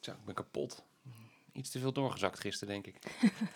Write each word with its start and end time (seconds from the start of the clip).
Zo, 0.00 0.10
ik 0.10 0.24
ben 0.24 0.34
kapot. 0.34 0.82
Iets 1.52 1.70
te 1.70 1.78
veel 1.78 1.92
doorgezakt 1.92 2.40
gisteren, 2.40 2.82
denk 2.82 2.86
ik. 2.96 2.96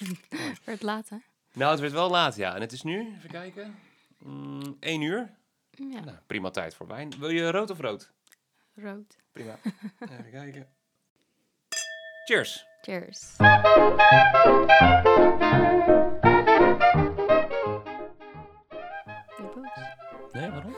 Werd 0.65 0.83
laat, 0.83 1.09
hè? 1.09 1.17
Nou, 1.53 1.71
het 1.71 1.81
werd 1.81 1.93
wel 1.93 2.11
laat, 2.11 2.37
ja. 2.37 2.55
En 2.55 2.61
het 2.61 2.73
is 2.73 2.83
nu, 2.83 3.15
even 3.17 3.31
kijken, 3.31 3.79
mm, 4.19 4.77
1 4.81 5.01
uur. 5.01 5.31
Ja, 5.71 6.01
Nou, 6.05 6.19
prima 6.27 6.51
tijd 6.51 6.75
voor 6.75 6.87
wijn. 6.87 7.19
Wil 7.19 7.31
je 7.31 7.51
rood 7.51 7.71
of 7.71 7.81
rood? 7.81 8.13
rood. 8.75 9.17
Prima. 9.33 9.59
Even 10.11 10.31
kijken. 10.31 10.69
Cheers. 12.25 12.67
Cheers. 12.83 13.37
Nee, 20.33 20.51
waarom? 20.51 20.75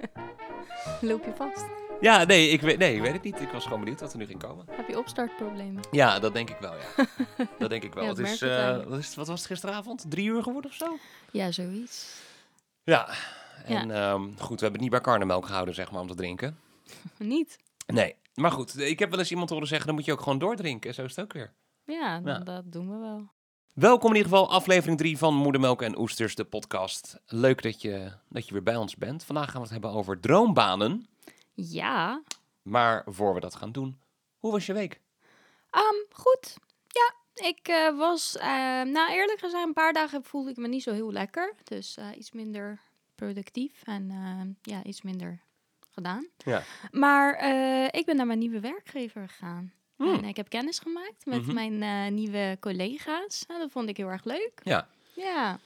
Loop 1.10 1.24
je 1.24 1.32
vast? 1.36 1.64
Ja, 2.00 2.24
nee 2.24 2.48
ik, 2.48 2.60
weet, 2.60 2.78
nee, 2.78 2.94
ik 2.94 3.00
weet 3.00 3.12
het 3.12 3.22
niet. 3.22 3.40
Ik 3.40 3.48
was 3.48 3.64
gewoon 3.64 3.78
benieuwd 3.78 4.00
wat 4.00 4.12
er 4.12 4.18
nu 4.18 4.26
ging 4.26 4.38
komen. 4.38 4.64
Heb 4.70 4.88
je 4.88 4.98
opstartproblemen? 4.98 5.82
Ja, 5.90 6.18
dat 6.18 6.32
denk 6.32 6.50
ik 6.50 6.56
wel, 6.60 6.74
ja. 6.74 7.06
dat 7.58 7.70
denk 7.70 7.82
ik 7.82 7.94
wel. 7.94 8.02
Ja, 8.02 8.08
het 8.08 8.18
is, 8.18 8.42
eh, 8.42 8.84
wat, 8.84 8.98
is, 8.98 9.14
wat 9.14 9.26
was 9.26 9.38
het 9.38 9.48
gisteravond? 9.48 10.04
Drie 10.08 10.28
uur 10.28 10.42
geworden 10.42 10.70
of 10.70 10.76
zo? 10.76 10.96
Ja, 11.30 11.50
zoiets. 11.50 12.20
Ja. 12.84 13.08
En 13.64 13.90
ehm, 13.90 14.22
goed, 14.22 14.60
we 14.60 14.66
hebben 14.66 14.72
het 14.72 14.80
niet 14.80 14.90
bij 14.90 15.00
karnemelk 15.00 15.46
gehouden, 15.46 15.74
zeg 15.74 15.90
maar, 15.90 16.00
om 16.00 16.08
te 16.08 16.14
drinken. 16.14 16.58
Niet? 17.18 17.58
Nee. 17.86 18.14
Maar 18.34 18.52
goed, 18.52 18.78
ik 18.78 18.98
heb 18.98 19.10
wel 19.10 19.18
eens 19.18 19.30
iemand 19.30 19.50
horen 19.50 19.66
zeggen, 19.66 19.86
dan 19.86 19.96
moet 19.96 20.04
je 20.04 20.12
ook 20.12 20.20
gewoon 20.20 20.38
doordrinken. 20.38 20.94
Zo 20.94 21.04
is 21.04 21.16
het 21.16 21.24
ook 21.24 21.32
weer. 21.32 21.52
Ja. 21.84 22.20
dat 22.20 22.72
doen 22.72 22.90
we 22.90 22.98
wel. 22.98 23.28
Welkom 23.72 24.10
in 24.10 24.16
ieder 24.16 24.30
geval, 24.30 24.50
aflevering 24.50 24.98
3 24.98 25.18
van 25.18 25.34
Moedermelk 25.34 25.82
en 25.82 25.98
Oesters, 25.98 26.34
de 26.34 26.44
podcast. 26.44 27.20
Leuk 27.26 27.62
dat 27.62 27.82
je, 27.82 28.12
dat 28.28 28.46
je 28.46 28.52
weer 28.52 28.62
bij 28.62 28.76
ons 28.76 28.96
bent. 28.96 29.24
Vandaag 29.24 29.44
gaan 29.44 29.54
we 29.54 29.60
het 29.60 29.70
hebben 29.70 29.90
over 29.90 30.20
droombanen. 30.20 31.06
Ja. 31.68 32.22
Maar 32.62 33.02
voor 33.06 33.34
we 33.34 33.40
dat 33.40 33.54
gaan 33.54 33.72
doen, 33.72 34.00
hoe 34.38 34.52
was 34.52 34.66
je 34.66 34.72
week? 34.72 35.00
Ehm, 35.70 35.94
goed. 36.12 36.56
Ja, 36.86 37.14
ik 37.48 37.68
eh, 37.68 37.96
was, 37.98 38.36
eh, 38.36 38.46
nou 38.82 39.12
eerlijk 39.12 39.38
gezegd, 39.38 39.66
een 39.66 39.72
paar 39.72 39.92
dagen 39.92 40.24
voelde 40.24 40.50
ik 40.50 40.56
me 40.56 40.68
niet 40.68 40.82
zo 40.82 40.92
heel 40.92 41.12
lekker. 41.12 41.54
Dus 41.64 41.96
eh, 41.96 42.08
iets 42.16 42.32
minder 42.32 42.80
productief 43.14 43.82
en 43.84 44.10
ja, 44.62 44.84
iets 44.84 45.02
minder 45.02 45.40
gedaan. 45.90 46.26
Ja. 46.36 46.62
Maar 46.90 47.34
ik 47.94 48.04
ben 48.06 48.16
naar 48.16 48.26
mijn 48.26 48.38
nieuwe 48.38 48.60
werkgever 48.60 49.28
gegaan. 49.28 49.72
Hmm. 49.96 50.14
En 50.14 50.24
ik 50.24 50.36
heb 50.36 50.48
kennis 50.48 50.78
gemaakt 50.78 51.26
met 51.26 51.46
Mhm. 51.46 51.54
mijn 51.54 52.14
nieuwe 52.14 52.56
collega's. 52.60 53.44
Nou, 53.46 53.60
dat 53.60 53.70
vond 53.70 53.88
ik 53.88 53.96
heel 53.96 54.08
erg 54.08 54.24
leuk. 54.24 54.60
Ja. 54.62 54.88
Ja. 55.14 55.58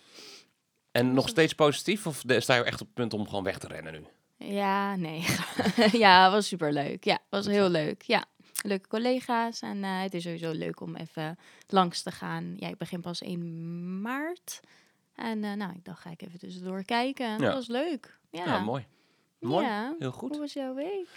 En 0.92 1.14
nog 1.14 1.28
steeds 1.28 1.52
positief 1.54 2.06
of 2.06 2.22
sta 2.38 2.54
je 2.54 2.62
echt 2.62 2.80
op 2.80 2.86
het 2.86 2.94
punt 2.94 3.12
om 3.12 3.28
gewoon 3.28 3.44
weg 3.44 3.58
te 3.58 3.66
rennen 3.66 3.92
nu? 3.92 4.04
Ja, 4.36 4.96
nee. 4.96 5.24
ja, 6.04 6.30
was 6.30 6.46
superleuk. 6.48 7.04
Ja, 7.04 7.12
het 7.12 7.22
was 7.30 7.46
heel 7.46 7.68
leuk. 7.68 8.02
Ja, 8.02 8.24
leuke 8.62 8.88
collega's. 8.88 9.60
En 9.60 9.84
eh, 9.84 10.00
het 10.02 10.14
is 10.14 10.22
sowieso 10.22 10.50
leuk 10.52 10.80
om 10.80 10.96
even 10.96 11.38
langs 11.66 12.02
te 12.02 12.10
gaan. 12.10 12.54
Ja, 12.56 12.68
ik 12.68 12.78
begin 12.78 13.00
pas 13.00 13.20
1 13.22 14.00
maart. 14.00 14.60
En 15.14 15.44
eh, 15.44 15.52
nou, 15.52 15.72
ik 15.74 15.84
dacht, 15.84 16.00
ga 16.00 16.10
ik 16.10 16.22
even 16.22 16.38
tussendoor 16.38 16.84
kijken. 16.84 17.26
En 17.26 17.38
Ja. 17.38 17.44
Dat 17.44 17.54
was 17.54 17.66
leuk. 17.66 18.18
Ja, 18.30 18.44
Ja, 18.44 18.58
mooi. 18.58 18.86
Mooi, 19.40 19.66
Ja. 19.66 19.94
heel 19.98 20.12
goed. 20.12 20.30
Hoe 20.30 20.38
was 20.40 20.52
jouw 20.52 20.74
week? 20.74 21.08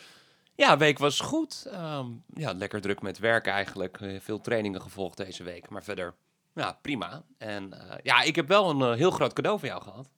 Ja, 0.56 0.78
week 0.78 0.98
was 0.98 1.20
goed. 1.20 1.68
Ehm, 1.72 2.06
ja, 2.34 2.52
lekker 2.54 2.82
druk 2.82 3.02
met 3.02 3.18
werk 3.20 3.48
eigenlijk. 3.48 4.02
Eh, 4.02 4.20
Veel 4.20 4.42
trainingen 4.42 4.82
gevolgd 4.82 5.18
deze 5.18 5.44
week. 5.44 5.70
Maar 5.70 5.84
verder, 5.84 6.14
ja, 6.54 6.78
prima. 6.82 7.24
En 7.38 7.74
ja, 8.04 8.22
ik 8.22 8.36
heb 8.36 8.48
wel 8.48 8.70
een 8.82 8.98
heel 8.98 9.12
groot 9.12 9.34
cadeau 9.34 9.60
van 9.60 9.68
jou 9.68 9.82
gehad. 9.82 10.10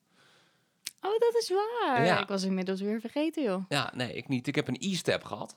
Oh, 1.02 1.20
dat 1.20 1.36
is 1.36 1.50
waar. 1.50 2.06
Ja. 2.06 2.22
Ik 2.22 2.28
was 2.28 2.44
inmiddels 2.44 2.82
weer 2.82 3.00
vergeten, 3.00 3.44
joh. 3.44 3.66
Ja, 3.70 3.92
nee, 3.96 4.14
ik 4.14 4.28
niet. 4.28 4.48
Ik 4.48 4.56
heb 4.56 4.68
een 4.68 4.78
e-step 4.80 5.24
gehad. 5.24 5.56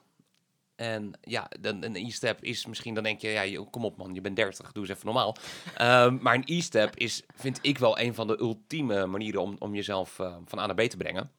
En 0.76 1.12
ja, 1.20 1.50
dan, 1.60 1.82
een 1.82 1.96
e-step 1.96 2.42
is 2.44 2.66
misschien, 2.66 2.94
dan 2.94 3.02
denk 3.02 3.20
je, 3.20 3.28
ja, 3.28 3.64
kom 3.70 3.84
op 3.84 3.96
man, 3.96 4.14
je 4.14 4.20
bent 4.20 4.36
30, 4.36 4.72
doe 4.72 4.82
eens 4.82 4.92
even 4.92 5.06
normaal. 5.06 5.36
Ehm, 5.76 6.18
maar 6.20 6.34
een 6.34 6.42
e-step 6.46 6.96
is, 6.96 7.22
vind 7.34 7.58
ik 7.62 7.78
wel 7.78 7.98
een 7.98 8.14
van 8.14 8.26
de 8.26 8.40
ultieme 8.40 9.06
manieren 9.06 9.40
om, 9.40 9.56
om 9.58 9.74
jezelf 9.74 10.18
eh, 10.18 10.36
van 10.44 10.58
A 10.58 10.66
naar 10.66 10.74
B 10.74 10.80
te 10.80 10.96
brengen. 10.96 11.30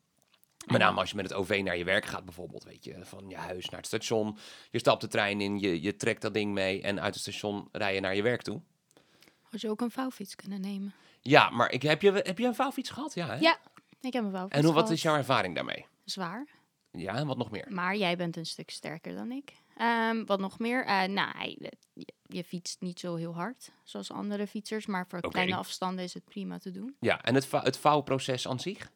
Met 0.66 0.80
name 0.80 1.00
als 1.00 1.10
je 1.10 1.16
met 1.16 1.30
het 1.30 1.34
OV 1.34 1.62
naar 1.64 1.78
je 1.78 1.84
werk 1.84 2.06
gaat 2.06 2.26
bijvoorbeeld, 2.26 2.64
weet 2.64 2.84
je, 2.84 2.96
van 3.02 3.30
je 3.30 3.36
huis 3.36 3.70
naar 3.70 3.80
het 3.80 3.88
station. 3.88 4.38
Je 4.72 4.80
stapt 4.80 5.02
de 5.02 5.08
trein 5.08 5.42
in, 5.42 5.60
je, 5.60 5.82
je 5.82 5.96
trekt 5.96 6.22
dat 6.22 6.34
ding 6.34 6.54
mee 6.54 6.82
en 6.82 7.02
uit 7.02 7.14
het 7.14 7.24
station 7.24 7.68
rij 7.72 7.94
je 7.94 8.00
naar 8.00 8.16
je 8.16 8.22
werk 8.22 8.42
toe. 8.42 8.62
Had 9.42 9.62
je 9.62 9.70
ook 9.70 9.82
een 9.82 9.92
vouwfiets 9.92 10.36
kunnen 10.36 10.62
nemen? 10.62 10.94
Ja, 11.22 11.50
maar 11.50 11.72
ik, 11.72 11.82
heb, 11.82 12.02
je, 12.02 12.12
heb 12.12 12.40
je 12.40 12.46
een 12.46 12.56
vouwfiets 12.56 12.90
gehad? 12.90 13.14
Ja, 13.14 13.28
hè? 13.28 13.36
Ja, 13.36 13.58
ik 14.06 14.14
heb 14.14 14.24
vouwfiets 14.32 14.58
En 14.58 14.66
hoe, 14.66 14.74
wat 14.74 14.90
is 14.90 15.02
jouw 15.02 15.16
ervaring 15.16 15.56
daarmee? 15.56 15.86
Zwaar. 16.04 16.48
Ja, 16.92 17.16
en 17.16 17.28
wat 17.28 17.38
nog 17.38 17.52
meer? 17.52 17.66
Maar 17.70 17.96
jij 17.96 18.18
bent 18.18 18.38
een 18.38 18.46
stuk 18.46 18.70
sterker 18.70 19.16
dan 19.16 19.32
ik. 19.32 19.54
Ehm, 19.78 20.26
wat 20.26 20.40
nog 20.40 20.60
meer? 20.60 20.86
Eh 20.86 21.04
nou, 21.04 21.56
je, 21.94 22.14
je 22.28 22.44
fietst 22.44 22.82
niet 22.82 23.00
zo 23.00 23.16
heel 23.16 23.34
hard, 23.36 23.72
zoals 23.84 24.12
andere 24.12 24.48
fietsers. 24.48 24.86
Maar 24.86 25.08
voor 25.08 25.22
kleine 25.22 25.56
afstanden 25.56 26.04
is 26.04 26.14
het 26.14 26.26
prima 26.26 26.58
te 26.58 26.72
doen. 26.72 26.96
Ja, 27.00 27.24
en 27.24 27.36
het, 27.36 27.52
het 27.52 27.78
vouwproces 27.78 28.48
aan 28.48 28.60
zich? 28.60 28.92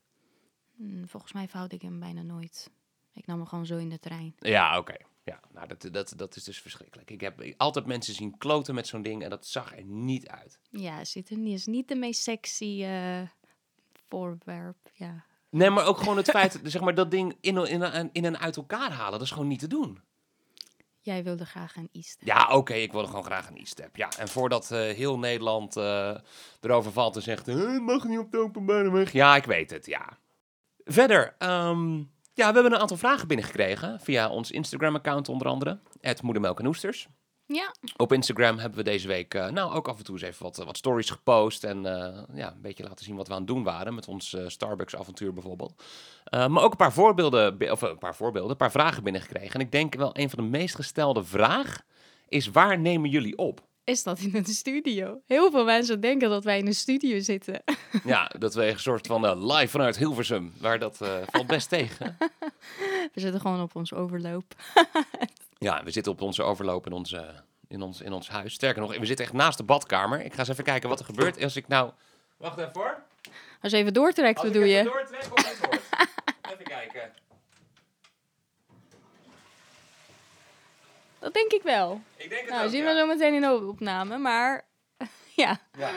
Hm, 0.75 1.05
volgens 1.05 1.33
mij 1.33 1.47
vouwde 1.47 1.75
ik 1.75 1.81
hem 1.81 1.99
bijna 1.99 2.21
nooit. 2.21 2.69
Ik 3.13 3.25
nam 3.25 3.37
hem 3.37 3.47
gewoon 3.47 3.65
zo 3.65 3.77
in 3.77 3.89
de 3.89 3.99
trein. 3.99 4.35
Ja, 4.39 4.77
oké. 4.77 4.95
Ja, 5.23 5.39
nou, 5.53 5.67
dat, 5.67 5.87
dat, 5.91 6.13
dat 6.15 6.35
is 6.35 6.43
dus 6.43 6.61
verschrikkelijk. 6.61 7.11
Ik 7.11 7.21
heb 7.21 7.53
altijd 7.57 7.85
mensen 7.85 8.13
zien 8.13 8.37
kloten 8.37 8.75
met 8.75 8.87
zo'n 8.87 9.01
ding 9.01 9.23
en 9.23 9.29
dat 9.29 9.47
zag 9.47 9.77
er 9.77 9.83
niet 9.83 10.27
uit. 10.27 10.59
Ja, 10.69 11.05
zit 11.05 11.29
er 11.29 11.37
niet. 11.37 11.53
is 11.53 11.65
niet 11.65 11.87
de 11.87 11.95
meest 11.95 12.21
sexy 12.21 12.83
eh, 12.83 13.21
voorwerp. 14.09 14.77
Ja. 14.93 15.25
Nee, 15.49 15.69
maar 15.69 15.85
ook 15.85 15.97
gewoon 15.97 16.17
het 16.17 16.29
feit, 16.29 16.59
zeg 16.63 16.81
maar, 16.81 16.95
dat 16.95 17.11
ding 17.11 17.37
in, 17.41 17.57
in, 17.57 18.09
in, 18.11 18.25
en 18.25 18.39
uit 18.39 18.57
elkaar 18.57 18.91
halen, 18.91 19.11
dat 19.11 19.21
is 19.21 19.31
gewoon 19.31 19.47
niet 19.47 19.59
te 19.59 19.67
doen. 19.67 20.01
Jij 21.07 21.23
wilde 21.23 21.45
graag 21.45 21.75
een 21.75 21.89
East. 21.91 22.17
Ja, 22.23 22.55
oké, 22.55 22.73
ik 22.73 22.91
wilde 22.91 23.07
gewoon 23.07 23.23
graag 23.23 23.49
een 23.49 23.57
e-step. 23.57 23.95
Ja, 23.95 24.09
en 24.17 24.27
voordat 24.27 24.71
eh, 24.71 24.79
heel 24.79 25.19
Nederland 25.19 25.77
eh, 25.77 26.17
erover 26.61 26.91
valt 26.91 27.15
en 27.15 27.21
zegt, 27.21 27.47
eh, 27.47 27.55
het 27.55 27.81
mag 27.81 28.03
niet 28.03 28.19
op 28.19 28.31
de 28.31 28.37
openbare 28.37 28.91
weg. 28.91 29.11
Ja, 29.11 29.35
ik 29.35 29.45
weet 29.45 29.69
het, 29.69 29.85
ja. 29.85 30.17
Verder, 30.83 31.35
ehm, 31.37 31.97
ja, 32.33 32.47
we 32.47 32.53
hebben 32.53 32.73
een 32.73 32.79
aantal 32.79 32.97
vragen 32.97 33.27
binnengekregen 33.27 33.99
via 33.99 34.29
ons 34.29 34.51
Instagram-account 34.51 35.29
onder 35.29 35.47
andere, 35.47 35.79
het 36.01 36.21
Moedermelk 36.21 36.59
en 36.59 36.67
Oesters. 36.67 37.07
Ja, 37.47 37.75
Op 37.97 38.13
Instagram 38.13 38.57
hebben 38.57 38.77
we 38.77 38.83
deze 38.83 39.07
week 39.07 39.33
eh, 39.33 39.47
nou 39.49 39.73
ook 39.73 39.87
af 39.87 39.97
en 39.97 40.03
toe 40.03 40.15
eens 40.15 40.23
even 40.23 40.43
wat, 40.43 40.57
wat 40.57 40.77
stories 40.77 41.09
gepost. 41.09 41.63
En 41.63 41.85
eh, 41.85 42.23
ja, 42.33 42.51
een 42.51 42.61
beetje 42.61 42.83
laten 42.83 43.05
zien 43.05 43.15
wat 43.15 43.27
we 43.27 43.33
aan 43.33 43.39
het 43.39 43.47
doen 43.47 43.63
waren. 43.63 43.95
Met 43.95 44.07
ons 44.07 44.33
eh, 44.33 44.47
Starbucks 44.47 44.95
avontuur 44.95 45.33
bijvoorbeeld. 45.33 45.83
Eh, 46.23 46.47
maar 46.47 46.63
ook 46.63 46.71
een 46.71 46.77
paar 46.77 46.93
voorbeelden, 46.93 47.71
of 47.71 47.83
eh, 47.83 47.89
een 47.89 47.97
paar 47.97 48.15
voorbeelden, 48.15 48.51
een 48.51 48.57
paar 48.57 48.71
vragen 48.71 49.03
binnengekregen. 49.03 49.53
En 49.53 49.59
ik 49.59 49.71
denk 49.71 49.95
wel 49.95 50.17
een 50.17 50.29
van 50.29 50.43
de 50.43 50.49
meest 50.49 50.75
gestelde 50.75 51.23
vraag 51.23 51.81
is 52.27 52.47
waar 52.47 52.79
nemen 52.79 53.09
jullie 53.09 53.37
op? 53.37 53.67
is 53.87 54.03
dat 54.03 54.19
in 54.19 54.35
een 54.35 54.45
studio? 54.45 55.21
Heel 55.25 55.51
veel 55.51 55.65
mensen 55.65 55.99
denken 55.99 56.29
dat 56.29 56.43
wij 56.43 56.57
in 56.57 56.67
een 56.67 56.75
studio 56.75 57.19
zitten. 57.19 57.63
ja, 58.03 58.31
dat 58.39 58.53
we 58.53 58.65
een 58.69 58.79
soort 58.79 59.07
van 59.07 59.25
eh, 59.25 59.55
live 59.55 59.67
vanuit 59.67 59.97
Hilversum. 59.97 60.53
Waar 60.59 60.79
dat 60.79 61.01
eh, 61.01 61.17
valt 61.25 61.47
best 61.47 61.69
tegen. 61.69 62.17
We 63.13 63.19
zitten 63.19 63.41
gewoon 63.41 63.61
op 63.61 63.75
ons 63.75 63.93
overloop. 63.93 64.55
Ja, 65.59 65.83
we 65.83 65.91
zitten 65.91 66.11
op 66.11 66.21
onze 66.21 66.43
overloop 66.43 66.85
in, 66.85 66.91
onze, 66.93 67.33
in, 67.67 67.81
ons, 67.81 68.01
in 68.01 68.13
ons 68.13 68.29
huis. 68.29 68.53
Sterker 68.53 68.81
nog, 68.81 68.97
we 68.97 69.05
zitten 69.05 69.25
echt 69.25 69.33
naast 69.33 69.57
de 69.57 69.63
badkamer. 69.63 70.21
Ik 70.25 70.33
ga 70.33 70.39
eens 70.39 70.47
even 70.49 70.63
kijken 70.63 70.89
wat 70.89 70.99
er 70.99 71.05
gebeurt 71.05 71.43
als 71.43 71.55
ik 71.55 71.67
nou... 71.67 71.91
Wacht 72.37 72.57
even 72.57 72.71
hoor. 72.73 73.03
Als 73.61 73.71
je 73.71 73.77
even 73.77 73.93
doortrekt, 73.93 74.39
Als 74.39 74.47
ik 74.47 74.55
even 74.55 74.67
je? 74.67 74.83
doortrek 74.83 75.33
of 75.33 75.37
niet 75.37 75.59
hoort. 75.65 75.81
even 76.51 76.63
kijken. 76.65 77.11
Dat 81.19 81.33
denk 81.33 81.51
ik 81.51 81.61
wel. 81.63 82.01
Ik 82.15 82.29
denk 82.29 82.41
het 82.41 82.49
Nou, 82.49 82.63
ook, 82.65 82.69
zien 82.71 82.83
ja. 82.83 82.93
we 82.93 82.99
zo 82.99 83.05
meteen 83.05 83.33
in 83.33 83.41
de 83.41 83.65
opname. 83.67 84.17
Maar 84.17 84.65
ja, 85.35 85.59
Ja. 85.77 85.89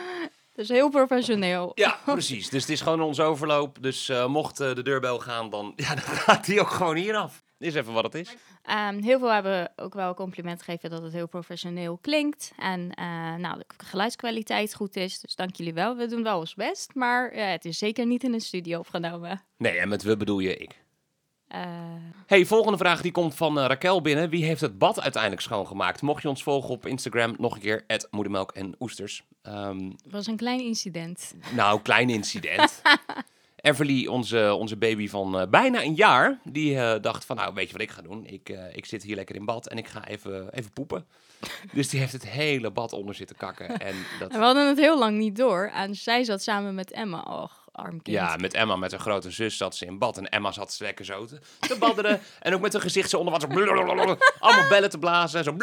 dus 0.54 0.69
heel 0.69 0.88
professioneel. 0.91 1.72
Ja, 1.75 1.98
precies. 2.04 2.48
Dus 2.48 2.60
het 2.60 2.71
is 2.71 2.81
gewoon 2.81 3.00
onze 3.00 3.22
overloop. 3.22 3.82
Dus 3.82 4.09
eh, 4.09 4.27
mocht 4.27 4.60
eh, 4.60 4.75
de 4.75 4.82
deurbel 4.82 5.19
gaan, 5.19 5.50
dan, 5.50 5.72
ja, 5.77 5.88
dan 5.88 5.98
gaat 6.04 6.44
die 6.47 6.60
ook 6.60 6.71
gewoon 6.71 6.97
hier 6.97 7.16
af. 7.16 7.42
Is 7.60 7.75
even 7.75 7.93
wat 7.93 8.04
het 8.04 8.15
is. 8.15 8.37
Ehm, 8.62 9.03
heel 9.03 9.19
veel 9.19 9.32
hebben 9.32 9.72
ook 9.76 9.94
wel 9.94 10.15
compliment 10.15 10.62
gegeven 10.62 10.91
dat 10.91 11.03
het 11.03 11.12
heel 11.12 11.28
professioneel 11.28 11.98
klinkt. 12.01 12.53
En 12.59 12.95
eh, 12.95 13.34
nou, 13.34 13.59
de 13.59 13.65
geluidskwaliteit 13.84 14.74
goed 14.74 14.97
is. 14.97 15.21
Dus 15.21 15.34
dank 15.34 15.57
jullie 15.57 15.74
wel. 15.74 15.97
We 15.97 16.07
doen 16.07 16.22
wel 16.22 16.39
ons 16.39 16.54
best. 16.54 16.95
Maar 16.95 17.30
eh, 17.30 17.51
het 17.51 17.65
is 17.65 17.78
zeker 17.78 18.07
niet 18.07 18.24
in 18.24 18.33
een 18.33 18.41
studio 18.41 18.78
opgenomen. 18.78 19.42
Nee, 19.57 19.78
en 19.78 19.89
met 19.89 20.03
we 20.03 20.16
bedoel 20.16 20.39
je 20.39 20.57
ik. 20.57 20.83
Eh, 21.48 21.60
Hey, 22.27 22.47
volgende 22.47 22.78
vraag 22.78 23.01
die 23.01 23.12
komt 23.12 23.34
van 23.34 23.59
Raquel 23.59 24.01
binnen. 24.03 24.30
Wie 24.30 24.45
heeft 24.45 24.60
het 24.60 24.78
bad 24.78 25.01
uiteindelijk 25.01 25.42
schoongemaakt? 25.42 26.03
Mocht 26.03 26.22
je 26.22 26.28
ons 26.28 26.42
volgen 26.42 26.71
op 26.71 26.86
Instagram, 26.86 27.34
nog 27.39 27.54
een 27.54 27.60
keer, 27.60 27.84
moedermelk 28.10 28.53
en 28.53 28.74
oesters. 28.78 29.22
Ehm, 29.42 29.84
het 29.84 30.13
was 30.13 30.27
een 30.27 30.36
klein 30.36 30.60
incident. 30.60 31.34
nou, 31.54 31.80
klein 31.80 32.10
incident. 32.10 32.83
Everly, 33.60 34.07
onze, 34.07 34.54
onze 34.54 34.77
baby 34.77 35.09
van 35.09 35.41
eh, 35.41 35.48
bijna 35.48 35.83
een 35.83 35.95
jaar, 35.95 36.41
die 36.45 36.78
eh, 36.78 37.01
dacht 37.01 37.24
van, 37.24 37.36
nou, 37.36 37.54
weet 37.54 37.66
je 37.66 37.72
wat 37.72 37.83
ik 37.83 37.91
ga 37.91 38.03
doen? 38.03 38.27
Ik, 38.27 38.48
eh, 38.48 38.77
ik 38.77 38.86
zit 38.86 39.03
hier 39.03 39.16
lekker 39.16 39.34
in 39.34 39.45
bad 39.45 39.68
en 39.68 39.78
ik 39.78 39.89
ga 39.89 40.07
even, 40.07 40.53
even 40.53 40.72
poepen. 40.72 41.07
dus 41.72 41.89
die 41.89 42.01
heeft 42.01 42.12
het 42.12 42.28
hele 42.28 42.71
bad 42.71 42.92
onder 42.92 43.15
zitten 43.15 43.36
kakken. 43.36 43.78
En 43.78 43.95
dat, 44.18 44.33
En 44.33 44.39
we 44.39 44.45
hadden 44.45 44.68
het 44.68 44.78
heel 44.78 44.98
lang 44.98 45.18
niet 45.18 45.36
door. 45.36 45.71
En 45.74 45.95
zij 45.95 46.24
zat 46.24 46.42
samen 46.42 46.74
met 46.74 46.91
Emma. 46.91 47.21
Och, 47.21 47.68
arm 47.72 48.03
kind. 48.03 48.16
Ja, 48.16 48.36
met 48.36 48.54
Emma, 48.54 48.77
met 48.77 48.91
haar 48.91 49.01
grote 49.01 49.30
zus, 49.30 49.57
zat 49.57 49.77
ze 49.77 49.86
in 49.86 49.98
bad. 49.98 50.18
En 50.18 50.28
Emma 50.28 50.53
zat 50.53 50.72
ze 50.72 50.84
lekker 50.84 51.04
zo 51.04 51.24
te, 51.24 51.39
te 51.60 51.77
badderen. 51.78 52.21
en 52.41 52.54
ook 52.54 52.60
met 52.60 52.72
haar 52.72 52.83
gezicht 52.83 53.10
zo 53.10 53.18
onder 53.18 53.33
water. 53.33 53.48
Allemaal 54.39 54.68
bellen 54.68 54.91
te 54.91 54.98
blazen. 54.98 55.45
Zo. 55.45 55.56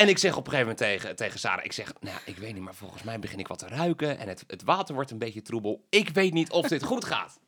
En 0.00 0.08
ik 0.08 0.18
zeg 0.18 0.36
op 0.36 0.46
een 0.46 0.52
gegeven 0.52 0.74
moment 0.76 0.78
tegen, 0.78 1.16
tegen 1.16 1.38
Sarah, 1.38 1.64
ik 1.64 1.72
zeg, 1.72 1.92
nou, 2.00 2.18
ik 2.24 2.36
weet 2.36 2.54
niet, 2.54 2.62
maar 2.62 2.74
volgens 2.74 3.02
mij 3.02 3.18
begin 3.18 3.38
ik 3.38 3.48
wat 3.48 3.58
te 3.58 3.68
ruiken. 3.68 4.18
En 4.18 4.28
het, 4.28 4.44
het 4.46 4.62
water 4.62 4.94
wordt 4.94 5.10
een 5.10 5.18
beetje 5.18 5.42
troebel. 5.42 5.86
Ik 5.90 6.08
weet 6.08 6.32
niet 6.32 6.50
of 6.50 6.68
dit 6.68 6.82
goed 6.82 7.04
gaat. 7.04 7.38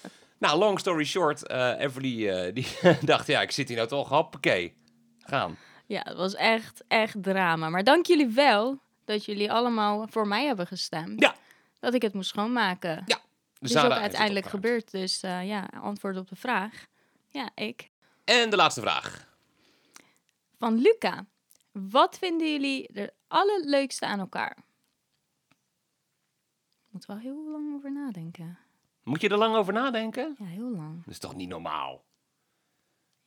Nou, 0.38 0.58
long 0.58 0.78
story 0.78 1.04
short, 1.04 1.46
eh 1.46 1.80
Everly 1.80 2.28
eh, 2.28 2.54
die 2.54 2.66
dacht, 3.00 3.26
ja, 3.26 3.40
ik 3.40 3.50
zit 3.50 3.68
hier 3.68 3.76
nou 3.76 3.88
toch, 3.88 4.08
hoppakee, 4.08 4.76
gaan. 5.18 5.56
Ja, 5.86 6.02
het 6.04 6.16
was 6.16 6.34
echt, 6.34 6.84
echt 6.88 7.22
drama. 7.22 7.68
Maar 7.68 7.84
dank 7.84 8.06
jullie 8.06 8.28
wel 8.28 8.80
dat 9.04 9.24
jullie 9.24 9.52
allemaal 9.52 10.06
voor 10.10 10.28
mij 10.28 10.46
hebben 10.46 10.66
gestemd. 10.66 11.20
Ja. 11.20 11.34
Dat 11.80 11.94
ik 11.94 12.02
het 12.02 12.14
moest 12.14 12.28
schoonmaken. 12.28 13.02
Ja, 13.06 13.18
Dat 13.58 13.70
is 13.70 13.76
ook 13.76 13.90
uiteindelijk 13.90 14.46
gebeurd. 14.46 14.90
Dus 14.90 15.22
eh, 15.22 15.46
ja, 15.46 15.68
antwoord 15.82 16.16
op 16.16 16.28
de 16.28 16.36
vraag. 16.36 16.86
Ja, 17.28 17.50
ik. 17.54 17.90
En 18.24 18.50
de 18.50 18.56
laatste 18.56 18.80
vraag. 18.80 19.28
Van 20.58 20.78
Luca. 20.78 21.26
Wat 21.72 22.18
vinden 22.18 22.50
jullie 22.52 22.88
er 22.88 23.10
allerleukste 23.28 24.06
aan 24.06 24.18
elkaar? 24.18 24.56
Moet 26.88 27.06
wel 27.06 27.18
heel 27.18 27.50
lang 27.50 27.74
over 27.74 27.92
nadenken. 27.92 28.58
Moet 29.02 29.20
je 29.20 29.28
er 29.28 29.38
lang 29.38 29.56
over 29.56 29.72
nadenken? 29.72 30.36
Ja, 30.38 30.44
heel 30.44 30.70
lang. 30.70 31.04
Dat 31.04 31.12
is 31.12 31.18
toch 31.18 31.34
niet 31.34 31.48
normaal? 31.48 32.04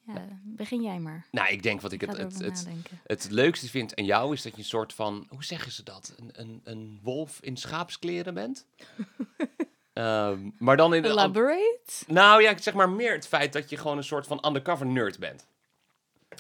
Ja, 0.06 0.28
begin 0.44 0.82
jij 0.82 1.00
maar. 1.00 1.28
Nou, 1.32 1.50
ik 1.50 1.64
denk 1.64 1.82
wat 1.82 1.92
ik 1.92 2.02
Ik 2.02 2.10
het, 2.10 2.18
het, 2.18 2.40
het, 2.40 2.68
het 3.04 3.28
leukste 3.30 3.70
vind 3.70 3.96
aan 3.96 4.06
jou 4.06 4.34
is 4.34 4.42
dat 4.42 4.52
je 4.52 4.58
een 4.58 4.64
soort 4.64 4.94
van, 4.94 5.26
hoe 5.30 5.44
zeggen 5.44 5.72
ze 5.72 5.84
dat? 5.84 6.14
Een, 6.18 6.30
een, 6.34 6.62
een 6.64 7.00
wolf 7.04 7.42
in 7.42 7.58
schaapskleren 7.58 8.34
bent. 8.34 8.66
Ehm, 9.94 10.50
maar 10.58 10.78
dan 10.78 10.94
in. 10.94 11.06
Elaborate? 11.06 12.04
Nou 12.08 12.42
ja, 12.42 12.50
ik 12.50 12.58
zeg 12.58 12.74
maar 12.74 12.90
meer 12.90 13.14
het 13.14 13.28
feit 13.28 13.54
dat 13.54 13.70
je 13.70 13.78
gewoon 13.78 13.98
een 13.98 14.04
soort 14.04 14.28
van 14.28 14.46
undercover 14.46 14.86
nerd 14.86 15.20
bent. 15.20 15.48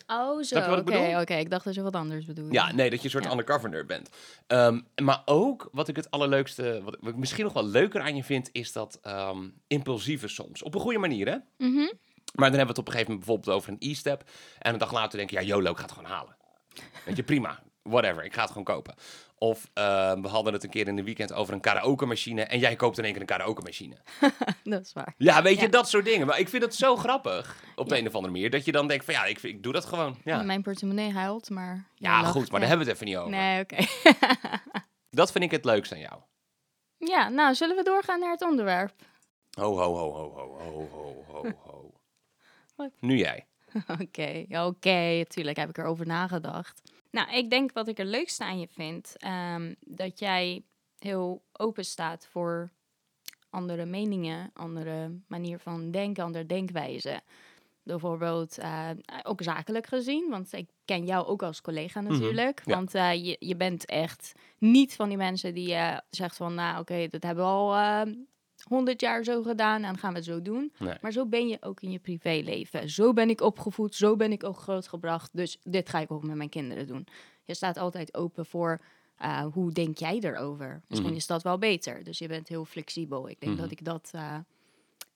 Oh, 0.07 0.41
zo. 0.43 0.59
Oké, 0.75 1.17
oké. 1.21 1.33
Ik 1.33 1.49
dacht 1.49 1.65
dat 1.65 1.73
je 1.75 1.81
wat 1.81 1.95
anders 1.95 2.25
bedoelde. 2.25 2.53
Ja, 2.53 2.71
nee, 2.73 2.89
dat 2.89 2.99
je 2.99 3.05
een 3.05 3.11
soort 3.11 3.23
Ja. 3.23 3.31
undercover 3.31 3.69
nerd 3.69 3.87
bent. 3.87 4.09
Ehm, 4.47 4.79
maar 5.03 5.21
ook 5.25 5.69
wat 5.71 5.87
ik 5.87 5.95
het 5.95 6.11
allerleukste, 6.11 6.81
wat, 6.83 6.97
ik 7.01 7.15
misschien 7.15 7.43
nog 7.43 7.53
wel 7.53 7.65
leuker 7.65 8.01
aan 8.01 8.15
je 8.15 8.23
vind, 8.23 8.49
is 8.51 8.71
dat 8.71 8.99
ehm, 9.01 9.47
impulsieve 9.67 10.27
soms. 10.27 10.63
Op 10.63 10.75
een 10.75 10.81
goede 10.81 10.99
manier, 10.99 11.27
hè? 11.27 11.37
Mhm. 11.67 11.77
Maar 12.33 12.49
dan 12.49 12.57
hebben 12.57 12.59
we 12.59 12.67
het 12.67 12.77
op 12.77 12.87
een 12.87 12.91
gegeven 12.91 13.11
moment 13.11 13.25
bijvoorbeeld 13.25 13.57
over 13.57 13.69
een 13.71 13.91
e-step. 13.91 14.23
En 14.59 14.73
een 14.73 14.79
dag 14.79 14.91
later 14.93 15.17
denk 15.17 15.29
je, 15.29 15.35
ja, 15.35 15.41
YOLO, 15.41 15.71
ik 15.71 15.77
ga 15.77 15.83
het 15.83 15.91
gewoon 15.91 16.09
halen. 16.09 16.35
Weet 17.05 17.15
je, 17.15 17.23
prima. 17.23 17.59
Whatever, 17.83 18.23
ik 18.23 18.33
ga 18.33 18.41
het 18.41 18.49
gewoon 18.49 18.63
kopen. 18.63 18.95
Of 19.43 19.69
eh, 19.73 20.11
we 20.13 20.27
hadden 20.27 20.53
het 20.53 20.63
een 20.63 20.69
keer 20.69 20.87
in 20.87 20.95
de 20.95 21.03
weekend 21.03 21.33
over 21.33 21.53
een 21.53 21.59
karaoke 21.59 22.05
machine. 22.05 22.43
En 22.43 22.59
jij 22.59 22.75
koopt 22.75 22.97
in 22.97 23.03
één 23.03 23.11
keer 23.13 23.21
een 23.21 23.27
karaoke 23.27 23.61
machine. 23.61 23.95
Dat 24.63 24.81
is 24.85 24.93
waar. 24.93 25.13
Ja, 25.17 25.41
weet 25.41 25.55
je, 25.55 25.61
Ja. 25.61 25.67
dat 25.71 25.89
soort 25.89 26.05
dingen. 26.05 26.27
Maar 26.27 26.39
ik 26.39 26.49
vind 26.49 26.63
het 26.63 26.75
zo 26.75 26.95
grappig, 26.95 27.63
op 27.75 27.89
de 27.89 27.97
een 27.97 28.07
of 28.07 28.13
andere 28.15 28.33
manier. 28.33 28.49
Dat 28.49 28.65
je 28.65 28.71
dan 28.71 28.87
denkt 28.87 29.05
van, 29.05 29.13
ja, 29.13 29.25
ik, 29.25 29.41
ik 29.41 29.63
doe 29.63 29.73
dat 29.73 29.85
gewoon. 29.85 30.17
Ja, 30.23 30.41
Mijn 30.43 30.61
portemonnee 30.61 31.11
huilt, 31.11 31.49
maar... 31.49 31.87
ja 31.95 32.21
lacht, 32.21 32.31
goed, 32.31 32.51
maar 32.51 32.59
daar 32.59 32.69
hebben 32.69 32.85
we 32.87 32.91
het 32.93 33.01
even 33.01 33.13
niet 33.13 33.21
over. 33.23 33.37
Nee, 33.37 33.61
oké. 33.61 33.75
Dat 35.19 35.31
vind 35.31 35.43
ik 35.43 35.51
het 35.51 35.65
leukste 35.65 35.93
aan 35.95 36.01
jou. 36.01 36.19
ja, 36.97 37.29
nou, 37.29 37.55
zullen 37.55 37.75
we 37.75 37.83
doorgaan 37.83 38.19
naar 38.19 38.31
het 38.31 38.41
onderwerp? 38.43 38.93
Ho, 39.59 39.77
ho, 39.77 39.95
ho, 39.95 40.11
ho, 40.13 40.31
ho, 40.33 40.57
ho, 40.59 40.87
ho, 40.91 41.23
ho, 41.27 41.91
ho. 42.75 42.89
Nu 42.99 43.17
jij. 43.17 43.45
Oké, 44.01 44.45
oké, 44.49 45.17
natuurlijk 45.17 45.57
heb 45.57 45.69
ik 45.69 45.77
erover 45.77 46.05
nagedacht. 46.05 46.81
Nou, 47.13 47.31
ik 47.31 47.49
denk 47.49 47.71
wat 47.71 47.87
ik 47.87 47.99
er 47.99 48.05
leukste 48.05 48.43
aan 48.43 48.59
je 48.59 48.67
vind, 48.67 49.15
ehm, 49.17 49.73
dat 49.79 50.19
jij 50.19 50.63
heel 50.97 51.43
open 51.51 51.85
staat 51.85 52.27
voor 52.29 52.71
andere 53.49 53.85
meningen, 53.85 54.51
andere 54.53 55.19
manier 55.27 55.59
van 55.59 55.91
denken, 55.91 56.23
andere 56.23 56.45
denkwijze. 56.45 57.21
Bijvoorbeeld 57.83 58.57
eh, 58.57 58.89
ook 59.23 59.41
zakelijk 59.41 59.87
gezien, 59.87 60.29
want 60.29 60.53
ik 60.53 60.69
ken 60.85 61.05
jou 61.05 61.25
ook 61.25 61.43
als 61.43 61.61
collega 61.61 62.01
natuurlijk. 62.01 62.61
ja. 62.65 62.75
Want 62.75 62.95
eh, 62.95 63.25
je, 63.25 63.35
je 63.39 63.55
bent 63.55 63.85
echt 63.85 64.31
niet 64.57 64.95
van 64.95 65.09
die 65.09 65.17
mensen 65.17 65.53
die 65.53 65.73
eh 65.73 65.97
zegt 66.09 66.35
van, 66.35 66.53
nou 66.53 66.79
oké, 66.79 67.07
dat 67.07 67.23
hebben 67.23 67.43
we 67.43 67.49
al 67.49 68.05
honderd 68.63 69.01
jaar 69.01 69.23
zo 69.23 69.41
gedaan 69.43 69.75
en 69.75 69.81
dan 69.81 69.97
gaan 69.97 70.09
we 70.11 70.15
het 70.15 70.25
zo 70.25 70.41
doen. 70.41 70.73
Nee. 70.79 70.95
Maar 71.01 71.11
zo 71.11 71.25
ben 71.25 71.47
je 71.47 71.57
ook 71.61 71.81
in 71.81 71.91
je 71.91 71.99
privéleven. 71.99 72.89
Zo 72.89 73.13
ben 73.13 73.29
ik 73.29 73.41
opgevoed, 73.41 73.95
zo 73.95 74.15
ben 74.15 74.31
ik 74.31 74.43
ook 74.43 74.57
grootgebracht. 74.57 75.29
Dus 75.33 75.57
dit 75.63 75.89
ga 75.89 75.99
ik 75.99 76.11
ook 76.11 76.23
met 76.23 76.35
mijn 76.35 76.49
kinderen 76.49 76.87
doen. 76.87 77.07
Je 77.43 77.53
staat 77.53 77.77
altijd 77.77 78.13
open 78.15 78.45
voor 78.45 78.81
eh, 79.17 79.45
hoe 79.53 79.71
denk 79.71 79.97
jij 79.97 80.19
erover. 80.19 80.81
Misschien 80.87 81.09
Mhm. 81.09 81.19
is 81.19 81.27
dat 81.27 81.43
wel 81.43 81.57
beter. 81.57 82.03
Dus 82.03 82.17
je 82.17 82.27
bent 82.27 82.47
heel 82.47 82.65
flexibel. 82.65 83.29
Ik 83.29 83.39
denk 83.39 83.51
Mhm. 83.53 83.61
dat 83.61 83.71
ik 83.71 83.85
dat 83.85 84.09
eh, 84.11 84.37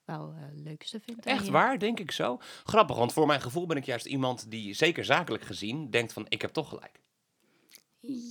wel 0.06 0.34
het 0.36 0.60
leukste 0.60 1.00
vind. 1.00 1.26
Echt 1.26 1.46
je. 1.46 1.52
waar, 1.52 1.80
denk 1.80 2.00
ik 2.00 2.12
zo. 2.12 2.38
Grappig, 2.64 2.98
want 2.98 3.14
voor 3.14 3.28
mijn 3.28 3.42
gevoel 3.42 3.66
ben 3.66 3.78
ik 3.78 3.86
juist 3.86 4.06
iemand 4.06 4.52
die, 4.52 4.74
zeker 4.74 5.06
zakelijk 5.06 5.44
gezien, 5.44 5.90
denkt 5.90 6.14
van, 6.14 6.26
ik 6.30 6.42
heb 6.42 6.52
toch 6.52 6.70
gelijk. 6.70 7.00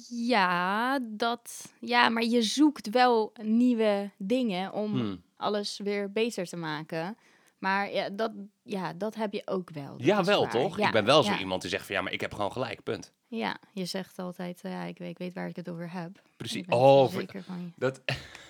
Ja, 0.08 0.98
dat, 1.02 1.72
ja, 1.80 2.08
maar 2.08 2.22
je 2.24 2.42
zoekt 2.42 2.90
wel 2.90 3.32
nieuwe 3.42 4.10
dingen 4.16 4.72
om 4.72 4.90
Hmm. 4.92 5.22
alles 5.36 5.78
weer 5.84 6.12
beter 6.12 6.46
te 6.46 6.56
maken. 6.56 7.16
Maar 7.58 7.92
ja, 7.92 8.10
dat, 8.10 8.32
ja, 8.62 8.92
dat 8.92 9.14
heb 9.14 9.32
je 9.32 9.42
ook 9.44 9.70
wel. 9.70 9.96
Dat 9.96 10.06
Ja, 10.06 10.24
wel 10.24 10.40
waar. 10.42 10.50
toch? 10.50 10.78
Ja, 10.78 10.86
ik 10.86 10.92
ben 10.92 11.04
wel 11.04 11.22
zo 11.22 11.32
ja. 11.32 11.38
iemand 11.38 11.60
die 11.62 11.70
zegt 11.70 11.86
van, 11.86 11.94
ja, 11.94 12.02
maar 12.02 12.12
ik 12.12 12.20
heb 12.20 12.34
gewoon 12.34 12.52
gelijk, 12.52 12.82
punt. 12.82 13.12
Ja, 13.28 13.56
je 13.72 13.84
zegt 13.84 14.18
altijd, 14.18 14.60
eh, 14.62 14.70
ja, 14.72 14.82
ik 14.82 14.98
weet, 14.98 15.10
ik 15.10 15.18
weet 15.18 15.34
waar 15.34 15.48
ik 15.48 15.56
het 15.56 15.68
over 15.70 15.92
heb. 15.92 16.22
Precies. 16.36 16.64
Oh, 16.68 17.00
voor- 17.02 17.20
zeker 17.20 17.42
van 17.42 17.60
je. 17.60 17.68
dat, 17.76 18.00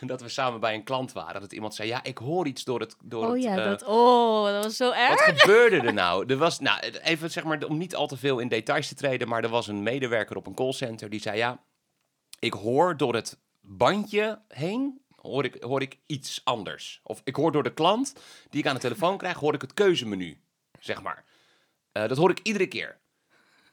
dat 0.13 0.21
we 0.21 0.29
samen 0.29 0.61
bij 0.61 0.75
een 0.75 0.85
klant 0.85 1.13
waren, 1.13 1.41
dat 1.41 1.53
iemand 1.53 1.75
zei, 1.75 1.89
ja, 1.89 2.03
ik 2.05 2.19
hoor 2.19 2.47
iets 2.47 2.65
door 2.65 2.81
het... 2.81 2.97
Door 3.05 3.25
Oh 3.25 3.33
het, 3.33 3.43
ja, 3.43 3.57
eh, 3.57 3.65
dat, 3.65 3.85
oh, 3.85 4.45
dat 4.45 4.65
was 4.65 4.77
zo 4.77 4.85
Wat 4.89 4.95
erg. 4.97 5.41
gebeurde 5.41 5.77
er 5.81 5.93
nou? 5.93 6.25
Er 6.33 6.37
was, 6.37 6.61
nou, 6.61 6.81
even 6.81 7.31
zeg 7.31 7.45
maar, 7.45 7.65
om 7.65 7.79
niet 7.79 7.95
al 7.95 8.07
te 8.07 8.17
veel 8.17 8.39
in 8.39 8.49
details 8.49 8.89
te 8.89 8.95
treden, 8.95 9.29
maar 9.29 9.45
er 9.45 9.51
was 9.51 9.67
een 9.69 9.83
medewerker 9.83 10.37
op 10.37 10.47
een 10.47 10.55
callcenter 10.55 11.11
die 11.11 11.21
zei, 11.21 11.37
ja, 11.37 11.65
ik 12.39 12.53
hoor 12.53 12.97
door 12.97 13.15
het 13.15 13.39
bandje 13.61 14.43
heen, 14.49 15.01
hoor 15.21 15.45
ik, 15.45 15.63
hoor 15.63 15.83
ik 15.83 15.99
iets 16.07 16.41
anders. 16.45 17.01
Of 17.03 17.21
ik 17.25 17.37
hoor 17.37 17.53
door 17.53 17.63
de 17.63 17.75
klant 17.75 18.13
die 18.51 18.61
ik 18.61 18.67
aan 18.67 18.75
de 18.75 18.81
telefoon 18.81 19.19
krijg, 19.19 19.39
hoor 19.39 19.55
ik 19.55 19.61
het 19.61 19.75
keuzemenu, 19.75 20.41
zeg 20.81 21.03
maar. 21.03 21.25
Eh, 21.93 22.09
dat 22.09 22.17
hoor 22.17 22.31
ik 22.31 22.41
iedere 22.43 22.67
keer. 22.67 22.99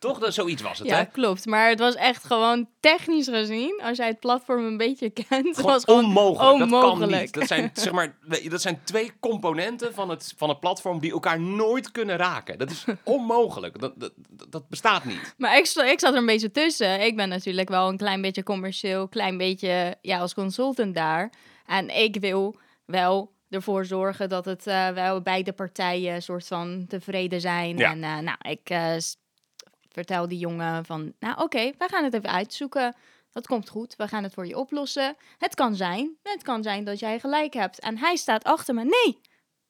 Toch? 0.03 0.19
Dat, 0.19 0.33
zoiets 0.33 0.61
was 0.61 0.79
het, 0.79 0.88
Ja, 0.88 0.97
hè? 0.97 1.05
klopt. 1.05 1.45
Maar 1.45 1.69
het 1.69 1.79
was 1.79 1.95
echt 1.95 2.23
gewoon 2.23 2.67
technisch 2.79 3.27
gezien, 3.27 3.81
als 3.83 3.97
jij 3.97 4.07
het 4.07 4.19
platform 4.19 4.65
een 4.65 4.77
beetje 4.77 5.09
kent, 5.29 5.55
Gewoon 5.55 5.71
was 5.71 5.83
gewoon 5.83 6.03
onmogelijk. 6.03 6.69
Dat 6.69 6.97
kan 6.97 7.09
niet. 7.09 7.33
Dat 7.33 7.47
zijn, 7.47 7.71
zeg 7.83 7.94
maar, 7.94 8.15
dat 8.50 8.61
zijn 8.61 8.81
twee 8.83 9.11
componenten 9.19 9.94
van 9.94 10.09
het, 10.09 10.33
van 10.38 10.50
het 10.50 10.59
platform 10.59 11.00
die 11.00 11.11
elkaar 11.11 11.39
nooit 11.39 11.91
kunnen 11.91 12.15
raken. 12.15 12.57
Dat 12.57 12.71
is 12.71 12.85
onmogelijk. 13.03 13.79
Dat, 13.79 13.94
dat, 13.95 14.11
dat 14.50 14.69
bestaat 14.69 15.05
niet. 15.05 15.33
Maar 15.38 15.57
ik, 15.57 15.65
ik 15.65 16.00
zat 16.00 16.13
er 16.13 16.19
een 16.19 16.25
beetje 16.25 16.51
tussen. 16.51 17.01
Ik 17.01 17.15
ben 17.15 17.29
natuurlijk 17.29 17.69
wel 17.69 17.89
een 17.89 17.98
klein 17.98 18.22
beetje 18.22 18.43
commercieel, 18.43 19.07
klein 19.07 19.38
beetje 19.38 19.98
ja, 20.01 20.19
als 20.19 20.33
consultant 20.33 20.95
daar. 20.95 21.31
En 21.65 21.89
ik 21.89 22.17
wil 22.19 22.60
wel 22.86 23.31
ervoor 23.50 23.86
zorgen 23.86 24.29
dat 24.29 24.45
het 24.45 24.67
eh, 24.67 24.89
wel 24.89 25.22
beide 25.22 25.53
partijen 25.53 26.22
soort 26.22 26.48
van 26.48 26.86
tevreden 26.88 27.41
zijn. 27.41 27.77
Ja. 27.77 27.91
En 27.91 28.03
eh, 28.03 28.17
nou, 28.17 28.38
ik 28.41 28.69
eh, 28.69 28.95
vertel 29.93 30.27
die 30.27 30.39
jongen 30.39 30.85
van, 30.85 31.13
nou 31.19 31.41
oké, 31.43 31.71
wij 31.77 31.88
gaan 31.88 32.03
het 32.03 32.13
even 32.13 32.29
uitzoeken. 32.29 32.95
Dat 33.31 33.47
komt 33.47 33.69
goed, 33.69 33.95
we 33.95 34.07
gaan 34.07 34.23
het 34.23 34.33
voor 34.33 34.47
je 34.47 34.57
oplossen. 34.57 35.15
Het 35.38 35.55
kan 35.55 35.75
zijn, 35.75 36.15
het 36.23 36.43
kan 36.43 36.63
zijn 36.63 36.83
dat 36.83 37.00
jij 37.00 37.19
gelijk 37.19 37.53
hebt. 37.53 37.79
En 37.79 37.97
hij 37.97 38.15
staat 38.15 38.43
achter 38.43 38.73
me, 38.73 38.83
nee, 38.83 39.21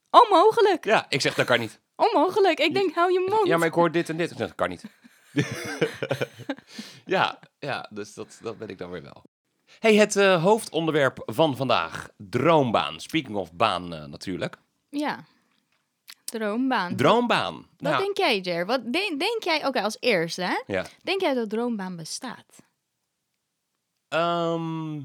onmogelijk, 0.09 0.85
Ja, 0.85 1.05
ik 1.09 1.21
zeg 1.21 1.33
dat 1.33 1.45
kan 1.45 1.59
niet. 1.59 1.79
onmogelijk. 1.95 2.59
Ik 2.59 2.73
denk, 2.73 2.95
hou 2.95 3.11
je 3.11 3.25
mond. 3.29 3.47
Ja, 3.47 3.57
maar 3.57 3.67
ik 3.67 3.73
hoor 3.73 3.91
dit 3.91 4.09
en 4.09 4.17
dit. 4.17 4.31
Ik 4.31 4.37
zeg, 4.37 4.47
dat 4.47 4.55
kan 4.55 4.69
niet. 4.69 4.83
ja, 7.05 7.39
ja, 7.59 7.87
dus 7.89 8.13
dat, 8.13 8.39
dat 8.41 8.57
ben 8.57 8.67
ik 8.67 8.77
dan 8.77 8.89
weer 8.91 9.01
wel. 9.01 9.23
Hey, 9.79 9.95
het 9.95 10.15
eh, 10.15 10.43
hoofdonderwerp 10.43 11.21
van 11.25 11.55
vandaag. 11.55 12.09
Droombaan. 12.17 12.99
Speaking 12.99 13.35
of 13.35 13.53
baan 13.53 13.93
eh, 13.93 14.05
natuurlijk. 14.05 14.57
Ja, 14.89 15.23
droombaan. 16.39 16.95
Droombaan. 16.95 17.53
Wat 17.55 17.65
Nou, 17.77 18.03
denk 18.03 18.17
jij, 18.17 18.39
Jer? 18.39 18.65
Wat 18.65 18.93
denk, 18.93 19.19
denk 19.19 19.43
jij, 19.43 19.65
oké, 19.67 19.81
als 19.81 19.97
eerste, 19.99 20.41
hè? 20.41 20.61
ja. 20.67 20.85
Denk 21.03 21.21
jij 21.21 21.33
dat 21.33 21.49
droombaan 21.49 21.95
bestaat? 21.95 22.45
Ehm, 24.07 25.01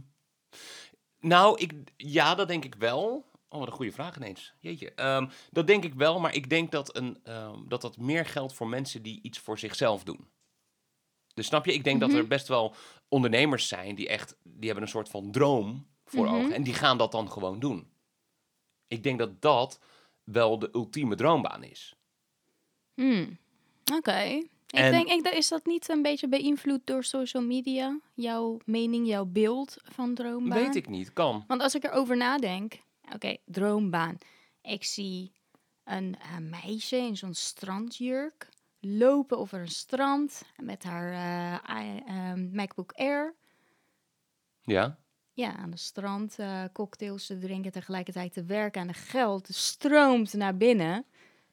nou, 1.21 1.59
ik, 1.61 1.73
ja, 1.97 2.35
dat 2.35 2.49
denk 2.49 2.65
ik 2.65 2.75
wel. 2.75 3.27
Oh, 3.49 3.59
wat 3.59 3.69
een 3.69 3.75
goede 3.75 3.93
vraag 3.93 4.17
ineens. 4.17 4.55
Jeetje. 4.61 4.93
Ehm, 4.95 5.29
dat 5.51 5.67
denk 5.67 5.85
ik 5.85 5.95
wel, 5.95 6.21
maar 6.21 6.35
ik 6.35 6.51
denk 6.51 6.71
dat, 6.71 6.97
een, 6.97 7.19
ehm, 7.23 7.59
dat 7.69 7.81
dat 7.81 7.97
meer 7.97 8.27
geldt 8.27 8.53
voor 8.55 8.69
mensen 8.69 9.03
die 9.03 9.23
iets 9.23 9.39
voor 9.39 9.59
zichzelf 9.59 10.05
doen. 10.05 10.29
Dus 11.35 11.47
snap 11.47 11.65
je? 11.67 11.73
Ik 11.73 11.85
denk 11.85 12.01
dat 12.01 12.09
Mhm. 12.09 12.19
er 12.19 12.27
best 12.27 12.49
wel 12.49 12.75
ondernemers 13.09 13.69
zijn 13.69 13.95
die 13.95 14.09
echt, 14.09 14.37
die 14.43 14.65
hebben 14.67 14.83
een 14.83 14.91
soort 14.91 15.09
van 15.09 15.31
droom 15.31 15.87
voor 16.05 16.25
Mhm. 16.25 16.35
ogen. 16.35 16.53
En 16.53 16.63
die 16.63 16.75
gaan 16.75 16.99
dat 16.99 17.13
dan 17.13 17.31
gewoon 17.31 17.59
doen. 17.59 17.91
Ik 18.87 19.03
denk 19.03 19.19
dat 19.19 19.43
dat 19.43 19.81
wel 20.33 20.59
de 20.59 20.69
ultieme 20.73 21.15
droombaan 21.17 21.63
is. 21.63 21.95
Hmm, 22.95 23.39
oké. 23.97 24.21
Ik 24.71 24.79
En- 24.79 24.91
denk, 24.93 25.09
ik, 25.09 25.29
is 25.35 25.49
dat 25.49 25.67
niet 25.67 25.89
een 25.89 26.03
beetje 26.03 26.29
beïnvloed 26.29 26.81
door 26.87 27.05
social 27.05 27.43
media? 27.43 28.01
Jouw 28.15 28.59
mening, 28.65 29.07
jouw 29.07 29.25
beeld 29.25 29.77
van 29.85 30.15
droombaan? 30.15 30.59
Weet 30.59 30.75
ik 30.77 30.89
niet, 30.89 31.13
kan. 31.13 31.45
Want 31.47 31.63
als 31.63 31.75
ik 31.75 31.85
erover 31.85 32.17
nadenk, 32.17 32.79
Oké, 33.15 33.37
droombaan. 33.45 34.19
Ik 34.63 34.85
zie 34.85 35.33
een 35.85 36.17
eh, 36.21 36.37
meisje 36.39 36.97
in 36.97 37.17
zo'n 37.17 37.35
strandjurk 37.35 38.49
lopen 38.81 39.39
over 39.39 39.61
een 39.61 39.69
strand 39.69 40.43
met 40.63 40.83
haar 40.83 41.13
eh, 41.13 41.85
i- 41.85 42.03
ehm, 42.07 42.55
MacBook 42.55 42.93
Air. 42.93 43.35
Ja? 44.63 44.99
Ja, 45.39 45.57
aan 45.57 45.71
de 45.71 45.77
strand 45.77 46.39
eh, 46.39 46.65
cocktails 46.73 47.27
te 47.27 47.39
drinken, 47.39 47.73
tegelijkertijd 47.73 48.33
te 48.33 48.45
werken 48.45 48.81
en 48.81 48.87
de 48.87 48.93
geld 48.93 49.49
stroomt 49.51 50.33
naar 50.33 50.57
binnen. 50.57 51.05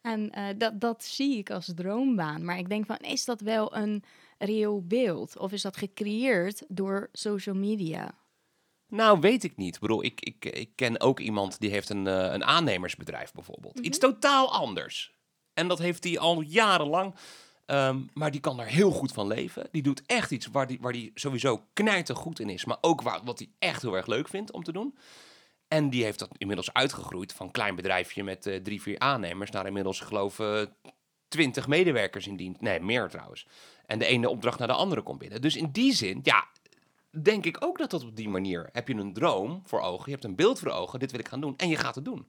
En 0.01 0.31
eh, 0.31 0.45
dat, 0.57 0.81
dat 0.81 1.03
zie 1.03 1.37
ik 1.37 1.49
als 1.49 1.71
droombaan. 1.75 2.45
Maar 2.45 2.57
ik 2.57 2.69
denk 2.69 2.85
van, 2.85 2.97
is 2.97 3.25
dat 3.25 3.41
wel 3.41 3.75
een 3.75 4.03
reëel 4.37 4.83
beeld? 4.85 5.37
Of 5.37 5.51
is 5.51 5.61
dat 5.61 5.77
gecreëerd 5.77 6.63
door 6.67 7.09
social 7.11 7.55
media? 7.55 8.15
Nou, 8.87 9.19
weet 9.19 9.43
ik 9.43 9.57
niet. 9.57 9.75
Ik 9.75 9.81
bedoel, 9.81 10.03
ik, 10.03 10.21
ik, 10.21 10.45
ik 10.45 10.69
ken 10.75 10.99
ook 10.99 11.19
iemand 11.19 11.59
die 11.59 11.69
heeft 11.69 11.89
een, 11.89 12.07
eh, 12.07 12.33
een 12.33 12.43
aannemersbedrijf 12.43 13.31
bijvoorbeeld. 13.31 13.79
Iets 13.79 13.97
totaal 13.97 14.53
anders. 14.53 15.13
En 15.53 15.67
dat 15.67 15.79
heeft 15.79 16.03
hij 16.03 16.19
al 16.19 16.41
jarenlang. 16.41 17.15
Ehm, 17.65 18.01
maar 18.13 18.31
die 18.31 18.41
kan 18.41 18.57
daar 18.57 18.67
heel 18.67 18.91
goed 18.91 19.11
van 19.11 19.27
leven. 19.27 19.67
Die 19.71 19.81
doet 19.81 20.01
echt 20.05 20.31
iets 20.31 20.47
waar 20.47 20.67
die, 20.67 20.77
waar 20.81 20.93
die 20.93 21.11
sowieso 21.13 21.65
knijter 21.73 22.15
goed 22.15 22.39
in 22.39 22.49
is. 22.49 22.65
Maar 22.65 22.77
ook 22.81 23.01
waar, 23.01 23.21
wat 23.23 23.39
hij 23.39 23.49
echt 23.59 23.81
heel 23.81 23.95
erg 23.95 24.07
leuk 24.07 24.27
vindt 24.27 24.51
om 24.51 24.63
te 24.63 24.71
doen. 24.71 24.97
En 25.67 25.89
die 25.89 26.03
heeft 26.03 26.19
dat 26.19 26.29
inmiddels 26.37 26.73
uitgegroeid 26.73 27.33
van 27.33 27.51
klein 27.51 27.75
bedrijfje 27.75 28.23
met 28.23 28.45
eh, 28.45 28.61
drie, 28.61 28.81
vier 28.81 28.99
aannemers... 28.99 29.51
naar 29.51 29.65
inmiddels, 29.65 29.99
geloof 29.99 30.39
ik, 30.39 30.69
twintig 31.27 31.67
medewerkers 31.67 32.27
in 32.27 32.35
dienst. 32.35 32.61
Nee, 32.61 32.79
meer 32.79 33.09
trouwens. 33.09 33.47
En 33.85 33.99
de 33.99 34.05
ene 34.05 34.29
opdracht 34.29 34.59
naar 34.59 34.67
de 34.67 34.73
andere 34.73 35.01
komt 35.01 35.19
binnen. 35.19 35.41
Dus 35.41 35.55
in 35.55 35.71
die 35.71 35.93
zin, 35.93 36.19
ja, 36.23 36.47
denk 37.21 37.45
ik 37.45 37.63
ook 37.63 37.77
dat 37.77 37.89
dat 37.89 38.03
op 38.03 38.15
die 38.15 38.29
manier... 38.29 38.69
heb 38.71 38.87
je 38.87 38.93
een 38.93 39.13
droom 39.13 39.61
voor 39.65 39.81
ogen, 39.81 40.05
je 40.05 40.11
hebt 40.11 40.23
een 40.23 40.35
beeld 40.35 40.59
voor 40.59 40.71
ogen... 40.71 40.99
dit 40.99 41.11
wil 41.11 41.19
ik 41.19 41.27
gaan 41.27 41.41
doen 41.41 41.57
en 41.57 41.69
je 41.69 41.75
gaat 41.75 41.95
het 41.95 42.05
doen. 42.05 42.27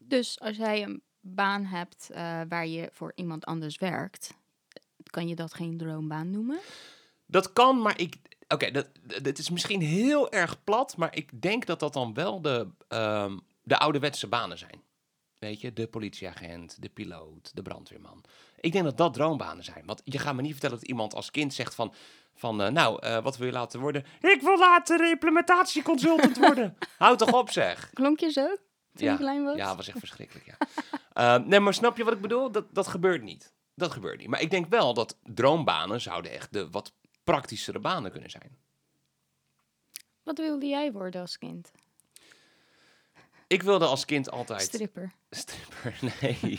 Dus 0.00 0.40
als 0.40 0.56
jij 0.56 0.82
een 0.82 1.02
baan 1.20 1.64
hebt 1.64 2.10
eh, 2.10 2.40
waar 2.48 2.66
je 2.66 2.88
voor 2.92 3.12
iemand 3.14 3.44
anders 3.44 3.78
werkt, 3.78 4.34
kan 5.10 5.28
je 5.28 5.34
dat 5.34 5.54
geen 5.54 5.78
droombaan 5.78 6.30
noemen? 6.30 6.58
Dat 7.26 7.52
kan, 7.52 7.82
maar 7.82 7.98
ik... 7.98 8.16
Oké, 8.48 8.70
dat 8.70 8.88
dit 9.22 9.38
is 9.38 9.50
misschien 9.50 9.80
heel 9.80 10.32
erg 10.32 10.64
plat... 10.64 10.96
maar 10.96 11.16
ik 11.16 11.42
denk 11.42 11.66
dat 11.66 11.80
dat 11.80 11.92
dan 11.92 12.14
wel 12.14 12.40
de, 12.40 12.68
ehm, 12.88 13.38
de 13.62 13.78
ouderwetse 13.78 14.26
banen 14.26 14.58
zijn. 14.58 14.82
Weet 15.38 15.60
je, 15.60 15.72
de 15.72 15.86
politieagent, 15.86 16.82
de 16.82 16.88
piloot, 16.88 17.50
de 17.54 17.62
brandweerman. 17.62 18.24
Ik 18.60 18.72
denk 18.72 18.84
dat 18.84 18.96
dat 18.96 19.14
droombanen 19.14 19.64
zijn. 19.64 19.82
Want 19.86 20.02
je 20.04 20.18
gaat 20.18 20.34
me 20.34 20.42
niet 20.42 20.50
vertellen 20.50 20.78
dat 20.78 20.88
iemand 20.88 21.14
als 21.14 21.30
kind 21.30 21.54
zegt 21.54 21.74
van... 21.74 21.94
van 22.34 22.62
eh, 22.62 22.70
nou, 22.70 23.02
eh, 23.02 23.22
wat 23.22 23.36
wil 23.36 23.46
je 23.46 23.52
laten 23.52 23.80
worden? 23.80 24.04
Ik 24.20 24.40
wil 24.42 24.58
later 24.58 25.10
implementatieconsultant 25.10 26.36
worden. 26.38 26.76
Houd 26.98 27.18
toch 27.18 27.32
op, 27.32 27.50
zeg. 27.50 27.90
Klonk 27.94 28.20
je 28.20 28.30
zo 28.30 28.46
toen 28.94 29.06
Ja, 29.06 29.12
je 29.12 29.18
klein 29.18 29.44
was? 29.44 29.56
Ja, 29.56 29.66
dat 29.66 29.76
was 29.76 29.88
echt 29.88 29.98
verschrikkelijk, 29.98 30.46
ja. 30.46 30.56
Eh, 31.20 31.36
nee, 31.36 31.60
maar 31.60 31.74
snap 31.74 31.96
je 31.96 32.04
wat 32.04 32.12
ik 32.12 32.20
bedoel? 32.20 32.50
Dat, 32.50 32.74
dat 32.74 32.86
gebeurt 32.86 33.22
niet. 33.22 33.52
Dat 33.74 33.92
gebeurt 33.92 34.18
niet. 34.18 34.28
Maar 34.28 34.40
ik 34.40 34.50
denk 34.50 34.66
wel 34.66 34.94
dat 34.94 35.18
droombanen 35.22 36.00
zouden 36.00 36.30
echt 36.30 36.52
de 36.52 36.70
wat 36.70 36.92
praktischere 37.24 37.78
banen 37.78 38.10
kunnen 38.10 38.30
zijn. 38.30 38.58
Wat 40.22 40.38
wilde 40.38 40.66
jij 40.66 40.92
worden 40.92 41.20
als 41.20 41.38
kind? 41.38 41.72
Ik 43.46 43.62
wilde 43.62 43.86
als 43.86 44.04
kind 44.04 44.30
altijd... 44.30 44.62
Stripper. 44.62 45.12
Stripper, 45.30 45.98
nee. 46.20 46.58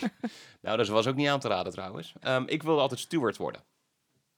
nou, 0.60 0.76
dat 0.76 0.88
was 0.88 1.06
ook 1.06 1.16
niet 1.16 1.28
aan 1.28 1.40
te 1.40 1.48
raden 1.48 1.72
trouwens. 1.72 2.14
Ehm, 2.20 2.42
ik 2.46 2.62
wilde 2.62 2.80
altijd 2.80 3.00
steward 3.00 3.36
worden. 3.36 3.64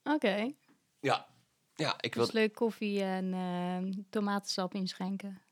Oké. 0.02 0.52
Ja. 1.00 1.26
Ja, 1.74 1.94
ik 2.00 2.12
Dus 2.12 2.14
wilde 2.14 2.32
leuk 2.32 2.54
koffie 2.54 3.02
en 3.02 3.34
eh, 3.34 4.02
tomatensap 4.10 4.74
inschenken. 4.74 5.42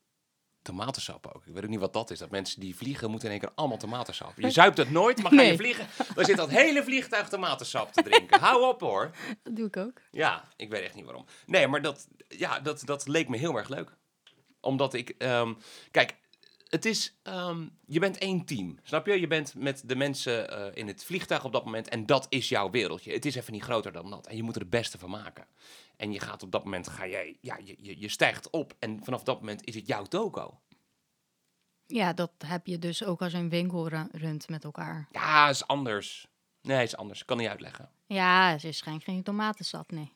Tomatensap 0.62 1.26
ook. 1.26 1.46
Ik 1.46 1.52
weet 1.52 1.64
ook 1.64 1.70
niet 1.70 1.80
wat 1.80 1.92
dat 1.92 2.10
is. 2.10 2.18
Dat 2.18 2.30
mensen 2.30 2.60
die 2.60 2.76
vliegen 2.76 3.10
moeten 3.10 3.28
in 3.28 3.34
één 3.34 3.44
keer 3.44 3.52
allemaal 3.54 3.78
tomatensap. 3.78 4.32
Je 4.36 4.50
zuipt 4.50 4.76
het 4.76 4.90
nooit, 4.90 5.22
maar 5.22 5.32
ga 5.32 5.42
je 5.42 5.56
vliegen, 5.56 5.86
dan 6.14 6.24
zit 6.24 6.36
dat 6.36 6.50
hele 6.50 6.84
vliegtuig 6.84 7.28
tomatensap 7.28 7.92
te 7.92 8.02
drinken. 8.02 8.40
Hou 8.40 8.64
op 8.68 8.80
hoor. 8.80 9.10
Dat 9.42 9.56
doe 9.56 9.66
ik 9.66 9.76
ook. 9.76 10.00
Ja, 10.10 10.44
ik 10.56 10.70
weet 10.70 10.82
echt 10.82 10.94
niet 10.94 11.04
waarom. 11.04 11.26
Nee, 11.46 11.68
maar 11.68 11.82
dat, 11.82 12.08
ja, 12.28 12.60
dat, 12.60 12.82
dat 12.84 13.08
leek 13.08 13.28
me 13.28 13.36
heel 13.36 13.56
erg 13.56 13.68
leuk. 13.68 13.96
Omdat 14.60 14.94
ik... 14.94 15.14
ehm, 15.18 15.54
kijk, 15.90 16.16
het 16.68 16.84
is... 16.84 17.14
ehm, 17.22 17.66
je 17.86 18.00
bent 18.00 18.18
één 18.18 18.44
team, 18.44 18.78
snap 18.82 19.06
je? 19.06 19.20
Je 19.20 19.26
bent 19.26 19.54
met 19.54 19.82
de 19.86 19.96
mensen 19.96 20.50
eh, 20.50 20.66
in 20.74 20.86
het 20.86 21.04
vliegtuig 21.04 21.44
op 21.44 21.52
dat 21.52 21.64
moment... 21.64 21.88
en 21.88 22.06
dat 22.06 22.26
is 22.28 22.48
jouw 22.48 22.70
wereldje. 22.70 23.12
Het 23.12 23.24
is 23.24 23.34
even 23.34 23.52
niet 23.52 23.62
groter 23.62 23.92
dan 23.92 24.10
dat. 24.10 24.26
En 24.26 24.36
je 24.36 24.42
moet 24.42 24.54
er 24.54 24.60
het 24.60 24.70
beste 24.70 24.98
van 24.98 25.10
maken. 25.10 25.46
En 26.02 26.12
je 26.12 26.20
gaat 26.20 26.42
op 26.42 26.50
dat 26.52 26.64
moment... 26.64 26.88
Ga 26.88 27.06
jij, 27.06 27.36
ja, 27.40 27.58
je, 27.64 27.76
je, 27.78 28.00
je 28.00 28.08
stijgt 28.08 28.50
op 28.50 28.74
en 28.78 29.04
vanaf 29.04 29.22
dat 29.22 29.38
moment 29.40 29.64
is 29.66 29.74
het 29.74 29.86
jouw 29.86 30.04
toko. 30.04 30.60
Ja, 31.86 32.12
dat 32.12 32.32
heb 32.46 32.66
je 32.66 32.78
dus 32.78 33.04
ook 33.04 33.22
als 33.22 33.32
een 33.32 33.48
winkel 33.48 33.88
ru- 33.88 34.08
runt 34.12 34.48
met 34.48 34.64
elkaar. 34.64 35.08
Ja, 35.10 35.48
is 35.48 35.66
anders. 35.66 36.26
Nee, 36.62 36.82
is 36.82 36.96
anders. 36.96 37.20
Ik 37.20 37.26
kan 37.26 37.36
niet 37.36 37.48
uitleggen. 37.48 37.90
Ja, 38.06 38.58
ze 38.58 38.72
schenkt 38.72 39.04
geen 39.04 39.22
tomatensap, 39.22 39.90
nee. 39.90 40.12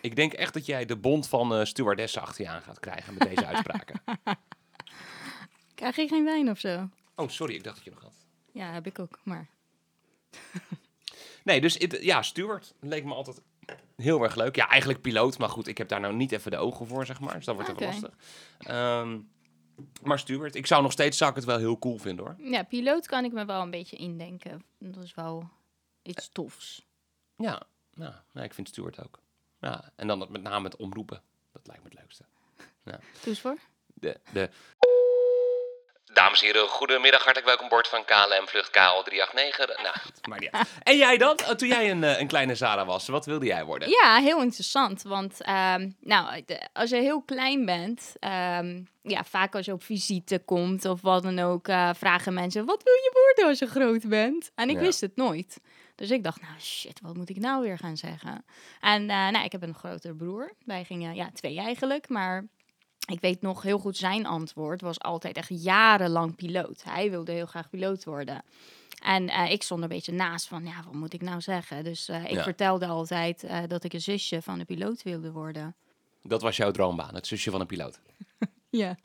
Ik 0.00 0.16
denk 0.16 0.32
echt 0.32 0.54
dat 0.54 0.66
jij 0.66 0.84
de 0.84 0.96
bond 0.96 1.28
van 1.28 1.54
eh 1.54 1.64
stewardessen 1.64 2.22
achter 2.22 2.44
je 2.44 2.50
aan 2.50 2.62
gaat 2.62 2.80
krijgen 2.80 3.14
met 3.14 3.28
deze 3.28 3.46
uitspraken. 3.46 4.00
Krijg 5.74 5.96
je 5.96 6.08
geen 6.08 6.24
wijn 6.24 6.50
of 6.50 6.58
zo? 6.58 6.88
Oh, 7.16 7.28
sorry, 7.28 7.54
ik 7.54 7.64
dacht 7.64 7.76
dat 7.76 7.84
je 7.84 7.90
nog 7.90 8.02
had. 8.02 8.26
Ja, 8.52 8.72
heb 8.72 8.86
ik 8.86 8.98
ook, 8.98 9.20
maar... 9.24 9.48
Nee, 11.44 11.60
dus 11.60 11.76
ja, 12.00 12.22
steward 12.22 12.74
leek 12.80 13.04
me 13.04 13.14
altijd 13.14 13.40
heel 13.96 14.22
erg 14.22 14.34
leuk. 14.34 14.56
Ja, 14.56 14.68
eigenlijk 14.68 15.00
piloot, 15.00 15.38
maar 15.38 15.48
goed, 15.48 15.66
ik 15.66 15.78
heb 15.78 15.88
daar 15.88 16.00
nou 16.00 16.14
niet 16.14 16.32
even 16.32 16.50
de 16.50 16.56
ogen 16.56 16.86
voor, 16.86 17.06
zeg 17.06 17.20
maar. 17.20 17.34
Dus 17.34 17.44
dat 17.44 17.54
wordt 17.54 17.70
even 17.70 17.82
Oké. 17.82 17.90
lastig. 17.90 18.14
Ehm, 18.58 19.18
maar 20.02 20.18
steward, 20.18 20.54
ik 20.54 20.66
zou 20.66 20.82
nog 20.82 20.92
steeds 20.92 21.18
zou 21.18 21.30
ik 21.30 21.36
het 21.36 21.44
wel 21.44 21.58
heel 21.58 21.78
cool 21.78 21.98
vinden, 21.98 22.24
hoor. 22.24 22.36
Ja, 22.50 22.62
piloot 22.62 23.06
kan 23.06 23.24
ik 23.24 23.32
me 23.32 23.44
wel 23.44 23.62
een 23.62 23.70
beetje 23.70 23.96
indenken. 23.96 24.64
Dat 24.78 25.02
is 25.02 25.14
wel 25.14 25.50
iets 26.02 26.28
tofs. 26.28 26.86
Ja, 27.36 27.62
ja, 27.92 28.24
ik 28.34 28.54
vind 28.54 28.68
steward 28.68 29.04
ook. 29.04 29.18
Ja, 29.60 29.90
en 29.96 30.06
dan 30.06 30.26
met 30.30 30.42
name 30.42 30.64
het 30.64 30.76
omroepen. 30.76 31.22
Dat 31.52 31.66
lijkt 31.66 31.82
me 31.82 31.88
het 31.88 31.98
leukste. 31.98 32.24
Doe 32.84 33.00
eens 33.24 33.40
voor. 33.40 33.58
De, 33.94 34.20
de... 34.32 34.50
Dames 36.14 36.40
en 36.40 36.46
heren, 36.46 36.68
goedemiddag, 36.68 37.22
hartelijk 37.24 37.46
welkom 37.46 37.68
boord 37.68 37.88
van 37.88 38.04
KLM 38.04 38.48
Vlucht 38.48 38.68
KL389. 38.68 39.82
Nou, 39.82 39.96
maar 40.28 40.38
niet 40.40 40.50
uit. 40.50 40.68
En 40.82 40.96
jij 40.96 41.16
dan? 41.16 41.38
Oh, 41.40 41.50
Toen 41.50 41.68
jij 41.68 41.90
een, 41.90 42.04
eh, 42.04 42.20
een 42.20 42.26
kleine 42.26 42.54
Sarah 42.54 42.86
was, 42.86 43.08
wat 43.08 43.26
wilde 43.26 43.46
jij 43.46 43.64
worden? 43.64 43.88
Ja, 43.88 44.18
heel 44.18 44.40
interessant. 44.42 45.02
Want 45.02 45.42
ehm, 45.42 45.90
nou, 46.00 46.44
als 46.72 46.90
je 46.90 46.96
heel 46.96 47.22
klein 47.22 47.64
bent, 47.64 48.12
ehm, 48.20 48.82
ja, 49.02 49.24
vaak 49.24 49.54
als 49.54 49.66
je 49.66 49.72
op 49.72 49.82
visite 49.82 50.38
komt 50.44 50.84
of 50.84 51.00
wat 51.00 51.22
dan 51.22 51.38
ook, 51.38 51.68
eh, 51.68 51.90
vragen 51.96 52.34
mensen: 52.34 52.64
wat 52.64 52.82
wil 52.82 52.94
je 52.94 53.10
worden 53.24 53.50
als 53.50 53.58
je 53.58 53.66
groot 53.80 54.08
bent? 54.08 54.50
En 54.54 54.68
ik 54.68 54.76
Ja. 54.76 54.82
wist 54.82 55.00
het 55.00 55.16
nooit. 55.16 55.60
Dus 55.94 56.10
ik 56.10 56.22
dacht, 56.24 56.40
nou 56.40 56.60
shit, 56.60 57.00
wat 57.02 57.16
moet 57.16 57.28
ik 57.30 57.36
nou 57.38 57.62
weer 57.62 57.78
gaan 57.78 57.96
zeggen? 57.96 58.44
En 58.80 59.00
eh, 59.10 59.28
nou, 59.28 59.44
ik 59.44 59.52
heb 59.52 59.62
een 59.62 59.74
grotere 59.74 60.14
broer. 60.14 60.52
Wij 60.64 60.84
gingen, 60.84 61.14
ja, 61.14 61.30
twee 61.34 61.58
eigenlijk, 61.58 62.08
maar 62.08 62.44
ik 63.06 63.20
weet 63.20 63.40
nog 63.40 63.62
heel 63.62 63.78
goed 63.78 63.96
zijn 63.96 64.26
antwoord 64.26 64.80
was 64.80 65.00
altijd 65.00 65.36
echt 65.36 65.48
jarenlang 65.62 66.36
piloot. 66.36 66.84
Hij 66.84 67.10
wilde 67.10 67.32
heel 67.32 67.46
graag 67.46 67.70
piloot 67.70 68.04
worden. 68.04 68.42
En 69.02 69.28
eh, 69.28 69.50
ik 69.50 69.62
stond 69.62 69.80
er 69.82 69.90
een 69.90 69.94
beetje 69.96 70.12
naast 70.12 70.46
van, 70.46 70.64
ja, 70.66 70.82
wat 70.84 70.94
moet 70.94 71.12
ik 71.12 71.22
nou 71.22 71.40
zeggen? 71.40 71.84
Dus 71.84 72.08
eh, 72.08 72.24
ik 72.24 72.30
Ja. 72.30 72.42
vertelde 72.42 72.86
altijd 72.86 73.42
eh, 73.44 73.58
dat 73.68 73.84
ik 73.84 73.92
een 73.92 74.00
zusje 74.00 74.42
van 74.42 74.58
een 74.60 74.66
piloot 74.66 75.02
wilde 75.02 75.32
worden. 75.32 75.74
Dat 76.22 76.42
was 76.42 76.56
jouw 76.56 76.70
droombaan, 76.70 77.14
het 77.14 77.26
zusje 77.26 77.50
van 77.50 77.60
een 77.60 77.66
piloot. 77.66 78.00
Ja. 78.70 78.96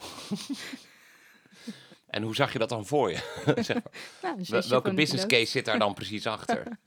En 2.08 2.24
hoe 2.24 2.36
zag 2.36 2.54
je 2.54 2.60
dat 2.60 2.70
dan 2.70 2.86
voor 2.86 3.10
je? 3.12 3.16
zeg 3.64 3.74
maar. 3.84 3.92
Nou, 4.22 4.44
Wel- 4.48 4.68
Welke 4.70 4.94
business 4.94 5.26
case 5.26 5.46
zit 5.46 5.66
daar 5.66 5.80
dan 5.80 5.94
precies 5.94 6.28
achter? 6.28 6.78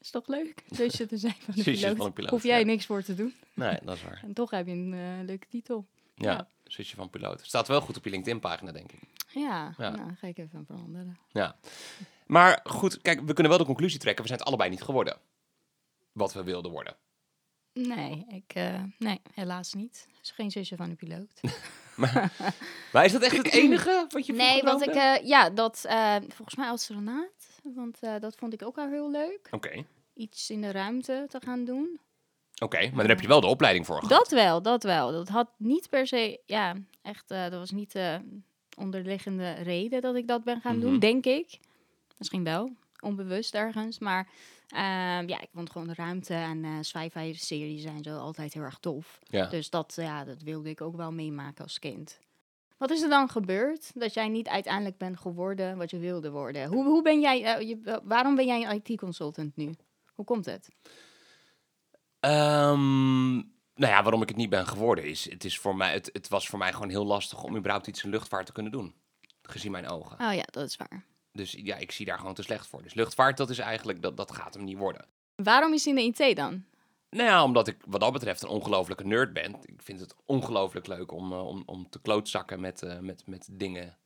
Is 0.00 0.10
toch 0.10 0.26
leuk? 0.26 0.62
Zusje 0.70 1.06
te 1.06 1.16
zijn 1.16 1.34
van 1.40 1.54
een 1.56 1.62
piloot. 1.64 1.96
van 1.96 2.06
een 2.06 2.12
piloot, 2.12 2.30
Hoef 2.30 2.42
jij 2.42 2.58
ja. 2.58 2.64
niks 2.64 2.86
voor 2.86 3.02
te 3.02 3.14
doen. 3.14 3.34
Nee, 3.54 3.78
dat 3.82 3.96
is 3.96 4.02
waar. 4.02 4.20
En 4.24 4.32
toch 4.32 4.50
heb 4.50 4.66
je 4.66 4.72
een 4.72 5.24
leuke 5.24 5.46
titel. 5.48 5.86
Ja, 6.20 6.32
Ja. 6.32 6.46
zusje 6.64 6.96
van 6.96 7.10
piloot. 7.10 7.40
Staat 7.46 7.68
wel 7.68 7.80
goed 7.80 7.96
op 7.96 8.04
je 8.04 8.10
LinkedIn-pagina, 8.10 8.72
denk 8.72 8.92
ik. 8.92 9.00
Ja, 9.28 9.74
Ja. 9.78 9.90
nou 9.90 10.14
ga 10.14 10.26
ik 10.26 10.38
even 10.38 10.64
veranderen. 10.66 11.18
Ja. 11.28 11.56
Maar 12.26 12.60
goed, 12.64 13.00
kijk, 13.02 13.20
we 13.20 13.32
kunnen 13.32 13.48
wel 13.52 13.58
de 13.60 13.66
conclusie 13.66 13.98
trekken. 13.98 14.22
We 14.22 14.28
zijn 14.28 14.38
het 14.40 14.48
allebei 14.48 14.70
niet 14.70 14.82
geworden. 14.82 15.16
Wat 16.12 16.32
we 16.32 16.42
wilden 16.42 16.70
worden. 16.70 16.96
Nee, 17.72 18.26
ik, 18.28 18.54
eh, 18.54 18.82
nee, 18.98 19.20
helaas 19.34 19.72
niet. 19.72 20.06
is 20.22 20.30
geen 20.30 20.50
zusje 20.50 20.76
van 20.76 20.90
een 20.90 20.96
piloot. 20.96 21.40
Maar 22.92 23.04
is 23.04 23.12
dat 23.12 23.22
echt 23.22 23.36
het 23.36 23.52
enige 23.52 24.06
wat 24.08 24.26
je 24.26 24.32
Nee, 24.32 24.62
want 24.62 24.82
ik, 24.82 24.94
eh, 24.94 25.26
ja, 25.26 25.50
dat, 25.50 25.84
eh, 25.84 26.16
volgens 26.28 26.56
mij 26.56 26.68
astronaut. 26.68 27.60
Want 27.62 27.98
eh, 28.00 28.14
dat 28.20 28.34
vond 28.36 28.52
ik 28.52 28.62
ook 28.64 28.78
al 28.78 28.88
heel 28.88 29.10
leuk. 29.10 29.48
Oké, 29.50 29.84
Iets 30.14 30.50
in 30.50 30.60
de 30.60 30.70
ruimte 30.70 31.26
te 31.28 31.40
gaan 31.44 31.64
doen. 31.64 32.00
Oké. 32.60 32.78
Maar 32.80 32.90
dan 32.96 33.08
heb 33.08 33.20
je 33.20 33.28
wel 33.28 33.40
de 33.40 33.46
opleiding 33.46 33.86
voor 33.86 33.94
gehad. 34.02 34.18
Dat 34.18 34.30
wel, 34.30 34.62
dat 34.62 34.82
wel. 34.82 35.12
Dat 35.12 35.28
had 35.28 35.50
niet 35.56 35.88
per 35.88 36.06
se, 36.06 36.40
ja, 36.46 36.76
echt, 37.02 37.30
eh, 37.30 37.42
dat 37.42 37.52
was 37.58 37.70
niet 37.70 37.92
de 37.92 38.20
onderliggende 38.76 39.52
reden 39.52 40.00
dat 40.00 40.14
ik 40.14 40.28
dat 40.28 40.44
ben 40.44 40.60
gaan 40.60 40.76
Mhm. 40.78 40.86
doen, 40.86 40.98
denk 40.98 41.24
ik. 41.26 41.58
Misschien 42.18 42.44
wel, 42.44 42.70
onbewust 43.00 43.54
ergens. 43.54 43.98
Maar 43.98 44.28
ehm, 44.68 45.28
ja, 45.28 45.40
ik 45.40 45.48
vond 45.54 45.70
gewoon 45.70 45.86
de 45.86 45.94
ruimte 45.94 46.34
en 46.34 46.64
eh 46.64 46.70
sci-fi 46.80 47.34
series 47.34 47.82
zijn 47.82 48.02
zo 48.02 48.16
altijd 48.16 48.54
heel 48.54 48.62
erg 48.62 48.78
tof. 48.78 49.18
Ja. 49.24 49.46
Dus 49.46 49.70
dat, 49.70 49.92
ja, 49.96 50.24
dat 50.24 50.42
wilde 50.42 50.68
ik 50.68 50.80
ook 50.80 50.96
wel 50.96 51.12
meemaken 51.12 51.64
als 51.64 51.78
kind. 51.78 52.18
Wat 52.76 52.90
is 52.90 53.02
er 53.02 53.08
dan 53.08 53.28
gebeurd 53.28 53.90
dat 53.94 54.14
jij 54.14 54.28
niet 54.28 54.48
uiteindelijk 54.48 54.96
bent 54.98 55.18
geworden 55.18 55.76
wat 55.76 55.90
je 55.90 55.98
wilde 55.98 56.30
worden? 56.30 56.66
Hoe, 56.68 56.84
hoe 56.84 57.02
ben 57.02 57.20
jij, 57.20 57.44
eh, 57.44 57.68
je- 57.68 57.80
eh, 57.84 57.96
waarom 58.04 58.34
ben 58.34 58.46
jij 58.46 58.62
een 58.64 58.82
IT-consultant 58.84 59.56
nu? 59.56 59.70
Hoe 60.14 60.24
komt 60.24 60.44
het? 60.46 60.68
Ehm, 62.20 63.32
nou 63.74 63.92
ja, 63.92 64.02
waarom 64.02 64.22
ik 64.22 64.28
het 64.28 64.36
niet 64.36 64.50
ben 64.50 64.66
geworden 64.66 65.04
is, 65.04 65.30
het, 65.30 65.44
is 65.44 65.58
voor 65.58 65.76
mij, 65.76 65.92
het, 65.92 66.10
het 66.12 66.28
was 66.28 66.48
voor 66.48 66.58
mij 66.58 66.72
gewoon 66.72 66.88
heel 66.88 67.06
lastig 67.06 67.42
om 67.42 67.56
überhaupt 67.56 67.86
iets 67.86 68.04
in 68.04 68.10
luchtvaart 68.10 68.46
te 68.46 68.52
kunnen 68.52 68.72
doen. 68.72 68.94
Gezien 69.42 69.72
mijn 69.72 69.88
ogen. 69.88 70.20
Oh 70.20 70.34
ja, 70.34 70.44
dat 70.50 70.68
is 70.68 70.76
waar. 70.76 71.04
Dus 71.32 71.56
ja, 71.62 71.76
ik 71.76 71.92
zie 71.92 72.06
daar 72.06 72.18
gewoon 72.18 72.34
te 72.34 72.42
slecht 72.42 72.66
voor. 72.66 72.82
Dus 72.82 72.94
luchtvaart, 72.94 73.36
dat 73.36 73.50
is 73.50 73.58
eigenlijk, 73.58 74.02
dat, 74.02 74.16
dat 74.16 74.32
gaat 74.32 74.54
hem 74.54 74.64
niet 74.64 74.78
worden. 74.78 75.04
Waarom 75.34 75.72
is 75.72 75.84
hij 75.84 75.94
in 75.94 76.12
de 76.12 76.22
IT 76.24 76.36
dan? 76.36 76.64
Nou 77.10 77.28
ja, 77.28 77.44
omdat 77.44 77.68
ik 77.68 77.76
wat 77.86 78.00
dat 78.00 78.12
betreft 78.12 78.42
een 78.42 78.48
ongelofelijke 78.48 79.06
nerd 79.06 79.32
ben. 79.32 79.56
Ik 79.62 79.82
vind 79.82 80.00
het 80.00 80.14
ongelooflijk 80.26 80.86
leuk 80.86 81.12
om, 81.12 81.32
eh, 81.32 81.46
om, 81.46 81.62
om 81.66 81.88
te 81.90 82.00
klootzakken 82.00 82.60
met, 82.60 82.82
eh, 82.82 82.98
met, 82.98 83.22
met 83.26 83.48
dingen 83.50 83.96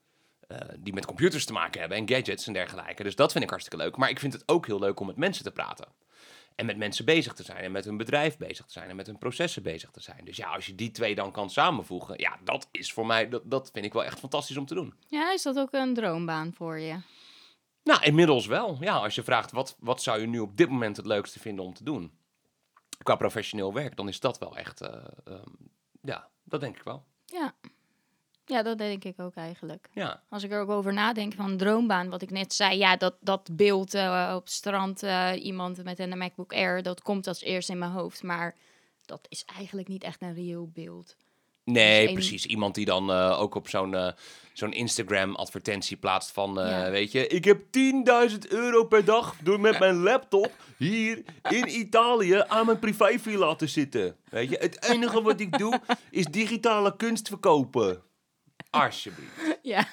eh, 0.48 0.58
die 0.78 0.92
met 0.92 1.06
computers 1.06 1.44
te 1.44 1.52
maken 1.52 1.80
hebben 1.80 1.98
en 1.98 2.08
gadgets 2.08 2.46
en 2.46 2.52
dergelijke. 2.52 3.02
Dus 3.02 3.16
dat 3.16 3.32
vind 3.32 3.44
ik 3.44 3.50
hartstikke 3.50 3.84
leuk. 3.84 3.96
Maar 3.96 4.10
ik 4.10 4.18
vind 4.18 4.32
het 4.32 4.48
ook 4.48 4.66
heel 4.66 4.78
leuk 4.78 5.00
om 5.00 5.06
met 5.06 5.16
mensen 5.16 5.44
te 5.44 5.50
praten. 5.50 5.88
En 6.54 6.66
met 6.66 6.76
mensen 6.76 7.04
bezig 7.04 7.32
te 7.32 7.42
zijn 7.42 7.58
en 7.58 7.72
met 7.72 7.84
hun 7.84 7.96
bedrijf 7.96 8.36
bezig 8.36 8.66
te 8.66 8.72
zijn 8.72 8.88
en 8.88 8.96
met 8.96 9.06
hun 9.06 9.18
processen 9.18 9.62
bezig 9.62 9.90
te 9.90 10.00
zijn. 10.00 10.24
Dus 10.24 10.36
ja, 10.36 10.48
als 10.48 10.66
je 10.66 10.74
die 10.74 10.90
twee 10.90 11.14
dan 11.14 11.32
kan 11.32 11.50
samenvoegen, 11.50 12.18
ja, 12.18 12.38
dat 12.44 12.68
is 12.70 12.92
voor 12.92 13.06
mij, 13.06 13.28
dat, 13.28 13.42
dat 13.44 13.70
vind 13.72 13.84
ik 13.84 13.92
wel 13.92 14.04
echt 14.04 14.18
fantastisch 14.18 14.56
om 14.56 14.66
te 14.66 14.74
doen. 14.74 14.94
Ja, 15.08 15.32
is 15.32 15.42
dat 15.42 15.58
ook 15.58 15.72
een 15.72 15.94
droombaan 15.94 16.52
voor 16.52 16.78
je? 16.78 16.96
Nou, 17.82 18.02
inmiddels 18.02 18.46
wel. 18.46 18.76
Ja, 18.80 18.96
als 18.96 19.14
je 19.14 19.22
vraagt 19.22 19.50
wat, 19.50 19.76
wat 19.78 20.02
zou 20.02 20.20
je 20.20 20.26
nu 20.26 20.38
op 20.38 20.56
dit 20.56 20.68
moment 20.68 20.96
het 20.96 21.06
leukste 21.06 21.38
vinden 21.38 21.64
om 21.64 21.74
te 21.74 21.84
doen? 21.84 22.18
Qua 23.02 23.16
professioneel 23.16 23.72
werk, 23.72 23.96
dan 23.96 24.08
is 24.08 24.20
dat 24.20 24.38
wel 24.38 24.56
echt, 24.56 24.80
eh, 24.80 25.04
ehm, 25.24 25.50
ja, 26.00 26.28
dat 26.42 26.60
denk 26.60 26.76
ik 26.76 26.82
wel. 26.82 27.04
Ja. 28.46 28.62
Dat 28.62 28.78
denk 28.78 29.04
ik 29.04 29.20
ook 29.20 29.34
eigenlijk. 29.34 29.88
Ja, 29.92 30.22
Als 30.28 30.42
ik 30.42 30.52
er 30.52 30.60
ook 30.60 30.70
over 30.70 30.92
nadenk 30.92 31.34
van 31.34 31.50
een 31.50 31.56
droombaan, 31.56 32.08
wat 32.10 32.22
ik 32.22 32.30
net 32.30 32.54
zei, 32.54 32.78
ja, 32.78 32.96
dat, 32.96 33.14
dat 33.20 33.48
beeld 33.52 33.94
eh, 33.94 34.32
op 34.36 34.42
het 34.44 34.52
strand, 34.52 35.02
eh, 35.02 35.30
iemand 35.44 35.84
met 35.84 35.98
een 35.98 36.18
MacBook 36.18 36.52
Air, 36.52 36.82
dat 36.82 37.02
komt 37.02 37.26
als 37.26 37.42
eerst 37.42 37.68
in 37.68 37.78
mijn 37.78 37.90
hoofd. 37.90 38.22
Maar 38.22 38.56
dat 39.06 39.26
is 39.28 39.44
eigenlijk 39.56 39.88
niet 39.88 40.04
echt 40.04 40.22
een 40.22 40.34
reëel 40.34 40.70
beeld. 40.74 41.16
nee, 41.64 42.12
precies. 42.12 42.46
Iemand 42.46 42.74
die 42.74 42.84
dan 42.84 43.10
eh, 43.10 43.40
ook 43.40 43.54
op 43.54 43.68
zo'n 43.68 44.12
zo'n 44.52 44.72
Instagram-advertentie 44.72 45.96
plaatst 45.96 46.30
van, 46.30 46.54
Ja. 46.54 46.90
weet 46.90 47.12
je, 47.12 47.26
ik 47.26 47.44
heb 47.44 47.60
10.000 48.30 48.38
euro 48.48 48.84
per 48.84 49.04
dag 49.04 49.36
door 49.42 49.60
met 49.60 49.78
mijn 49.78 49.96
laptop 50.02 50.52
hier 50.78 51.22
in 51.50 51.78
Italië 51.78 52.42
aan 52.46 52.66
mijn 52.66 52.78
privévilla 52.78 53.54
te 53.54 53.66
zitten. 53.66 54.16
Weet 54.30 54.50
je, 54.50 54.56
het 54.56 54.84
enige 54.84 55.22
wat 55.22 55.40
ik 55.40 55.58
doe 55.58 55.80
is 56.10 56.24
digitale 56.26 56.96
kunst 56.96 57.28
verkopen. 57.28 58.02
Alsjeblieft. 58.82 59.32
Ja, 59.62 59.86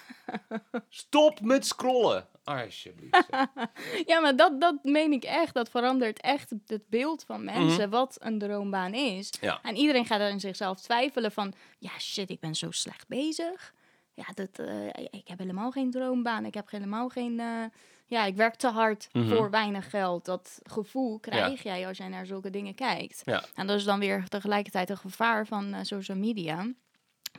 Stop 0.89 1.41
met 1.41 1.65
scrollen. 1.65 2.27
Alsjeblieft. 2.43 3.27
ja 4.11 4.19
maar 4.19 4.35
dat, 4.35 4.61
dat 4.61 4.83
meen 4.83 5.11
ik 5.11 5.23
echt. 5.23 5.53
Dat 5.53 5.69
verandert 5.69 6.21
echt 6.21 6.49
het 6.65 6.83
beeld 6.89 7.23
van 7.23 7.43
mensen, 7.43 7.89
wat 7.89 8.17
een 8.19 8.39
droombaan 8.39 8.93
is. 8.93 9.29
Ja. 9.41 9.59
En 9.63 9.75
iedereen 9.75 10.05
gaat 10.05 10.21
aan 10.21 10.39
zichzelf 10.39 10.81
twijfelen 10.81 11.31
van, 11.31 11.53
ja 11.79 11.99
shit, 11.99 12.29
ik 12.29 12.39
ben 12.39 12.55
zo 12.55 12.71
slecht 12.71 13.07
bezig. 13.07 13.73
Ja, 14.13 14.25
dat, 14.33 14.59
eh, 14.67 14.87
ik 15.11 15.27
heb 15.27 15.39
helemaal 15.39 15.71
geen 15.71 15.91
droombaan. 15.91 16.45
Ik 16.45 16.53
heb 16.53 16.69
helemaal 16.71 17.09
geen, 17.09 17.39
eh, 17.39 17.63
ja, 18.05 18.25
ik 18.25 18.35
werk 18.35 18.55
te 18.55 18.67
hard 18.67 19.07
Mhm. 19.11 19.27
voor 19.35 19.49
weinig 19.49 19.89
geld. 19.89 20.25
Dat 20.25 20.59
gevoel 20.63 21.19
krijg 21.19 21.63
jij 21.63 21.87
als 21.87 21.97
jij 21.97 22.07
naar 22.07 22.25
zulke 22.25 22.49
dingen 22.49 22.75
kijkt. 22.75 23.21
Ja. 23.25 23.43
En 23.55 23.67
dat 23.67 23.77
is 23.77 23.83
dan 23.83 23.99
weer 23.99 24.27
tegelijkertijd 24.27 24.89
een 24.89 24.97
gevaar 24.97 25.47
van 25.47 25.73
eh, 25.73 25.79
social 25.83 26.17
media. 26.17 26.67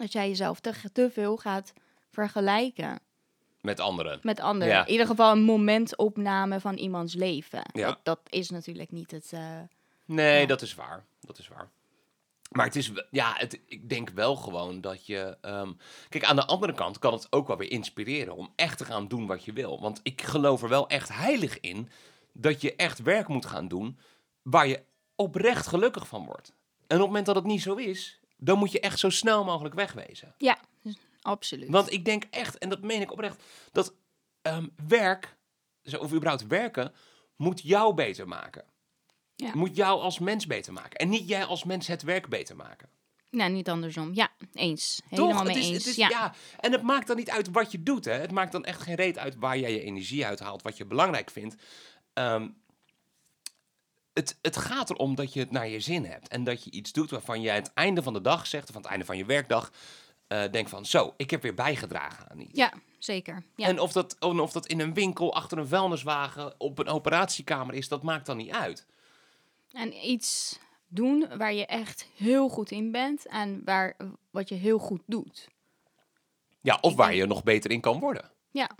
Dat 0.02 0.12
jij 0.12 0.28
jezelf 0.28 0.61
te, 0.61 0.73
te 0.92 1.11
veel 1.11 1.37
gaat 1.37 1.73
vergelijken 2.11 3.00
Met 3.61 3.80
anderen. 3.80 4.18
met 4.23 4.40
anderen. 4.40 4.73
Ja. 4.75 4.85
In 4.87 4.90
ieder 4.92 5.06
geval 5.06 5.32
een 5.32 5.42
momentopname 5.42 6.61
van 6.61 6.76
iemands 6.76 7.14
leven. 7.14 7.62
Ja. 7.73 7.87
Dat, 7.87 7.99
dat 8.02 8.21
is 8.28 8.50
natuurlijk 8.50 8.90
niet 8.90 9.11
het... 9.11 9.32
eh, 9.32 9.59
Nee, 10.04 10.40
Ja. 10.40 10.47
dat 10.47 10.62
is 10.62 10.75
waar. 10.75 11.04
Dat 11.21 11.38
is 11.38 11.49
waar. 11.49 11.68
Maar 12.50 12.66
het 12.66 12.76
is, 12.76 12.92
ja, 13.11 13.32
het, 13.37 13.61
ik 13.66 13.88
denk 13.88 14.09
wel 14.11 14.37
gewoon 14.37 14.81
dat 14.81 15.07
je. 15.07 15.37
ehm, 15.40 15.72
kijk, 16.09 16.24
aan 16.24 16.37
de 16.37 16.46
andere 16.46 16.72
kant 16.74 16.98
kan 16.98 17.12
het 17.12 17.27
ook 17.31 17.46
wel 17.46 17.57
weer 17.57 17.70
inspireren 17.70 18.37
om 18.37 18.53
echt 18.57 18.79
te 18.79 18.85
gaan 18.85 19.09
doen 19.09 19.27
wat 19.27 19.44
je 19.44 19.53
wil. 19.53 19.81
Want 19.81 20.00
ik 20.03 20.22
geloof 20.22 20.62
er 20.62 20.68
wel 20.68 20.88
echt 20.88 21.09
heilig 21.09 21.61
in 21.61 21.88
dat 22.33 22.61
je 22.61 22.77
echt 22.77 22.98
werk 23.03 23.29
moet 23.29 23.46
gaan 23.46 23.68
doen 23.68 23.98
waar 24.42 24.66
je 24.66 24.83
oprecht 25.16 25.66
gelukkig 25.66 26.07
van 26.07 26.24
wordt. 26.27 26.48
En 26.87 26.96
op 26.96 27.03
het 27.03 27.07
moment 27.07 27.27
dat 27.27 27.35
het 27.35 27.44
niet 27.44 27.62
zo 27.62 27.74
is, 27.74 28.20
dan 28.44 28.59
moet 28.59 28.72
je 28.72 28.81
echt 28.81 28.98
zo 28.98 29.11
snel 29.11 29.44
mogelijk 29.44 29.74
wegwezen. 29.74 30.35
ja, 30.38 30.59
absoluut. 31.20 31.70
Want 31.70 31.92
ik 31.92 32.05
denk 32.05 32.24
echt, 32.31 32.59
en 32.59 32.68
dat 32.68 32.83
meen 32.83 33.00
ik 33.00 33.12
oprecht, 33.12 33.42
dat 33.72 33.94
ehm, 34.42 34.68
werk, 34.87 35.37
of 35.98 36.12
überhaupt 36.12 36.46
werken, 36.46 36.92
moet 37.37 37.61
jou 37.61 37.94
beter 37.94 38.28
maken. 38.28 38.64
Ja. 39.35 39.50
Moet 39.55 39.76
jou 39.76 40.00
als 40.00 40.18
mens 40.18 40.46
beter 40.46 40.72
maken. 40.72 40.98
En 40.98 41.09
niet 41.09 41.28
jij 41.28 41.44
als 41.44 41.64
mens 41.64 41.87
het 41.87 42.02
werk 42.02 42.28
beter 42.28 42.57
maken. 42.57 42.88
Nou, 43.31 43.50
niet 43.50 43.68
andersom. 43.68 44.14
Ja, 44.14 44.31
eens. 44.52 45.00
Toch? 45.11 45.18
Helemaal 45.18 45.44
mee 45.44 45.55
het 45.55 45.62
is, 45.62 45.68
eens. 45.70 45.78
Het 45.78 45.87
is, 45.87 45.96
ja. 45.96 46.09
ja. 46.09 46.35
En 46.61 46.72
het 46.72 46.83
maakt 46.83 47.07
dan 47.07 47.16
niet 47.16 47.31
uit 47.31 47.50
wat 47.50 47.72
je 47.72 47.83
doet. 47.83 48.05
Hè? 48.05 48.12
Het 48.12 48.31
maakt 48.31 48.52
dan 48.52 48.64
echt 48.64 48.83
geen 48.83 48.94
reet 48.94 49.18
uit 49.18 49.37
waar 49.37 49.59
jij 49.59 49.72
je 49.72 49.83
energie 49.83 50.26
uithaalt, 50.26 50.62
wat 50.62 50.76
je 50.76 50.85
belangrijk 50.85 51.31
vindt. 51.31 51.57
Ehm, 52.12 52.48
het, 54.12 54.38
het 54.42 54.57
gaat 54.57 54.90
erom 54.90 55.14
dat 55.14 55.33
je 55.33 55.40
het 55.40 55.51
naar 55.51 55.68
je 55.68 55.81
zin 55.81 56.05
hebt. 56.05 56.29
En 56.29 56.44
dat 56.44 56.64
je 56.64 56.70
iets 56.70 56.92
doet 56.92 57.11
waarvan 57.11 57.40
je 57.40 57.51
aan 57.51 57.57
het 57.57 57.72
einde 57.75 58.03
van 58.03 58.12
de 58.12 58.20
dag 58.20 58.46
zegt, 58.46 58.68
of 58.68 58.77
aan 58.77 58.83
het 58.83 58.90
einde 58.90 59.05
van 59.05 59.16
je 59.16 59.25
werkdag, 59.25 59.72
eh 60.27 60.51
denkt 60.51 60.70
van, 60.70 60.87
zo, 60.87 61.14
ik 61.16 61.31
heb 61.31 61.42
weer 61.42 61.55
bijgedragen 61.55 62.31
aan 62.31 62.40
iets. 62.40 62.59
Ja, 62.59 62.72
zeker. 62.98 63.42
Ja. 63.57 63.66
En 63.66 63.81
of 63.81 63.92
dat, 63.92 64.16
of 64.20 64.53
dat 64.53 64.66
in 64.66 64.81
een 64.81 64.94
winkel, 64.94 65.35
achter 65.35 65.59
een 65.59 65.68
vuilniswagen, 65.68 66.61
op 66.61 66.79
een 66.79 66.88
operatiekamer 66.88 67.75
is, 67.75 67.88
dat 67.88 68.03
maakt 68.03 68.27
dan 68.27 68.37
niet 68.37 68.51
uit. 68.53 68.87
En 69.72 70.07
iets 70.07 70.59
doen 70.88 71.29
waar 71.37 71.53
je 71.55 71.66
echt 71.66 72.07
heel 72.16 72.48
goed 72.48 72.70
in 72.70 72.90
bent 72.90 73.27
en 73.27 73.62
waar, 73.64 73.96
wat 74.31 74.48
je 74.48 74.55
heel 74.55 74.79
goed 74.79 75.03
doet. 75.07 75.48
Ja, 76.61 76.79
of 76.81 76.94
waar 76.94 77.09
denk- 77.09 77.20
je 77.20 77.27
nog 77.27 77.42
beter 77.42 77.70
in 77.70 77.81
kan 77.81 77.98
worden. 78.01 78.31
Ja, 78.51 78.70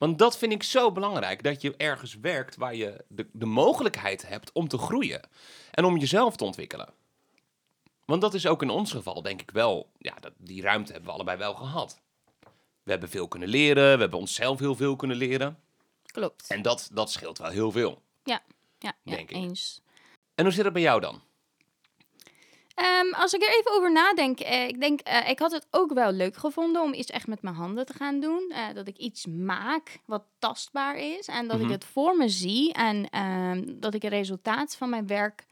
Want 0.00 0.18
dat 0.18 0.38
vind 0.38 0.52
ik 0.52 0.62
zo 0.62 0.92
belangrijk, 0.92 1.42
dat 1.42 1.62
je 1.62 1.76
ergens 1.76 2.14
werkt 2.14 2.56
waar 2.56 2.74
je 2.74 3.04
de, 3.08 3.26
de 3.32 3.46
mogelijkheid 3.46 4.28
hebt 4.28 4.52
om 4.52 4.68
te 4.68 4.78
groeien. 4.78 5.28
En 5.70 5.84
om 5.84 5.96
jezelf 5.96 6.36
te 6.36 6.44
ontwikkelen. 6.44 6.88
Want 8.04 8.20
dat 8.20 8.34
is 8.34 8.46
ook 8.46 8.62
in 8.62 8.70
ons 8.70 8.92
geval, 8.92 9.22
denk 9.22 9.40
ik 9.40 9.50
wel, 9.50 9.90
ja, 9.98 10.14
dat, 10.20 10.32
die 10.36 10.62
ruimte 10.62 10.92
hebben 10.92 11.10
we 11.10 11.14
allebei 11.14 11.38
wel 11.38 11.54
gehad. 11.54 12.00
We 12.82 12.90
hebben 12.90 13.08
veel 13.08 13.28
kunnen 13.28 13.48
leren, 13.48 13.94
we 13.94 14.00
hebben 14.00 14.18
onszelf 14.18 14.58
heel 14.58 14.74
veel 14.74 14.96
kunnen 14.96 15.16
leren. 15.16 15.58
klopt. 16.06 16.46
En 16.48 16.62
dat, 16.62 16.90
dat 16.92 17.10
scheelt 17.10 17.38
wel 17.38 17.50
heel 17.50 17.70
veel. 17.70 18.02
Ja, 18.24 18.42
ja, 18.78 18.92
denk 19.02 19.30
ik. 19.30 19.36
eens. 19.36 19.80
En 20.34 20.44
hoe 20.44 20.54
zit 20.54 20.64
het 20.64 20.72
bij 20.72 20.82
jou 20.82 21.00
dan? 21.00 21.22
Ehm, 22.80 23.12
als 23.14 23.32
ik 23.32 23.42
er 23.42 23.58
even 23.58 23.72
over 23.72 23.92
nadenk, 23.92 24.40
eh, 24.40 24.68
ik 24.68 24.80
denk, 24.80 25.00
eh, 25.00 25.28
ik 25.28 25.38
had 25.38 25.52
het 25.52 25.66
ook 25.70 25.92
wel 25.92 26.12
leuk 26.12 26.36
gevonden 26.36 26.82
om 26.82 26.92
iets 26.92 27.10
echt 27.10 27.26
met 27.26 27.42
mijn 27.42 27.54
handen 27.54 27.86
te 27.86 27.92
gaan 27.94 28.20
doen. 28.20 28.50
Eh, 28.54 28.74
dat 28.74 28.88
ik 28.88 28.96
iets 28.96 29.26
maak 29.26 29.98
wat 30.06 30.24
tastbaar 30.38 30.96
is 30.96 31.26
en 31.26 31.48
dat 31.48 31.56
Mhm. 31.56 31.66
ik 31.66 31.72
het 31.72 31.84
voor 31.84 32.16
me 32.16 32.28
zie 32.28 32.72
en 32.72 33.10
ehm, 33.10 33.64
dat 33.80 33.94
ik 33.94 34.02
het 34.02 34.12
resultaat 34.12 34.76
van 34.76 34.90
mijn 34.90 35.06
werk 35.06 35.46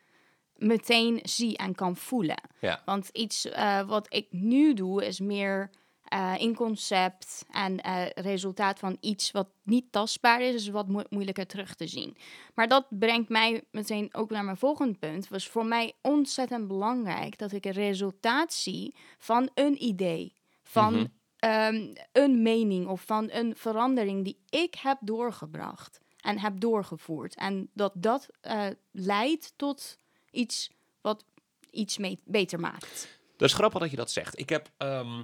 meteen 0.57 1.21
zie 1.23 1.57
en 1.57 1.75
kan 1.75 1.97
voelen. 1.97 2.41
Ja. 2.61 2.83
Want 2.85 3.09
iets 3.13 3.49
wat 3.87 4.07
ik 4.15 4.27
nu 4.31 4.75
doe 4.75 5.07
is 5.07 5.21
meer 5.21 5.71
eh, 6.09 6.35
in 6.39 6.55
concept 6.55 7.45
en 7.51 7.81
eh, 7.81 8.07
resultaat 8.15 8.79
van 8.79 8.97
iets 9.01 9.31
wat 9.31 9.49
niet 9.63 9.93
tastbaar 9.93 10.41
is, 10.43 10.55
is 10.55 10.69
wat 10.69 10.89
mo- 10.89 11.05
moeilijker 11.09 11.47
terug 11.47 11.75
te 11.75 11.87
zien. 11.87 12.17
Maar 12.55 12.69
dat 12.69 12.87
brengt 12.89 13.29
mij 13.29 13.63
meteen 13.71 14.15
ook 14.15 14.31
naar 14.31 14.45
mijn 14.45 14.57
volgende 14.57 14.99
punt. 14.99 15.29
Was 15.29 15.49
voor 15.49 15.67
mij 15.67 15.93
ontzettend 16.03 16.69
belangrijk 16.69 17.39
dat 17.39 17.53
ik 17.53 17.65
een 17.65 17.73
resultaat 17.73 18.53
zie 18.53 18.95
van 19.19 19.51
een 19.55 19.83
idee, 19.85 20.33
van 20.63 20.95
Mhm. 20.95 21.07
ehm, 21.39 21.95
een 22.13 22.43
mening 22.43 22.87
of 22.87 23.03
van 23.03 23.29
een 23.31 23.57
verandering 23.57 24.25
die 24.25 24.39
ik 24.51 24.75
heb 24.75 24.99
doorgebracht 25.01 26.01
en 26.21 26.39
heb 26.39 26.61
doorgevoerd. 26.61 27.35
En 27.35 27.71
dat 27.75 27.93
dat 27.95 28.29
eh, 28.41 28.67
leidt 28.93 29.53
tot 29.57 29.97
iets 30.31 30.71
wat 31.01 31.25
iets 31.71 31.99
beter 32.25 32.61
maakt. 32.61 33.19
Dat 33.37 33.49
is 33.49 33.55
grappig 33.55 33.81
dat 33.81 33.91
je 33.91 33.97
dat 33.97 34.11
zegt. 34.11 34.39
Ik 34.39 34.49
heb 34.49 34.71
ehm, 34.77 35.23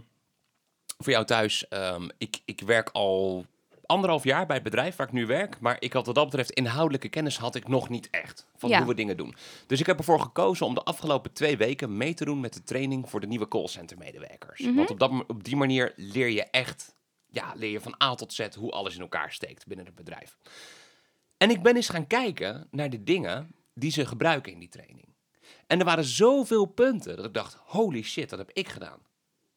voor 0.99 1.13
jou 1.13 1.25
thuis, 1.25 1.69
ehm, 1.69 2.09
ik, 2.19 2.41
ik 2.45 2.61
werk 2.61 2.91
al 2.93 3.47
anderhalf 3.87 4.25
jaar 4.25 4.47
bij 4.47 4.55
het 4.55 4.65
bedrijf 4.65 4.97
waar 4.97 5.07
ik 5.07 5.13
nu 5.13 5.27
werk. 5.27 5.61
Maar 5.61 5.77
ik 5.79 5.93
had 5.93 6.07
wat 6.07 6.15
dat 6.15 6.25
betreft 6.25 6.51
inhoudelijke 6.51 7.09
kennis 7.09 7.39
had 7.39 7.55
ik 7.55 7.69
nog 7.69 7.89
niet 7.89 8.11
echt 8.11 8.47
van 8.57 8.69
Ja. 8.69 8.79
hoe 8.79 8.87
we 8.87 8.95
dingen 8.95 9.17
doen. 9.17 9.35
Dus 9.67 9.81
ik 9.81 9.87
heb 9.87 9.99
ervoor 9.99 10.21
gekozen 10.21 10.67
om 10.67 10.75
de 10.75 10.83
afgelopen 10.83 11.33
twee 11.33 11.57
weken 11.57 11.97
mee 11.97 12.15
te 12.15 12.25
doen 12.25 12.41
met 12.41 12.53
de 12.53 12.63
training 12.63 13.11
voor 13.11 13.21
de 13.21 13.27
nieuwe 13.27 13.49
callcenter 13.49 13.99
medewerkers. 13.99 14.61
Mhm. 14.61 14.75
Want 14.75 14.91
op, 14.91 14.99
dat, 14.99 15.11
op 15.27 15.45
die 15.45 15.57
manier 15.57 15.93
leer 15.97 16.29
je 16.29 16.43
echt, 16.43 16.95
ja, 17.31 17.53
leer 17.57 17.71
je 17.71 17.81
van 17.81 17.95
A 18.03 18.15
tot 18.15 18.33
Z 18.33 18.47
hoe 18.59 18.71
alles 18.71 18.95
in 18.95 19.01
elkaar 19.01 19.33
steekt 19.33 19.67
binnen 19.67 19.87
het 19.87 19.95
bedrijf. 19.95 20.37
En 21.37 21.51
ik 21.51 21.63
ben 21.63 21.77
eens 21.77 21.89
gaan 21.89 22.07
kijken 22.07 22.67
naar 22.71 22.91
de 22.91 23.03
dingen 23.03 23.55
die 23.75 23.91
ze 23.91 24.07
gebruiken 24.07 24.53
in 24.53 24.59
die 24.59 24.69
training. 24.69 25.15
En 25.67 25.79
er 25.79 25.85
waren 25.85 26.05
zoveel 26.05 26.65
punten 26.65 27.17
dat 27.17 27.25
ik 27.25 27.35
dacht, 27.35 27.59
holy 27.65 28.03
shit, 28.03 28.31
dat 28.31 28.39
heb 28.39 28.51
ik 28.53 28.69
gedaan. 28.69 28.99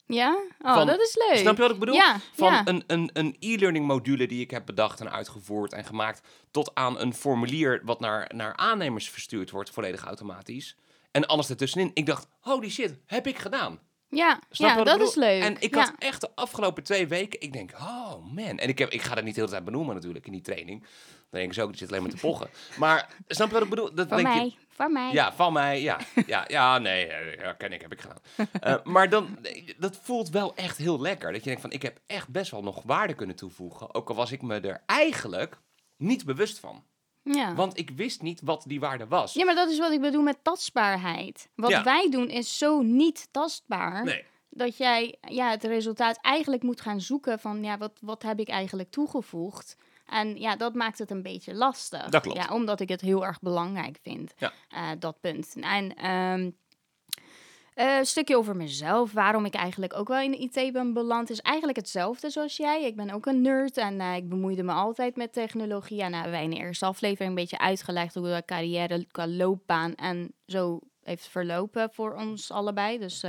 Ja? 0.08 0.38
Oh, 0.60 0.74
Van- 0.74 0.86
dat 0.86 1.00
is 1.00 1.16
leuk. 1.28 1.38
Snap 1.38 1.56
je 1.56 1.62
wat 1.62 1.70
ik 1.70 1.78
bedoel? 1.78 1.94
Ja, 1.94 2.16
Van 2.32 2.52
ja. 2.52 2.62
een, 2.64 2.84
een, 2.86 3.10
een 3.12 3.36
e-learning 3.38 3.86
module 3.86 4.26
die 4.26 4.40
ik 4.40 4.50
heb 4.50 4.66
bedacht 4.66 5.00
en 5.00 5.10
uitgevoerd 5.12 5.72
en 5.72 5.84
gemaakt, 5.84 6.20
tot 6.50 6.70
aan 6.74 7.00
een 7.00 7.14
formulier 7.14 7.80
wat 7.84 8.00
naar, 8.00 8.30
naar 8.34 8.56
aannemers 8.56 9.10
verstuurd 9.10 9.50
wordt, 9.50 9.70
volledig 9.70 10.04
automatisch. 10.04 10.76
En 11.10 11.26
alles 11.26 11.50
ertussenin. 11.50 11.90
Ik 11.94 12.06
dacht, 12.06 12.26
holy 12.40 12.70
shit, 12.70 12.98
heb 13.06 13.26
ik 13.26 13.38
gedaan. 13.38 13.78
Ja, 14.10 14.40
Snap 14.50 14.68
ja 14.70 14.76
dat 14.76 14.84
bedoel? 14.92 15.08
is 15.08 15.14
leuk. 15.14 15.42
En 15.42 15.56
ik 15.60 15.74
ja. 15.74 15.80
had 15.80 15.92
echt 15.98 16.20
de 16.20 16.28
afgelopen 16.34 16.82
twee 16.82 17.06
weken, 17.08 17.40
ik 17.40 17.52
denk, 17.52 17.70
oh 17.72 18.14
man. 18.34 18.58
En 18.58 18.68
ik, 18.68 18.78
heb, 18.78 18.90
ik 18.90 19.02
ga 19.02 19.14
dat 19.14 19.24
niet 19.24 19.34
de 19.34 19.40
hele 19.40 19.52
tijd 19.52 19.64
benoemen 19.64 19.94
natuurlijk 19.94 20.26
in 20.26 20.32
die 20.32 20.40
training. 20.40 20.80
Dan 20.80 21.40
denk 21.40 21.46
ik 21.46 21.52
zo, 21.52 21.66
die 21.66 21.76
zit 21.76 21.88
alleen 21.88 22.02
maar 22.02 22.10
te 22.10 22.16
pochen. 22.16 22.48
Maar 22.78 23.08
snap 23.26 23.46
je 23.48 23.52
wat 23.54 23.62
ik 23.62 23.68
bedoel? 23.68 23.94
Dat 23.94 24.08
Voor 24.08 24.16
denk 24.16 24.28
je, 24.34 24.52
mij, 24.86 25.12
ja, 25.12 25.32
van 25.32 25.52
mij, 25.52 25.82
ja. 25.82 25.98
Ja, 26.26 26.44
ja 26.48 26.78
nee, 26.78 27.06
eh, 27.06 27.40
ja, 27.40 27.52
ken 27.52 27.72
ik, 27.72 27.80
heb 27.80 27.92
ik 27.92 28.00
gedaan. 28.00 28.18
Eh, 28.60 28.74
maar 28.84 29.08
dan, 29.08 29.38
dat 29.78 29.98
voelt 30.02 30.28
wel 30.30 30.54
echt 30.54 30.76
heel 30.76 31.00
lekker. 31.00 31.32
Dat 31.32 31.40
je 31.40 31.46
denkt 31.46 31.60
van, 31.60 31.70
ik 31.72 31.82
heb 31.82 32.00
echt 32.06 32.28
best 32.28 32.50
wel 32.50 32.62
nog 32.62 32.82
waarde 32.82 33.14
kunnen 33.14 33.36
toevoegen. 33.36 33.94
Ook 33.94 34.08
al 34.08 34.14
was 34.14 34.32
ik 34.32 34.42
me 34.42 34.60
er 34.60 34.82
eigenlijk 34.86 35.58
niet 35.96 36.24
bewust 36.24 36.58
van. 36.58 36.84
Ja. 37.22 37.54
Want 37.54 37.78
ik 37.78 37.90
wist 37.90 38.22
niet 38.22 38.40
wat 38.40 38.64
die 38.66 38.80
waarde 38.80 39.06
was. 39.06 39.34
ja, 39.34 39.44
maar 39.44 39.54
dat 39.54 39.70
is 39.70 39.78
wat 39.78 39.92
ik 39.92 40.00
bedoel 40.00 40.22
met 40.22 40.38
tastbaarheid. 40.44 41.48
Wat 41.54 41.70
Ja. 41.70 41.82
wij 41.82 42.08
doen 42.10 42.28
is 42.28 42.58
zo 42.58 42.80
niet 42.82 43.28
tastbaar. 43.30 44.04
Nee. 44.04 44.24
Dat 44.50 44.76
jij 44.76 45.16
ja, 45.20 45.50
het 45.50 45.64
resultaat 45.64 46.18
eigenlijk 46.20 46.62
moet 46.62 46.80
gaan 46.80 47.00
zoeken 47.00 47.38
van 47.38 47.64
ja, 47.64 47.78
wat, 47.78 47.92
wat 48.00 48.22
heb 48.22 48.38
ik 48.40 48.48
eigenlijk 48.48 48.90
toegevoegd. 48.90 49.76
En 50.08 50.36
ja, 50.36 50.56
dat 50.56 50.74
maakt 50.74 50.98
het 50.98 51.10
een 51.10 51.22
beetje 51.22 51.54
lastig. 51.54 52.08
Dat 52.08 52.22
klopt. 52.22 52.38
Ja, 52.38 52.54
omdat 52.54 52.80
ik 52.80 52.88
het 52.88 53.00
heel 53.00 53.26
erg 53.26 53.40
belangrijk 53.40 53.98
vind. 54.02 54.32
Ja. 54.36 54.52
eh, 54.68 54.88
dat 54.98 55.20
punt. 55.20 55.54
En 55.60 55.94
ehm, 55.94 56.50
eh, 57.74 57.96
een 57.96 58.06
stukje 58.06 58.36
over 58.36 58.56
mezelf, 58.56 59.12
waarom 59.12 59.44
ik 59.44 59.54
eigenlijk 59.54 59.96
ook 59.96 60.08
wel 60.08 60.20
in 60.20 60.30
de 60.30 60.38
IT 60.38 60.72
ben 60.72 60.92
beland, 60.92 61.30
is 61.30 61.40
eigenlijk 61.40 61.78
hetzelfde 61.78 62.30
zoals 62.30 62.56
jij. 62.56 62.84
Ik 62.84 62.96
ben 62.96 63.10
ook 63.10 63.26
een 63.26 63.40
nerd 63.40 63.76
en 63.76 64.00
eh, 64.00 64.16
ik 64.16 64.28
bemoeide 64.28 64.62
me 64.62 64.72
altijd 64.72 65.16
met 65.16 65.32
technologie. 65.32 66.02
En 66.02 66.10
nou, 66.10 66.30
wij 66.30 66.42
in 66.42 66.50
de 66.50 66.56
eerste 66.56 66.86
aflevering 66.86 67.28
een 67.28 67.34
beetje 67.34 67.58
uitgelegd 67.58 68.14
hoe 68.14 68.26
de 68.26 68.42
carrière 68.46 69.06
qua 69.10 69.28
loopbaan 69.28 69.94
en 69.94 70.32
zo 70.46 70.80
heeft 71.02 71.28
verlopen 71.28 71.90
voor 71.92 72.14
ons 72.14 72.50
allebei. 72.50 72.98
Dus 72.98 73.24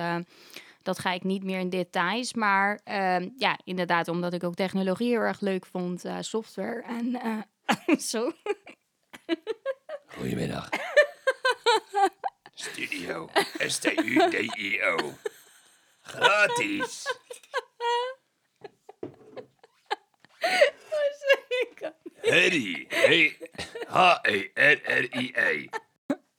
dat 0.89 0.99
ga 0.99 1.12
ik 1.12 1.23
niet 1.23 1.43
meer 1.43 1.60
in 1.60 1.69
details. 1.69 2.34
Maar 2.34 2.80
ehm, 2.84 3.30
ja, 3.38 3.60
inderdaad, 3.63 4.08
omdat 4.08 4.34
ik 4.34 4.43
ook 4.43 4.56
technologie 4.56 5.10
heel 5.10 5.19
erg 5.19 5.39
leuk 5.39 5.65
vond, 5.65 6.06
eh, 6.06 6.17
software 6.19 6.84
en 6.84 7.15
eh, 7.21 7.97
zo. 8.12 8.32
Goedemiddag. 10.08 10.69
Studio 12.54 13.30
S-T-U-D-I-O. 13.67 15.13
Gratis. 16.02 17.17
Harry. 22.21 22.86
Hey. 22.89 23.38
H-E-R-R-I-E. 23.88 25.69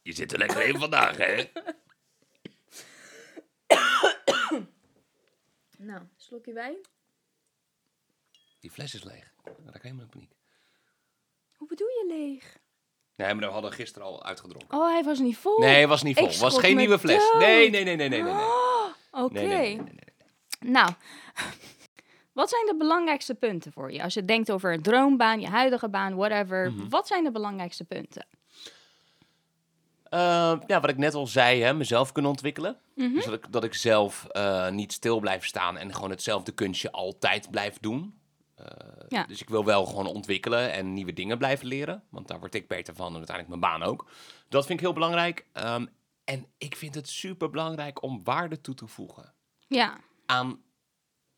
Je 0.03 0.13
zit 0.13 0.33
er 0.33 0.39
lekker 0.39 0.67
in 0.67 0.79
vandaag, 0.79 1.17
hè? 1.17 1.45
Nou, 5.83 6.03
slokje 6.31 6.53
wijn. 6.53 6.77
Die 8.61 8.71
fles 8.71 8.95
is 8.95 9.05
leeg. 9.05 9.33
Dan 9.43 9.55
raak 9.65 9.75
ik 9.75 9.83
helemaal 9.83 10.05
in 10.05 10.11
paniek. 10.11 10.33
Hoe 11.57 11.69
bedoel 11.69 11.89
je 11.89 12.05
leeg? 12.09 12.59
Nee, 13.15 13.35
maar 13.35 13.47
we 13.47 13.53
hadden 13.53 13.73
gisteren 13.73 14.09
al 14.09 14.25
uitgedronken. 14.25 14.79
Oh, 14.79 14.93
hij 14.93 15.03
was 15.03 15.19
niet 15.19 15.37
vol. 15.37 15.59
Nee, 15.59 15.81
het 15.81 15.89
was 15.89 16.03
niet 16.03 16.17
vol. 16.17 16.25
Ik 16.27 16.31
Het 16.33 16.41
was 16.41 16.59
geen 16.59 16.77
nieuwe 16.77 16.99
fles. 16.99 17.31
dood. 17.33 17.41
Nee, 17.41 17.71
nee, 17.71 17.85
nee, 17.85 17.97
nee, 17.97 18.09
nee, 18.09 18.23
nee. 18.23 18.33
nee. 18.33 18.45
Oké. 19.11 19.33
Nee, 19.33 19.77
nee. 19.77 19.83
Nou, 20.61 20.91
wat 22.41 22.51
zijn 22.51 22.67
de 22.67 22.75
belangrijkste 22.79 23.35
punten 23.35 23.73
voor 23.73 23.93
je? 23.93 24.03
Als 24.03 24.15
je 24.15 24.25
denkt 24.25 24.51
over 24.51 24.73
een 24.73 24.83
droombaan, 24.83 25.41
je 25.41 25.49
huidige 25.49 25.89
baan, 25.89 26.15
whatever. 26.17 26.73
Mhm. 26.73 26.89
Wat 26.89 27.07
zijn 27.07 27.25
de 27.25 27.31
belangrijkste 27.31 27.85
punten? 27.85 28.27
Eh, 30.11 30.57
ja, 30.67 30.81
wat 30.81 30.91
ik 30.91 30.97
net 30.97 31.15
al 31.15 31.27
zei, 31.27 31.63
hè, 31.63 31.75
mezelf 31.75 32.13
kunnen 32.13 32.31
ontwikkelen. 32.31 32.77
Mhm. 32.95 33.15
Dus 33.15 33.25
dat 33.25 33.35
ik, 33.35 33.53
dat 33.53 33.65
ik 33.65 33.75
zelf 33.75 34.25
eh, 34.25 34.69
niet 34.71 34.93
stil 34.93 35.21
blijf 35.21 35.45
staan 35.45 35.77
en 35.77 35.95
gewoon 35.95 36.11
hetzelfde 36.11 36.53
kunstje 36.53 36.93
altijd 36.93 37.51
blijf 37.51 37.79
doen. 37.79 38.19
Eh, 38.55 38.67
Ja. 39.09 39.25
Dus 39.25 39.41
ik 39.41 39.49
wil 39.49 39.65
wel 39.65 39.85
gewoon 39.85 40.07
ontwikkelen 40.07 40.73
en 40.73 40.93
nieuwe 40.93 41.13
dingen 41.13 41.39
blijven 41.39 41.67
leren. 41.67 42.03
Want 42.11 42.29
daar 42.29 42.39
word 42.39 42.55
ik 42.55 42.69
beter 42.69 42.95
van 42.95 43.07
en 43.07 43.17
uiteindelijk 43.17 43.61
mijn 43.61 43.73
baan 43.73 43.89
ook. 43.89 44.07
Dat 44.49 44.67
vind 44.67 44.79
ik 44.79 44.85
heel 44.85 44.95
belangrijk. 44.95 45.47
Ehm, 45.53 45.87
en 46.25 46.47
ik 46.59 46.77
vind 46.77 46.95
het 46.95 47.09
super 47.09 47.51
belangrijk 47.51 48.03
om 48.03 48.21
waarde 48.25 48.61
toe 48.61 48.75
te 48.75 48.87
voegen 48.87 49.35
Ja, 49.69 49.99
aan 50.27 50.63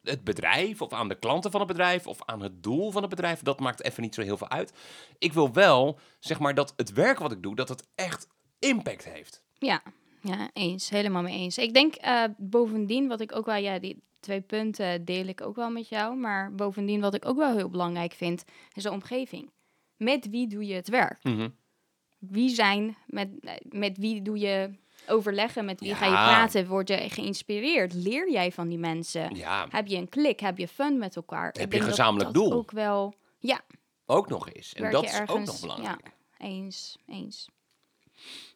het 0.03 0.25
bedrijf 0.25 0.83
of 0.83 0.93
aan 0.93 1.09
de 1.09 1.19
klanten 1.19 1.51
van 1.51 1.61
het 1.61 1.69
bedrijf 1.69 2.07
of 2.07 2.19
aan 2.25 2.43
het 2.43 2.63
doel 2.63 2.91
van 2.91 3.01
het 3.03 3.11
bedrijf. 3.11 3.43
Dat 3.43 3.61
maakt 3.61 3.83
even 3.83 4.03
niet 4.03 4.15
zo 4.15 4.23
heel 4.23 4.37
veel 4.37 4.49
uit. 4.49 4.73
Ik 5.19 5.33
wil 5.33 5.53
wel, 5.53 5.99
zeg 6.21 6.39
maar, 6.39 6.55
dat 6.55 6.73
het 6.77 6.93
werk 6.93 7.19
wat 7.19 7.33
ik 7.33 7.43
doe, 7.43 7.55
dat 7.55 7.69
het 7.69 7.89
echt 7.95 8.29
impact 8.62 9.05
heeft. 9.05 9.42
ja, 9.59 9.83
ja, 10.20 10.51
eens. 10.53 10.88
Helemaal 10.90 11.22
mee 11.22 11.38
eens. 11.38 11.59
Ik 11.59 11.75
denk 11.75 11.94
eh, 11.94 12.25
bovendien, 12.37 13.09
wat 13.09 13.20
ik 13.20 13.37
ook 13.37 13.46
wel, 13.46 13.57
ja, 13.57 13.79
die 13.79 14.03
twee 14.20 14.40
punten 14.40 15.05
deel 15.05 15.27
ik 15.27 15.40
ook 15.40 15.57
wel 15.57 15.70
met 15.70 15.88
jou. 15.88 16.16
Maar 16.16 16.55
bovendien, 16.55 17.01
wat 17.01 17.14
ik 17.14 17.27
ook 17.27 17.37
wel 17.37 17.57
heel 17.57 17.68
belangrijk 17.70 18.12
vind, 18.12 18.44
is 18.72 18.83
de 18.83 18.90
omgeving. 18.90 19.51
Met 19.96 20.29
wie 20.31 20.46
doe 20.46 20.66
je 20.66 20.75
het 20.75 20.88
werk? 20.88 21.18
Wie 22.18 22.48
zijn, 22.48 22.96
met, 23.07 23.29
eh, 23.40 23.53
met 23.68 23.98
wie 23.98 24.22
doe 24.22 24.38
je 24.38 24.70
overleggen? 25.09 25.64
Met 25.64 25.81
wie 25.81 25.94
ga 25.94 26.05
je 26.05 26.12
praten? 26.12 26.66
Word 26.66 26.88
je 26.88 27.09
geïnspireerd? 27.09 27.94
Leer 27.94 28.31
jij 28.31 28.53
van 28.53 28.68
die 28.68 28.79
mensen? 28.79 29.35
Ja, 29.35 29.66
Heb 29.70 29.87
je 29.87 29.96
een 29.96 30.09
klik? 30.09 30.40
Heb 30.40 30.59
je 30.59 30.68
fun 30.68 30.98
met 30.98 31.16
elkaar? 31.16 31.44
je 31.46 31.59
Ik 31.59 31.64
een 31.64 31.68
denk 31.70 31.83
dat 31.83 31.90
gezamenlijk 31.90 32.35
dat 32.35 32.42
doel? 32.44 32.53
ook 32.53 32.70
wel, 32.70 33.14
ja, 33.38 33.61
ook 34.07 34.29
nog 34.29 34.51
eens. 34.51 34.72
En 34.72 34.81
werk 34.83 34.92
dat 34.92 35.03
je 35.03 35.09
is 35.09 35.29
ook 35.29 35.44
nog 35.44 35.61
belangrijk. 35.61 36.01
Ja, 36.38 36.46
eens, 36.46 36.98
eens. 37.07 37.48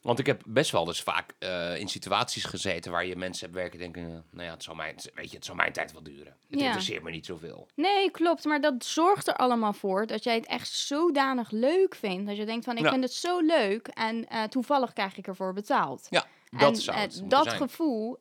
Want 0.02 0.18
ik 0.18 0.26
heb 0.26 0.42
best 0.46 0.70
wel 0.70 0.84
dus 0.84 1.02
vaak 1.02 1.34
eh, 1.38 1.78
in 1.78 1.88
situaties 1.88 2.44
gezeten 2.44 2.92
waar 2.92 3.06
je 3.06 3.16
mensen 3.16 3.44
hebt 3.46 3.58
werken 3.58 3.78
denken, 3.78 4.02
eh, 4.02 4.08
nou 4.30 4.44
ja, 4.46 4.50
het 4.52 4.62
zal 4.62 4.74
mijn, 4.74 4.96
weet 5.14 5.30
je, 5.30 5.36
het 5.36 5.44
zal 5.44 5.54
mijn 5.54 5.72
tijd 5.72 5.92
wel 5.92 6.02
duren. 6.02 6.36
Het 6.48 6.58
Ja. 6.60 6.66
interesseert 6.66 7.02
me 7.02 7.10
niet 7.10 7.26
zoveel. 7.26 7.68
Nee, 7.74 8.10
klopt. 8.10 8.44
Maar 8.44 8.60
dat 8.60 8.84
zorgt 8.84 9.26
er 9.28 9.36
allemaal 9.36 9.72
voor 9.72 10.06
dat 10.06 10.24
jij 10.24 10.34
het 10.34 10.46
echt 10.46 10.68
zodanig 10.72 11.50
leuk 11.50 11.94
vindt. 11.94 12.26
Dat 12.26 12.36
je 12.36 12.46
denkt 12.46 12.64
van, 12.64 12.76
ik 12.76 12.84
Ja. 12.84 12.90
vind 12.90 13.02
het 13.02 13.12
zo 13.12 13.40
leuk 13.40 13.86
en 13.86 14.28
eh, 14.28 14.42
toevallig 14.42 14.92
krijg 14.92 15.16
ik 15.16 15.26
ervoor 15.26 15.52
betaald. 15.52 16.06
Ja, 16.10 16.26
dat 16.50 16.60
en 16.60 16.76
zou 16.76 16.98
het 16.98 17.22
dat 17.24 17.44
zijn. 17.44 17.56
gevoel, 17.56 18.16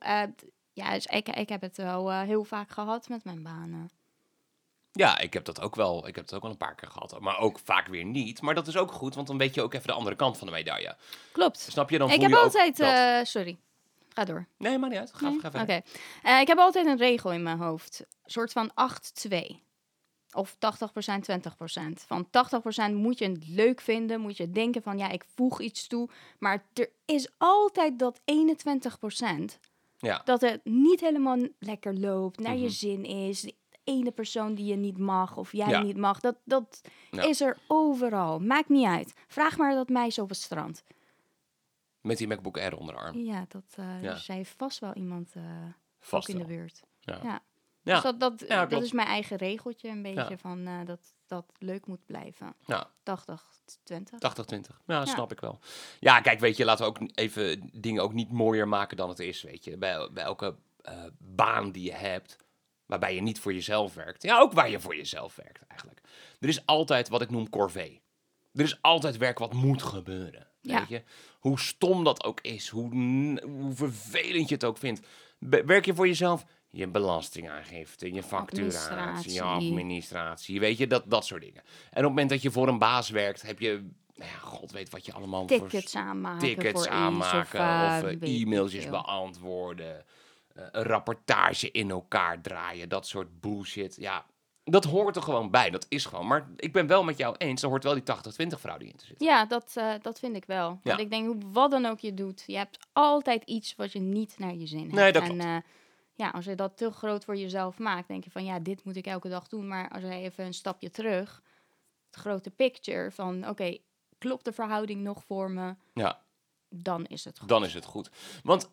ja, 0.72 0.92
dus 0.94 1.06
ik, 1.06 1.28
ik 1.28 1.48
heb 1.48 1.60
het 1.60 1.76
wel 1.76 2.12
heel 2.12 2.44
vaak 2.44 2.70
gehad 2.70 3.08
met 3.08 3.24
mijn 3.24 3.42
banen. 3.42 3.90
Ja, 4.96 5.18
ik 5.18 5.32
heb 5.32 5.44
dat 5.44 5.60
ook 5.60 5.74
wel. 5.74 6.08
Ik 6.08 6.14
heb 6.14 6.24
het 6.24 6.34
ook 6.34 6.42
wel 6.42 6.50
een 6.50 6.56
paar 6.56 6.74
keer 6.74 6.88
gehad. 6.90 7.20
Maar 7.20 7.38
ook 7.38 7.58
vaak 7.64 7.86
weer 7.88 8.04
niet. 8.04 8.40
Maar 8.40 8.54
dat 8.54 8.66
is 8.66 8.76
ook 8.76 8.92
goed, 8.92 9.14
want 9.14 9.26
dan 9.26 9.38
weet 9.38 9.54
je 9.54 9.62
ook 9.62 9.74
even 9.74 9.86
de 9.86 9.92
andere 9.92 10.16
kant 10.16 10.38
van 10.38 10.46
de 10.46 10.52
medaille. 10.52 10.96
Klopt. 11.32 11.58
Snap 11.60 11.90
je? 11.90 11.98
Dan 11.98 12.10
ik 12.10 12.20
heb 12.20 12.30
je 12.30 12.36
altijd, 12.36 12.80
eh, 12.80 13.18
sorry, 13.22 13.56
ga 14.14 14.24
door. 14.24 14.46
Nee, 14.58 14.78
maar 14.78 14.88
niet 14.88 14.98
uit. 14.98 15.12
Ga, 15.14 15.28
Nee? 15.28 15.40
ga 15.40 15.48
Oké. 15.48 15.58
verder. 15.58 15.82
Eh, 16.22 16.40
ik 16.40 16.46
heb 16.46 16.58
altijd 16.58 16.86
een 16.86 16.96
regel 16.96 17.32
in 17.32 17.42
mijn 17.42 17.58
hoofd. 17.58 18.00
Een 18.00 18.30
soort 18.30 18.52
van 18.52 18.70
8-2. 18.74 19.64
Of 20.32 20.56
80%, 20.58 21.22
20%. 21.24 22.04
Van 22.06 22.30
80% 22.30 22.94
moet 22.94 23.18
je 23.18 23.28
het 23.30 23.48
leuk 23.48 23.80
vinden. 23.80 24.20
Moet 24.20 24.36
je 24.36 24.50
denken 24.50 24.82
van, 24.82 24.98
ja, 24.98 25.08
ik 25.10 25.24
voeg 25.34 25.60
iets 25.60 25.86
toe. 25.86 26.08
Maar 26.38 26.64
er 26.74 26.90
is 27.04 27.28
altijd 27.38 27.98
dat 27.98 28.20
21% 28.24 29.58
Ja. 29.98 30.20
dat 30.24 30.40
het 30.40 30.60
niet 30.64 31.00
helemaal 31.00 31.38
lekker 31.58 31.94
loopt. 31.98 32.38
Naar 32.38 32.54
je 32.56 32.60
Mhm. 32.60 32.70
zin 32.70 33.04
is. 33.04 33.50
Ene 33.86 34.10
persoon 34.10 34.54
die 34.54 34.66
je 34.66 34.76
niet 34.76 34.98
mag 34.98 35.36
of 35.36 35.52
jij 35.52 35.68
Ja. 35.68 35.82
niet 35.82 35.96
mag. 35.96 36.20
Dat, 36.20 36.36
dat 36.44 36.80
Ja. 37.10 37.22
is 37.22 37.40
er 37.40 37.58
overal. 37.66 38.38
Maakt 38.38 38.68
niet 38.68 38.86
uit. 38.86 39.14
Vraag 39.26 39.56
maar 39.56 39.74
dat 39.74 39.88
meisje 39.88 40.22
op 40.22 40.28
het 40.28 40.38
strand. 40.38 40.84
Met 42.00 42.18
die 42.18 42.26
MacBook 42.28 42.58
Air 42.58 42.76
onder 42.76 42.94
de 42.94 43.00
arm. 43.00 43.18
Ja, 43.18 43.44
dat 43.48 43.76
uh, 43.78 44.02
Ja. 44.02 44.16
zei 44.16 44.44
vast 44.46 44.78
wel 44.78 44.94
iemand 44.94 45.32
uh, 45.36 45.42
Vast 45.98 46.28
ook 46.28 46.34
in 46.36 46.40
de 46.42 46.48
buurt. 46.48 46.82
Ja. 47.00 47.40
Dus 47.82 48.02
dat, 48.02 48.20
dat, 48.20 48.38
dat 48.48 48.82
is 48.82 48.92
mijn 48.92 49.08
eigen 49.08 49.36
regeltje 49.36 49.88
een 49.88 50.02
beetje 50.02 50.38
van 50.38 50.68
uh, 50.68 50.84
dat 50.84 51.14
dat 51.26 51.44
leuk 51.58 51.86
moet 51.86 52.06
blijven. 52.06 52.54
Ja. 52.66 52.90
80, 53.02 53.44
20. 53.82 54.18
80-20. 54.18 54.76
Ja, 54.86 54.94
Ja. 54.98 55.04
snap 55.04 55.32
ik 55.32 55.40
wel. 55.40 55.58
Ja, 56.00 56.20
kijk, 56.20 56.40
weet 56.40 56.56
je, 56.56 56.64
laten 56.64 56.84
we 56.84 56.90
ook 56.90 57.10
even 57.14 57.70
dingen 57.72 58.02
ook 58.02 58.12
niet 58.12 58.30
mooier 58.32 58.68
maken 58.68 58.96
dan 58.96 59.08
het 59.08 59.18
is, 59.18 59.42
weet 59.42 59.64
je. 59.64 59.76
Bij, 59.76 60.08
bij 60.12 60.24
elke 60.24 60.56
eh, 60.82 61.04
baan 61.18 61.70
die 61.72 61.84
je 61.84 61.92
hebt, 61.92 62.36
waarbij 62.86 63.14
je 63.14 63.22
niet 63.22 63.40
voor 63.40 63.52
jezelf 63.52 63.94
werkt. 63.94 64.22
Ja, 64.22 64.38
ook 64.40 64.52
waar 64.52 64.70
je 64.70 64.80
voor 64.80 64.96
jezelf 64.96 65.36
werkt, 65.36 65.66
eigenlijk. 65.68 66.00
Er 66.40 66.48
is 66.48 66.66
altijd 66.66 67.08
wat 67.08 67.22
ik 67.22 67.30
noem 67.30 67.50
corvée. 67.50 68.00
Er 68.54 68.62
is 68.64 68.78
altijd 68.82 69.16
werk 69.16 69.38
wat 69.38 69.52
moet 69.52 69.82
gebeuren, 69.82 70.46
Ja. 70.60 70.78
weet 70.78 70.88
je. 70.88 71.02
Hoe 71.38 71.60
stom 71.60 72.04
dat 72.04 72.24
ook 72.24 72.40
is, 72.40 72.68
hoe, 72.68 72.88
hoe 73.44 73.74
vervelend 73.74 74.48
je 74.48 74.54
het 74.54 74.64
ook 74.64 74.78
vindt. 74.78 75.06
Be- 75.38 75.64
werk 75.64 75.84
je 75.84 75.94
voor 75.94 76.06
jezelf? 76.06 76.44
Je 76.70 76.88
belastingaangifte, 76.88 78.12
je 78.12 78.22
facturatie, 78.22 79.32
je 79.32 79.42
Administratie. 79.42 80.60
weet 80.60 80.78
je, 80.78 80.86
dat, 80.86 81.02
dat 81.06 81.24
soort 81.26 81.42
dingen. 81.42 81.62
En 81.64 81.88
op 81.90 81.94
het 81.94 82.02
moment 82.02 82.30
dat 82.30 82.42
je 82.42 82.50
voor 82.50 82.68
een 82.68 82.78
baas 82.78 83.10
werkt, 83.10 83.42
heb 83.42 83.60
je, 83.60 83.88
nou 84.14 84.30
ja, 84.30 84.36
god 84.38 84.70
weet 84.70 84.90
wat 84.90 85.06
je 85.06 85.12
allemaal 85.12 85.48
voor 85.48 85.58
Tickets 85.58 85.94
aanmaken 85.96 86.38
tickets 86.48 86.82
voor 86.84 86.92
aanmaken 86.92 87.38
of, 87.40 87.54
uh, 87.54 87.98
of, 87.98 88.02
eh, 88.02 88.10
ik 88.10 88.22
e-mailtjes 88.22 88.88
beantwoorden. 88.88 90.04
Eh, 90.56 90.64
een 90.70 90.82
rapportage 90.82 91.70
in 91.70 91.90
elkaar 91.90 92.40
draaien, 92.40 92.88
dat 92.88 93.06
soort 93.06 93.40
bullshit. 93.40 93.96
Ja, 93.96 94.26
dat 94.64 94.84
hoort 94.84 95.16
er 95.16 95.22
gewoon 95.22 95.50
bij. 95.50 95.70
Dat 95.70 95.86
is 95.88 96.04
gewoon. 96.04 96.26
Maar 96.26 96.48
ik 96.56 96.72
ben 96.72 96.86
wel 96.86 97.04
met 97.04 97.16
jou 97.16 97.34
eens, 97.36 97.62
er 97.62 97.68
hoort 97.68 97.84
wel 97.84 97.94
die 97.94 98.02
80-20 98.02 98.58
verhouding 98.58 98.90
in 98.90 98.96
te 98.96 99.06
zitten. 99.06 99.26
Ja, 99.26 99.44
dat, 99.46 99.72
eh, 99.74 99.92
dat 100.02 100.18
vind 100.18 100.36
ik 100.36 100.44
wel. 100.44 100.68
Ja. 100.68 100.78
Want 100.82 101.00
ik 101.00 101.10
denk, 101.10 101.42
wat 101.52 101.70
dan 101.70 101.86
ook 101.86 101.98
je 102.00 102.14
doet, 102.14 102.44
je 102.46 102.56
hebt 102.56 102.78
altijd 102.92 103.42
iets 103.44 103.74
wat 103.76 103.92
je 103.92 104.00
niet 104.00 104.38
naar 104.38 104.54
je 104.54 104.66
zin 104.66 104.80
hebt. 104.80 104.92
Nee, 104.92 105.12
dat 105.12 105.22
en 105.22 105.40
eh, 105.40 105.56
ja, 106.14 106.30
als 106.30 106.44
je 106.44 106.54
dat 106.54 106.76
te 106.76 106.90
groot 106.90 107.24
voor 107.24 107.36
jezelf 107.36 107.78
maakt, 107.78 108.08
denk 108.08 108.24
je 108.24 108.30
van, 108.30 108.44
ja, 108.44 108.58
dit 108.58 108.84
moet 108.84 108.96
ik 108.96 109.06
elke 109.06 109.28
dag 109.28 109.48
doen. 109.48 109.68
Maar 109.68 109.90
als 109.90 110.02
je 110.02 110.10
even 110.10 110.44
een 110.44 110.54
stapje 110.54 110.90
terug, 110.90 111.42
het 112.10 112.20
grote 112.20 112.50
picture 112.50 113.10
van, 113.10 113.48
oké, 113.48 113.78
klopt 114.18 114.44
de 114.44 114.52
verhouding 114.52 115.02
nog 115.02 115.24
voor 115.24 115.50
me? 115.50 115.74
Ja, 115.94 116.22
Dan 116.68 117.06
is 117.06 117.24
het 117.24 117.38
goed. 117.38 117.48
dan 117.48 117.64
is 117.64 117.74
het 117.74 117.84
goed. 117.84 118.10
Want 118.42 118.70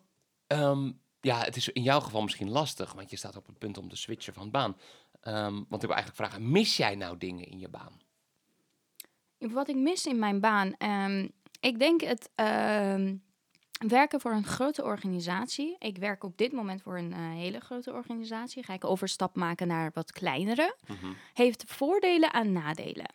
ehm, 0.47 0.91
ja, 1.23 1.39
het 1.39 1.55
is 1.55 1.69
in 1.69 1.83
jouw 1.83 1.99
geval 1.99 2.21
misschien 2.21 2.49
lastig, 2.49 2.93
want 2.93 3.09
je 3.09 3.17
staat 3.17 3.35
op 3.35 3.45
het 3.47 3.57
punt 3.57 3.77
om 3.77 3.89
te 3.89 3.95
switchen 3.95 4.33
van 4.33 4.51
baan. 4.51 4.77
Ehm, 5.21 5.53
want 5.53 5.83
ik 5.83 5.87
wil 5.89 5.95
eigenlijk 5.95 6.15
vragen, 6.15 6.51
mis 6.51 6.77
jij 6.77 6.95
nou 6.95 7.17
dingen 7.17 7.45
in 7.45 7.59
je 7.59 7.69
baan? 7.69 8.01
Wat 9.37 9.69
ik 9.69 9.75
mis 9.75 10.05
in 10.05 10.19
mijn 10.19 10.39
baan, 10.39 10.75
ehm, 10.77 11.27
ik 11.59 11.79
denk 11.79 12.01
het 12.01 12.29
ehm, 12.35 13.15
werken 13.87 14.21
voor 14.21 14.31
een 14.31 14.45
grote 14.45 14.83
organisatie. 14.83 15.75
Ik 15.79 15.97
werk 15.97 16.23
op 16.23 16.37
dit 16.37 16.51
moment 16.51 16.81
voor 16.81 16.97
een 16.97 17.13
eh, 17.13 17.19
hele 17.19 17.59
grote 17.59 17.91
organisatie. 17.91 18.63
Ga 18.63 18.73
ik 18.73 18.85
overstap 18.85 19.35
maken 19.35 19.67
naar 19.67 19.91
wat 19.93 20.11
kleinere. 20.11 20.75
Heeft 21.33 21.63
voordelen 21.67 22.31
en 22.31 22.51
nadelen. 22.51 23.13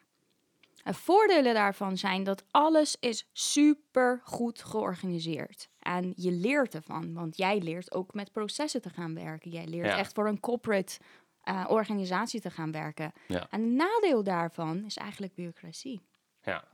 En 0.88 0.94
voordelen 0.94 1.54
daarvan 1.54 1.96
zijn 1.96 2.24
dat 2.24 2.44
alles 2.50 2.96
is 3.00 3.28
super 3.32 4.20
goed 4.24 4.62
georganiseerd. 4.62 5.68
En 5.78 6.12
je 6.16 6.30
leert 6.32 6.74
ervan, 6.74 7.14
want 7.14 7.36
jij 7.36 7.58
leert 7.58 7.92
ook 7.92 8.14
met 8.14 8.32
processen 8.32 8.82
te 8.82 8.90
gaan 8.90 9.14
werken. 9.14 9.50
Jij 9.50 9.66
leert 9.66 9.86
Ja. 9.86 9.96
echt 9.96 10.12
voor 10.12 10.28
een 10.28 10.40
corporate 10.40 10.98
eh, 11.42 11.64
organisatie 11.68 12.40
te 12.40 12.50
gaan 12.50 12.72
werken. 12.72 13.12
Ja. 13.26 13.46
En 13.50 13.60
een 13.62 13.74
nadeel 13.76 14.22
daarvan 14.22 14.84
is 14.84 14.96
eigenlijk 14.96 15.34
bureaucratie. 15.34 16.00
Ja, 16.42 16.64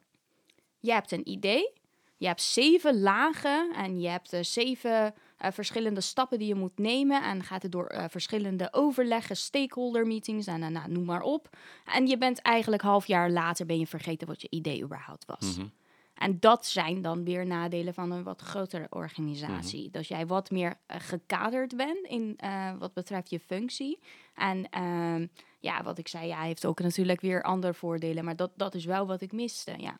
Je 0.81 0.93
hebt 0.93 1.13
een 1.13 1.29
idee, 1.29 1.73
je 2.17 2.27
hebt 2.27 2.43
zeven 2.43 3.01
lagen 3.01 3.73
en 3.75 4.01
je 4.01 4.09
hebt 4.09 4.33
eh, 4.33 4.43
zeven 4.43 5.15
eh, 5.37 5.53
verschillende 5.53 6.01
stappen 6.01 6.39
die 6.39 6.49
je 6.49 6.55
moet 6.55 6.79
nemen. 6.79 7.23
En 7.23 7.43
gaat 7.43 7.63
het 7.63 7.73
door 7.73 7.87
eh, 7.87 8.05
verschillende 8.09 8.69
overleggen, 8.73 9.37
stakeholder 9.37 10.07
meetings 10.07 10.47
en 10.47 10.63
eh, 10.63 10.69
nou, 10.69 10.91
noem 10.91 11.05
maar 11.05 11.23
op. 11.23 11.49
En 11.85 12.07
je 12.07 12.19
bent 12.19 12.39
eigenlijk 12.39 12.83
half 12.83 13.07
jaar 13.07 13.31
later 13.31 13.67
ben 13.67 13.79
je 13.79 13.87
vergeten 13.87 14.27
wat 14.27 14.43
je 14.43 14.51
idee 14.51 14.83
überhaupt 14.83 15.25
was. 15.25 15.57
Mhm. 15.57 15.67
En 16.15 16.41
dat 16.41 16.67
zijn 16.67 17.03
dan 17.03 17.25
weer 17.25 17.47
nadelen 17.47 17.95
van 17.95 18.11
een 18.11 18.23
wat 18.23 18.41
grotere 18.41 18.87
organisatie. 18.91 19.91
Dat 19.91 20.07
jij 20.07 20.27
wat 20.27 20.51
meer 20.51 20.79
gekaderd 20.87 21.77
bent 21.77 22.07
in 22.07 22.39
wat 22.79 22.93
betreft 22.93 23.31
je 23.31 23.41
functie. 23.41 23.99
En 24.35 24.71
ehm, 24.71 25.27
ja, 25.59 25.83
wat 25.83 25.99
ik 25.99 26.09
zei, 26.09 26.27
ja, 26.27 26.41
heeft 26.41 26.67
ook 26.67 26.81
natuurlijk 26.81 27.21
weer 27.21 27.43
andere 27.43 27.75
voordelen. 27.75 28.25
Maar 28.25 28.37
dat, 28.37 28.51
dat 28.57 28.75
is 28.75 28.85
wel 28.85 29.07
wat 29.07 29.21
ik 29.21 29.33
miste, 29.33 29.75
ja. 29.79 29.99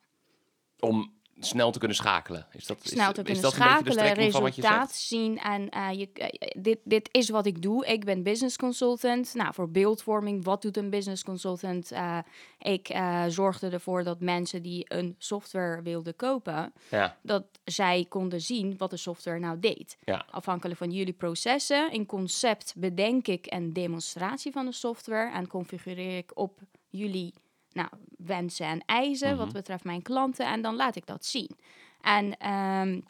om 0.81 1.13
snel 1.39 1.71
te 1.71 1.79
kunnen 1.79 1.97
schakelen. 1.97 2.47
Is 2.53 2.67
dat, 2.67 2.79
snel 2.83 3.09
is, 3.09 3.15
te 3.15 3.21
is 3.21 3.27
kunnen 3.27 3.43
dat 3.43 3.53
schakelen, 3.53 4.15
resultaat 4.15 4.93
zien. 4.93 5.39
En 5.39 5.69
eh, 5.69 5.89
je, 5.93 6.09
eh, 6.13 6.63
dit, 6.63 6.79
dit 6.85 7.09
is 7.13 7.29
wat 7.29 7.47
ik 7.47 7.63
doe. 7.63 7.87
Ik 7.87 8.05
ben 8.05 8.23
business 8.23 8.57
consultant. 8.57 9.35
Nou, 9.35 9.55
voor 9.55 9.71
beeldvorming, 9.71 10.45
wat 10.45 10.63
doet 10.63 10.77
een 10.77 10.91
business 10.91 11.23
consultant? 11.23 11.93
Eh, 11.93 12.19
ik 12.59 12.97
zorgde 13.29 13.69
ervoor 13.69 14.05
dat 14.05 14.21
mensen 14.21 14.63
die 14.63 14.85
een 14.89 15.15
software 15.19 15.83
wilden 15.83 16.17
kopen, 16.17 16.73
Ja, 16.91 17.17
dat 17.23 17.45
zij 17.65 18.07
konden 18.09 18.41
zien 18.41 18.75
wat 18.79 18.91
de 18.91 18.97
software 18.97 19.39
nou 19.39 19.59
deed. 19.59 19.97
ja, 20.05 20.27
Afhankelijk 20.31 20.79
van 20.79 20.91
jullie 20.91 21.13
processen. 21.13 21.93
In 21.93 22.07
concept 22.07 22.75
bedenk 22.77 23.27
ik 23.27 23.47
een 23.49 23.73
demonstratie 23.73 24.53
van 24.53 24.67
de 24.67 24.73
software 24.73 25.33
en 25.33 25.47
configureer 25.47 26.17
ik 26.17 26.31
op 26.35 26.59
jullie 26.91 27.35
nou, 27.75 27.89
wensen 28.19 28.67
en 28.67 28.83
eisen 28.87 29.37
wat 29.37 29.53
betreft 29.53 29.85
mijn 29.85 30.03
klanten 30.03 30.47
en 30.47 30.63
dan 30.63 30.77
laat 30.77 30.97
ik 30.97 31.07
dat 31.07 31.25
zien. 31.25 31.57
En 32.01 32.37
ehm, 32.39 33.01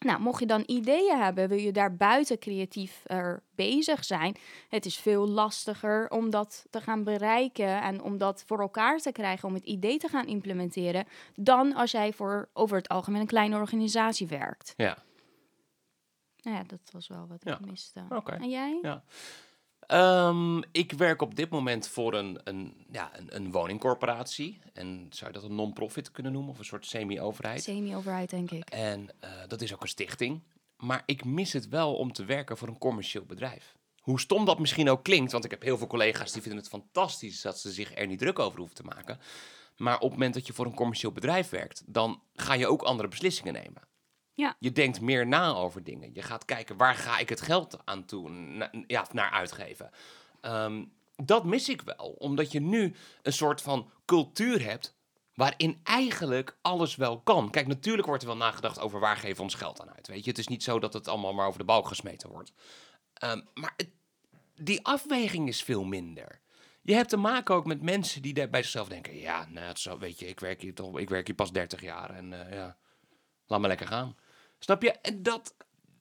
nou, 0.00 0.20
mocht 0.20 0.40
je 0.40 0.46
dan 0.46 0.62
ideeën 0.66 1.18
hebben, 1.18 1.48
wil 1.48 1.58
je 1.58 1.72
daar 1.72 1.96
buiten 1.96 2.38
creatief 2.38 3.00
er 3.06 3.42
bezig 3.54 4.04
zijn. 4.04 4.36
Het 4.68 4.86
is 4.86 4.96
veel 4.98 5.28
lastiger 5.28 6.10
om 6.10 6.30
dat 6.30 6.66
te 6.70 6.80
gaan 6.80 7.04
bereiken 7.04 7.82
en 7.82 8.02
om 8.02 8.18
dat 8.18 8.42
voor 8.46 8.60
elkaar 8.60 8.98
te 8.98 9.12
krijgen, 9.12 9.48
om 9.48 9.54
het 9.54 9.64
idee 9.64 9.98
te 9.98 10.08
gaan 10.08 10.26
implementeren, 10.26 11.06
dan 11.34 11.74
als 11.74 11.90
jij 11.90 12.12
voor 12.12 12.48
over 12.52 12.76
het 12.76 12.88
algemeen 12.88 13.20
een 13.20 13.26
kleine 13.26 13.56
organisatie 13.56 14.26
werkt. 14.26 14.74
ja. 14.76 14.96
Nou 16.42 16.56
ja, 16.56 16.62
dat 16.62 16.80
was 16.92 17.08
wel 17.08 17.26
wat 17.26 17.40
Ja, 17.44 17.58
ik 17.58 17.66
miste. 17.66 18.02
oké. 18.08 18.32
En 18.32 18.48
jij? 18.50 18.78
Ja. 18.82 19.02
Ehm, 19.90 20.58
ik 20.72 20.92
werk 20.92 21.22
op 21.22 21.34
dit 21.34 21.50
moment 21.50 21.88
voor 21.88 22.14
een, 22.14 22.40
een, 22.44 22.74
ja, 22.90 23.10
een, 23.18 23.36
een 23.36 23.50
woningcorporatie. 23.50 24.58
En 24.72 25.06
zou 25.10 25.32
je 25.32 25.38
dat 25.38 25.48
een 25.48 25.54
non-profit 25.54 26.10
kunnen 26.10 26.32
noemen? 26.32 26.50
Of 26.50 26.58
een 26.58 26.64
soort 26.64 26.86
semi-overheid? 26.86 27.62
Semi-overheid, 27.62 28.30
denk 28.30 28.50
ik. 28.50 28.70
En 28.70 29.08
eh, 29.20 29.30
dat 29.48 29.60
is 29.60 29.74
ook 29.74 29.82
een 29.82 29.88
stichting. 29.88 30.42
Maar 30.76 31.02
ik 31.06 31.24
mis 31.24 31.52
het 31.52 31.68
wel 31.68 31.94
om 31.94 32.12
te 32.12 32.24
werken 32.24 32.56
voor 32.56 32.68
een 32.68 32.78
commercieel 32.78 33.24
bedrijf. 33.24 33.76
Hoe 34.00 34.20
stom 34.20 34.44
dat 34.44 34.58
misschien 34.58 34.90
ook 34.90 35.04
klinkt, 35.04 35.32
want 35.32 35.44
ik 35.44 35.50
heb 35.50 35.62
heel 35.62 35.78
veel 35.78 35.86
collega's 35.86 36.32
die 36.32 36.42
vinden 36.42 36.60
het 36.60 36.70
fantastisch 36.70 37.40
dat 37.40 37.58
ze 37.58 37.72
zich 37.72 37.96
er 37.96 38.06
niet 38.06 38.18
druk 38.18 38.38
over 38.38 38.58
hoeven 38.58 38.76
te 38.76 38.84
maken. 38.84 39.18
Maar 39.76 39.94
op 39.94 40.00
het 40.00 40.10
moment 40.10 40.34
dat 40.34 40.46
je 40.46 40.52
voor 40.52 40.66
een 40.66 40.74
commercieel 40.74 41.12
bedrijf 41.12 41.48
werkt, 41.48 41.82
dan 41.86 42.22
ga 42.34 42.54
je 42.54 42.66
ook 42.66 42.82
andere 42.82 43.08
beslissingen 43.08 43.52
nemen. 43.52 43.89
Ja. 44.34 44.56
Je 44.58 44.72
denkt 44.72 45.00
meer 45.00 45.26
na 45.26 45.52
over 45.52 45.84
dingen. 45.84 46.10
Je 46.14 46.22
gaat 46.22 46.44
kijken 46.44 46.76
waar 46.76 46.94
ga 46.94 47.18
ik 47.18 47.28
het 47.28 47.40
geld 47.40 47.78
aan 47.84 48.04
toe, 48.04 48.30
ja, 48.86 49.06
naar 49.12 49.30
uitgeven. 49.30 49.90
Ehm, 50.40 50.84
dat 51.16 51.44
mis 51.44 51.68
ik 51.68 51.82
wel, 51.82 52.14
omdat 52.18 52.52
je 52.52 52.60
nu 52.60 52.94
een 53.22 53.32
soort 53.32 53.62
van 53.62 53.90
cultuur 54.04 54.62
hebt 54.62 54.98
waarin 55.34 55.80
eigenlijk 55.82 56.58
alles 56.62 56.96
wel 56.96 57.20
kan. 57.20 57.50
Kijk, 57.50 57.66
natuurlijk 57.66 58.06
wordt 58.06 58.22
er 58.22 58.28
wel 58.28 58.36
nagedacht 58.36 58.80
over 58.80 59.00
waar 59.00 59.16
geven 59.16 59.36
we 59.36 59.42
ons 59.42 59.54
geld 59.54 59.80
aan 59.80 59.94
uit. 59.94 60.06
Weet 60.06 60.24
je, 60.24 60.30
het 60.30 60.38
is 60.38 60.48
niet 60.48 60.62
zo 60.62 60.78
dat 60.78 60.92
het 60.92 61.08
allemaal 61.08 61.32
maar 61.32 61.46
over 61.46 61.58
de 61.58 61.64
balk 61.64 61.88
gesmeten 61.88 62.30
wordt. 62.30 62.52
Ehm, 63.14 63.40
maar 63.54 63.76
die 64.54 64.84
afweging 64.84 65.48
is 65.48 65.62
veel 65.62 65.84
minder. 65.84 66.40
Je 66.82 66.94
hebt 66.94 67.08
te 67.08 67.16
maken 67.16 67.54
ook 67.54 67.66
met 67.66 67.82
mensen 67.82 68.22
die 68.22 68.48
bij 68.48 68.62
zichzelf 68.62 68.88
denken: 68.88 69.16
ja, 69.16 69.46
nou, 69.48 69.98
weet 69.98 70.18
je, 70.18 70.26
ik 70.26 70.40
werk 70.40 70.62
hier 70.62 70.74
toch, 70.74 70.98
ik 70.98 71.08
werk 71.08 71.26
hier 71.26 71.36
pas 71.36 71.52
30 71.52 71.82
jaar 71.82 72.10
en 72.10 72.46
eh, 72.46 72.54
ja, 72.54 72.76
laat 73.50 73.60
maar 73.60 73.68
lekker 73.68 73.86
gaan. 73.86 74.16
Snap 74.58 74.82
je? 74.82 74.90
En 74.92 75.22
dat, 75.22 75.54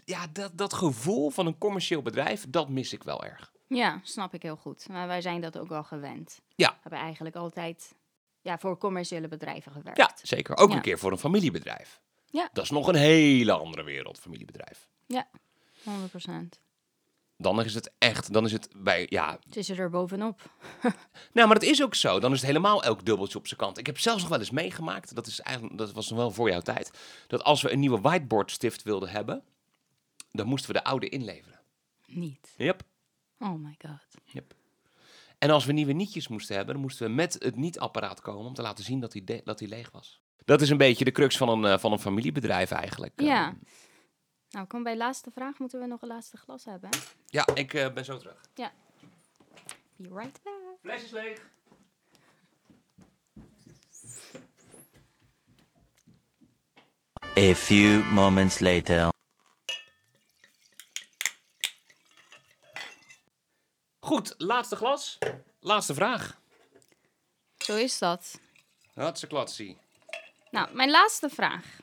ja, 0.06 0.28
dat, 0.28 0.58
dat 0.58 0.74
gevoel 0.74 1.30
van 1.30 1.46
een 1.46 1.58
commercieel 1.58 2.02
bedrijf, 2.02 2.46
dat 2.50 2.70
mis 2.70 2.94
ik 2.94 3.04
wel 3.04 3.26
erg. 3.26 3.52
Ja, 3.68 4.00
snap 4.04 4.34
ik 4.34 4.42
heel 4.42 4.56
goed. 4.56 4.88
Maar 4.90 5.08
wij 5.08 5.22
zijn 5.22 5.42
dat 5.42 5.58
ook 5.58 5.70
wel 5.70 5.84
gewend. 5.84 6.42
Ja. 6.56 6.70
We 6.70 6.78
hebben 6.82 7.00
eigenlijk 7.00 7.36
altijd 7.36 7.96
ja, 8.42 8.58
voor 8.58 8.78
commerciële 8.78 9.28
bedrijven 9.28 9.72
gewerkt. 9.72 9.98
Ja, 9.98 10.12
zeker. 10.22 10.58
Ook 10.58 10.70
Ja. 10.70 10.76
een 10.76 10.82
keer 10.82 11.00
voor 11.00 11.12
een 11.12 11.18
familiebedrijf. 11.18 12.02
Ja. 12.26 12.50
Dat 12.54 12.64
is 12.64 12.70
nog 12.70 12.88
een 12.88 12.96
hele 12.96 13.52
andere 13.52 13.84
wereld, 13.84 14.20
familiebedrijf. 14.20 14.88
100 15.84 16.10
procent. 16.10 16.60
Dan 17.42 17.64
is 17.64 17.74
het 17.74 17.92
echt, 17.98 18.34
dan 18.34 18.46
is 18.46 18.52
het 18.52 18.70
bij, 18.78 19.06
ja, 19.10 19.40
Het 19.46 19.56
is 19.56 19.70
er 19.70 19.90
bovenop. 19.90 20.42
Nou, 21.34 21.48
maar 21.48 21.60
dat 21.60 21.70
is 21.70 21.84
ook 21.84 21.96
zo. 21.96 22.20
Dan 22.20 22.32
is 22.32 22.38
het 22.38 22.48
helemaal 22.48 22.84
elk 22.84 23.06
dubbeltje 23.06 23.38
op 23.38 23.48
zijn 23.48 23.60
kant. 23.60 23.78
Ik 23.78 23.86
heb 23.86 24.00
zelfs 24.00 24.20
nog 24.22 24.30
wel 24.30 24.40
eens 24.40 24.50
meegemaakt, 24.52 25.16
dat, 25.16 25.28
is 25.28 25.42
eigenlijk, 25.42 25.78
dat 25.78 25.92
was 25.92 26.10
nog 26.10 26.18
wel 26.18 26.32
voor 26.32 26.50
jouw 26.50 26.60
tijd, 26.60 26.92
dat 27.28 27.44
als 27.44 27.62
we 27.62 27.72
een 27.72 27.80
nieuwe 27.80 28.00
whiteboard 28.02 28.52
stift 28.52 28.84
wilden 28.84 29.10
hebben, 29.10 29.44
dan 30.32 30.48
moesten 30.48 30.72
we 30.72 30.78
de 30.78 30.84
oude 30.84 31.10
inleveren. 31.10 31.60
Niet. 32.06 32.54
Yep. 32.58 32.82
Oh 33.40 33.54
my 33.64 33.76
god. 33.86 34.22
yep. 34.26 34.54
En 35.38 35.50
als 35.50 35.66
we 35.66 35.72
nieuwe 35.74 35.94
nietjes 35.94 36.28
moesten 36.28 36.56
hebben, 36.56 36.74
dan 36.74 36.84
moesten 36.84 37.08
we 37.08 37.14
met 37.14 37.34
het 37.40 37.56
niet-apparaat 37.56 38.22
komen 38.22 38.46
om 38.46 38.54
te 38.54 38.62
laten 38.62 38.84
zien 38.84 39.00
dat 39.00 39.12
die, 39.12 39.24
de- 39.24 39.42
dat 39.44 39.58
die 39.58 39.68
leeg 39.68 39.92
was. 39.92 40.22
Dat 40.46 40.62
is 40.62 40.70
een 40.70 40.78
beetje 40.78 41.06
de 41.06 41.12
crux 41.12 41.38
van 41.38 41.50
een, 41.50 41.66
eh, 41.74 41.80
van 41.80 41.92
een 41.92 42.00
familiebedrijf 42.00 42.72
eigenlijk. 42.72 43.22
Ja. 43.22 43.56
Nou, 44.50 44.68
kom 44.68 44.84
bij 44.84 44.98
laatste 44.98 45.32
vraag. 45.32 45.60
Moeten 45.60 45.80
we 45.80 45.86
nog 45.86 46.02
een 46.02 46.08
laatste 46.08 46.38
glas 46.38 46.66
hebben? 46.66 46.90
ja, 47.26 47.48
ik 47.54 47.74
eh, 47.74 47.94
ben 47.94 48.06
zo 48.06 48.18
terug. 48.18 48.42
Be 49.96 50.10
right 50.14 50.40
back. 50.44 50.54
Fles 50.82 51.04
is 51.04 51.12
leeg. 51.12 51.40
A 57.38 57.56
few 57.56 58.04
moments 58.12 58.60
later. 58.60 59.10
Goed, 64.00 64.34
laatste 64.38 64.76
glas. 64.76 65.18
Laatste 65.60 65.94
vraag. 65.94 66.42
Zo 67.58 67.76
is 67.76 68.00
dat. 68.00 68.40
Hatse 68.94 69.28
klatsie. 69.28 69.78
Nou, 70.52 70.76
mijn 70.76 70.90
laatste 70.90 71.30
vraag. 71.30 71.80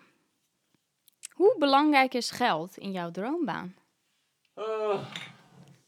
Belangrijk 1.59 2.15
is 2.15 2.31
geld 2.31 2.77
in 2.77 2.93
jouw 2.93 3.11
droombaan? 3.11 3.77
Oh. 4.55 5.05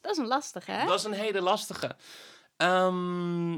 Dat 0.01 0.11
is 0.11 0.17
een 0.17 0.27
lastige, 0.27 0.71
hè? 0.71 0.85
Dat 0.85 0.99
is 0.99 1.03
een 1.05 1.13
hele 1.13 1.41
lastige. 1.41 1.95
Ehm, 2.57 3.53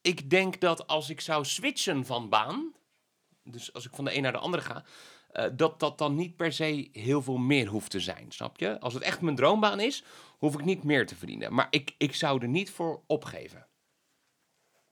ik 0.00 0.30
denk 0.30 0.60
dat 0.60 0.86
als 0.86 1.10
ik 1.10 1.20
zou 1.20 1.44
switchen 1.44 2.06
van 2.06 2.28
baan, 2.28 2.74
dus 3.42 3.72
als 3.72 3.86
ik 3.86 3.94
van 3.94 4.04
de 4.04 4.16
een 4.16 4.22
naar 4.22 4.32
de 4.32 4.38
andere 4.38 4.62
ga, 4.62 4.84
eh, 5.28 5.46
dat 5.52 5.80
dat 5.80 5.98
dan 5.98 6.14
niet 6.14 6.36
per 6.36 6.52
se 6.52 6.88
heel 6.92 7.22
veel 7.22 7.36
meer 7.36 7.66
hoeft 7.66 7.90
te 7.90 8.00
zijn, 8.00 8.32
snap 8.32 8.58
je? 8.58 8.80
Als 8.80 8.94
het 8.94 9.02
echt 9.02 9.20
mijn 9.20 9.36
droombaan 9.36 9.80
is, 9.80 10.04
hoef 10.38 10.54
ik 10.54 10.64
niet 10.64 10.84
meer 10.84 11.06
te 11.06 11.16
verdienen. 11.16 11.54
Maar 11.54 11.66
ik, 11.70 11.94
ik 11.98 12.14
zou 12.14 12.42
er 12.42 12.48
niet 12.48 12.70
voor 12.70 13.02
opgeven. 13.06 13.66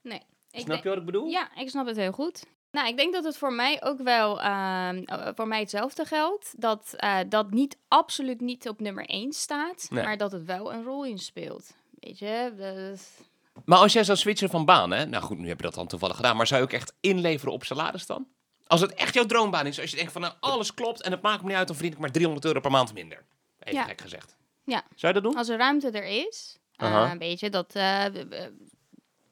Nee. 0.01 0.21
Snap 0.49 0.67
denk- 0.67 0.83
je 0.83 0.89
wat 0.89 0.97
ik 0.97 1.05
bedoel? 1.05 1.27
Ja, 1.27 1.55
ik 1.55 1.69
snap 1.69 1.85
het 1.85 1.95
heel 1.95 2.11
goed. 2.11 2.45
Nou, 2.71 2.87
ik 2.87 2.97
denk 2.97 3.13
dat 3.13 3.23
het 3.23 3.37
voor 3.37 3.53
mij 3.53 3.83
ook 3.83 3.99
wel 4.01 4.41
ehm, 4.41 4.97
eh, 5.05 5.27
voor 5.35 5.47
mij 5.47 5.59
hetzelfde 5.59 6.05
geldt. 6.05 6.53
Dat 6.57 6.93
eh, 6.95 7.19
dat 7.29 7.51
niet 7.51 7.77
absoluut 7.87 8.41
niet 8.41 8.67
op 8.69 8.79
nummer 8.79 9.05
1 9.09 9.33
staat, 9.33 9.87
Nee. 9.89 10.03
maar 10.03 10.17
dat 10.17 10.31
het 10.31 10.45
wel 10.45 10.73
een 10.73 10.83
rol 10.83 11.05
in 11.05 11.17
speelt. 11.19 11.73
Weet 11.99 12.19
je, 12.19 12.53
dat- 12.57 13.25
Maar 13.65 13.77
als 13.77 13.93
jij 13.93 14.03
zou 14.03 14.17
switchen 14.17 14.49
van 14.49 14.65
baan, 14.65 14.91
hè? 14.91 15.05
Nou 15.05 15.23
goed, 15.23 15.37
nu 15.37 15.47
heb 15.47 15.57
je 15.57 15.63
dat 15.65 15.73
dan 15.73 15.87
toevallig 15.87 16.15
gedaan. 16.15 16.35
Maar 16.37 16.47
zou 16.47 16.59
je 16.61 16.65
ook 16.67 16.73
echt 16.73 16.93
inleveren 16.99 17.53
op 17.53 17.63
salaris 17.63 18.05
dan? 18.05 18.27
Als 18.67 18.81
het 18.81 18.93
echt 18.93 19.13
jouw 19.13 19.25
droombaan 19.25 19.65
is, 19.65 19.79
als 19.81 19.89
je 19.89 19.95
denkt 19.95 20.11
van 20.11 20.21
nou, 20.21 20.33
alles 20.39 20.73
klopt 20.73 21.01
en 21.01 21.11
het 21.11 21.21
maakt 21.21 21.41
me 21.41 21.47
niet 21.47 21.57
uit, 21.57 21.67
dan 21.67 21.75
verdien 21.75 21.93
ik 21.93 21.99
maar 21.99 22.11
300 22.11 22.45
euro 22.45 22.59
per 22.59 22.71
maand 22.71 22.93
minder. 22.93 23.23
Even 23.59 23.79
Ja. 23.79 23.85
gek 23.85 24.01
gezegd. 24.01 24.35
Ja. 24.63 24.83
Zou 24.95 25.13
je 25.13 25.21
dat 25.21 25.31
doen? 25.31 25.39
als 25.39 25.49
er 25.49 25.57
ruimte 25.57 25.89
er 25.91 26.27
is, 26.27 26.57
eh, 26.75 26.95
Aha. 26.95 27.17
weet 27.17 27.39
je, 27.39 27.49
dat 27.49 27.75
eh, 27.75 28.05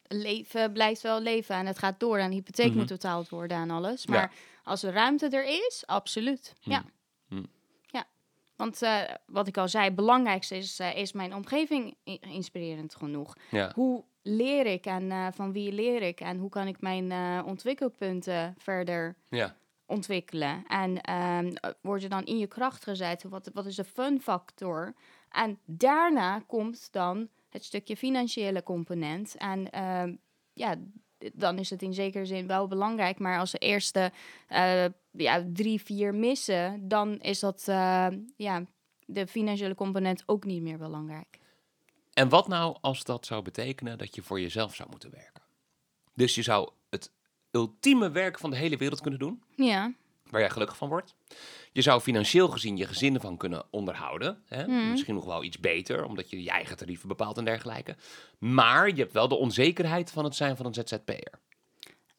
leven 0.07 0.71
blijft 0.73 1.01
wel 1.01 1.19
leven 1.21 1.55
en 1.55 1.65
het 1.65 1.77
gaat 1.79 1.99
door 1.99 2.17
en 2.17 2.29
de 2.29 2.35
hypotheek 2.35 2.69
Mhm. 2.69 2.77
moet 2.77 2.87
betaald 2.87 3.29
worden 3.29 3.57
en 3.57 3.69
alles. 3.69 4.03
Ja. 4.03 4.11
Maar 4.13 4.31
als 4.63 4.83
er 4.83 4.93
ruimte 4.93 5.27
er 5.29 5.45
is, 5.45 5.83
absoluut. 5.85 6.53
Ja. 6.59 6.83
Mhm. 7.29 7.43
Ja. 7.85 8.05
Want 8.55 8.81
eh, 8.81 9.01
wat 9.25 9.47
ik 9.47 9.57
al 9.57 9.67
zei, 9.69 9.85
het 9.85 9.95
belangrijkste 9.95 10.57
is, 10.57 10.79
eh, 10.79 10.97
is 10.97 11.11
mijn 11.13 11.35
omgeving 11.35 11.95
inspirerend 12.19 12.95
genoeg. 12.95 13.35
Ja. 13.51 13.71
Hoe 13.75 14.03
leer 14.21 14.65
ik 14.65 14.85
en 14.85 15.11
eh, 15.11 15.27
van 15.31 15.51
wie 15.51 15.71
leer 15.71 16.01
ik 16.01 16.19
en 16.19 16.37
hoe 16.37 16.49
kan 16.49 16.67
ik 16.67 16.81
mijn 16.81 17.11
ontwikkelpunten 17.43 18.55
verder 18.57 19.15
Ja. 19.29 19.55
ontwikkelen. 19.85 20.63
En 20.67 21.01
ehm, 21.01 21.53
word 21.81 22.01
je 22.01 22.09
dan 22.09 22.23
in 22.25 22.37
je 22.37 22.47
kracht 22.47 22.83
gezet? 22.83 23.23
Wat, 23.23 23.49
wat 23.53 23.65
is 23.65 23.75
de 23.75 23.83
fun 23.83 24.21
factor? 24.21 24.93
En 25.29 25.59
daarna 25.65 26.39
komt 26.47 26.91
dan 26.91 27.29
het 27.55 27.63
stukje 27.63 27.97
financiële 27.97 28.63
component. 28.63 29.35
En 29.35 29.69
ehm, 29.69 30.15
ja, 30.53 30.75
dan 31.33 31.57
is 31.59 31.69
het 31.69 31.81
in 31.81 31.93
zekere 31.93 32.25
zin 32.25 32.47
wel 32.47 32.67
belangrijk. 32.67 33.19
Maar 33.19 33.39
als 33.39 33.51
de 33.51 33.57
eerste 33.57 34.11
eh, 34.47 34.85
ja, 35.11 35.45
drie, 35.53 35.81
vier 35.81 36.15
missen, 36.15 36.87
dan 36.87 37.19
is 37.19 37.39
dat 37.39 37.67
eh, 37.67 38.07
ja, 38.37 38.63
de 39.05 39.27
financiële 39.27 39.75
component 39.75 40.23
ook 40.25 40.43
niet 40.45 40.61
meer 40.61 40.77
belangrijk. 40.77 41.39
En 42.13 42.29
wat 42.29 42.47
nou 42.47 42.77
als 42.81 43.03
dat 43.03 43.25
zou 43.25 43.41
betekenen 43.41 43.97
dat 43.97 44.15
je 44.15 44.21
voor 44.21 44.39
jezelf 44.39 44.75
zou 44.75 44.89
moeten 44.89 45.11
werken? 45.11 45.43
Dus 46.13 46.35
je 46.35 46.41
zou 46.41 46.69
het 46.89 47.11
ultieme 47.51 48.11
werk 48.11 48.39
van 48.39 48.49
de 48.49 48.55
hele 48.55 48.77
wereld 48.77 49.01
kunnen 49.01 49.19
doen, 49.19 49.43
Ja, 49.55 49.93
waar 50.29 50.41
jij 50.41 50.49
gelukkig 50.49 50.77
van 50.77 50.89
wordt. 50.89 51.15
Je 51.71 51.81
zou 51.81 52.01
financieel 52.01 52.47
gezien 52.47 52.77
je 52.77 52.85
gezin 52.87 53.19
van 53.19 53.37
kunnen 53.37 53.63
onderhouden. 53.71 54.43
Hè? 54.45 54.67
Mhm. 54.67 54.89
Misschien 54.89 55.15
nog 55.15 55.25
wel 55.25 55.43
iets 55.43 55.59
beter, 55.59 56.03
omdat 56.05 56.29
je 56.29 56.43
je 56.43 56.49
eigen 56.49 56.77
tarieven 56.77 57.07
bepaalt 57.07 57.37
en 57.37 57.45
dergelijke. 57.45 57.95
Maar 58.39 58.87
je 58.87 58.95
hebt 58.95 59.13
wel 59.13 59.27
de 59.27 59.35
onzekerheid 59.35 60.11
van 60.11 60.23
het 60.23 60.35
zijn 60.35 60.55
van 60.57 60.65
een 60.65 60.73
ZZP'er. 60.73 61.39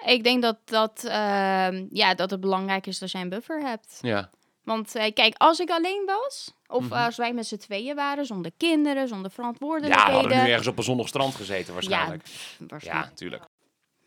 ik 0.07 0.25
denk 0.25 0.43
dat, 0.43 0.57
dat, 0.65 1.05
ehm, 1.05 1.87
ja, 1.91 2.15
dat 2.15 2.31
het 2.31 2.41
belangrijk 2.41 2.87
is 2.87 2.99
dat 2.99 3.11
jij 3.11 3.21
een 3.21 3.29
buffer 3.29 3.61
hebt. 3.61 3.99
Ja. 4.03 4.31
Want 4.63 4.95
eh, 4.95 5.13
kijk, 5.13 5.35
als 5.37 5.59
ik 5.61 5.71
alleen 5.71 6.03
was, 6.07 6.55
of 6.67 6.85
Mhm. 6.85 6.93
als 6.93 7.17
wij 7.17 7.33
met 7.33 7.47
z'n 7.47 7.57
tweeën 7.57 7.95
waren, 7.95 8.27
zonder 8.27 8.51
kinderen, 8.57 9.09
zonder 9.09 9.23
ja, 9.23 9.29
we 9.29 9.35
verantwoordelijkheden. 9.35 10.13
hadden 10.15 10.43
nu 10.45 10.49
ergens 10.51 10.67
op 10.67 10.79
een 10.79 10.85
zonnig 10.85 11.09
strand 11.09 11.35
gezeten 11.35 11.67
ja, 11.67 11.73
waarschijnlijk. 11.73 12.27
Ja, 12.27 12.65
waarschijnlijk. 12.69 13.09
natuurlijk. 13.09 13.45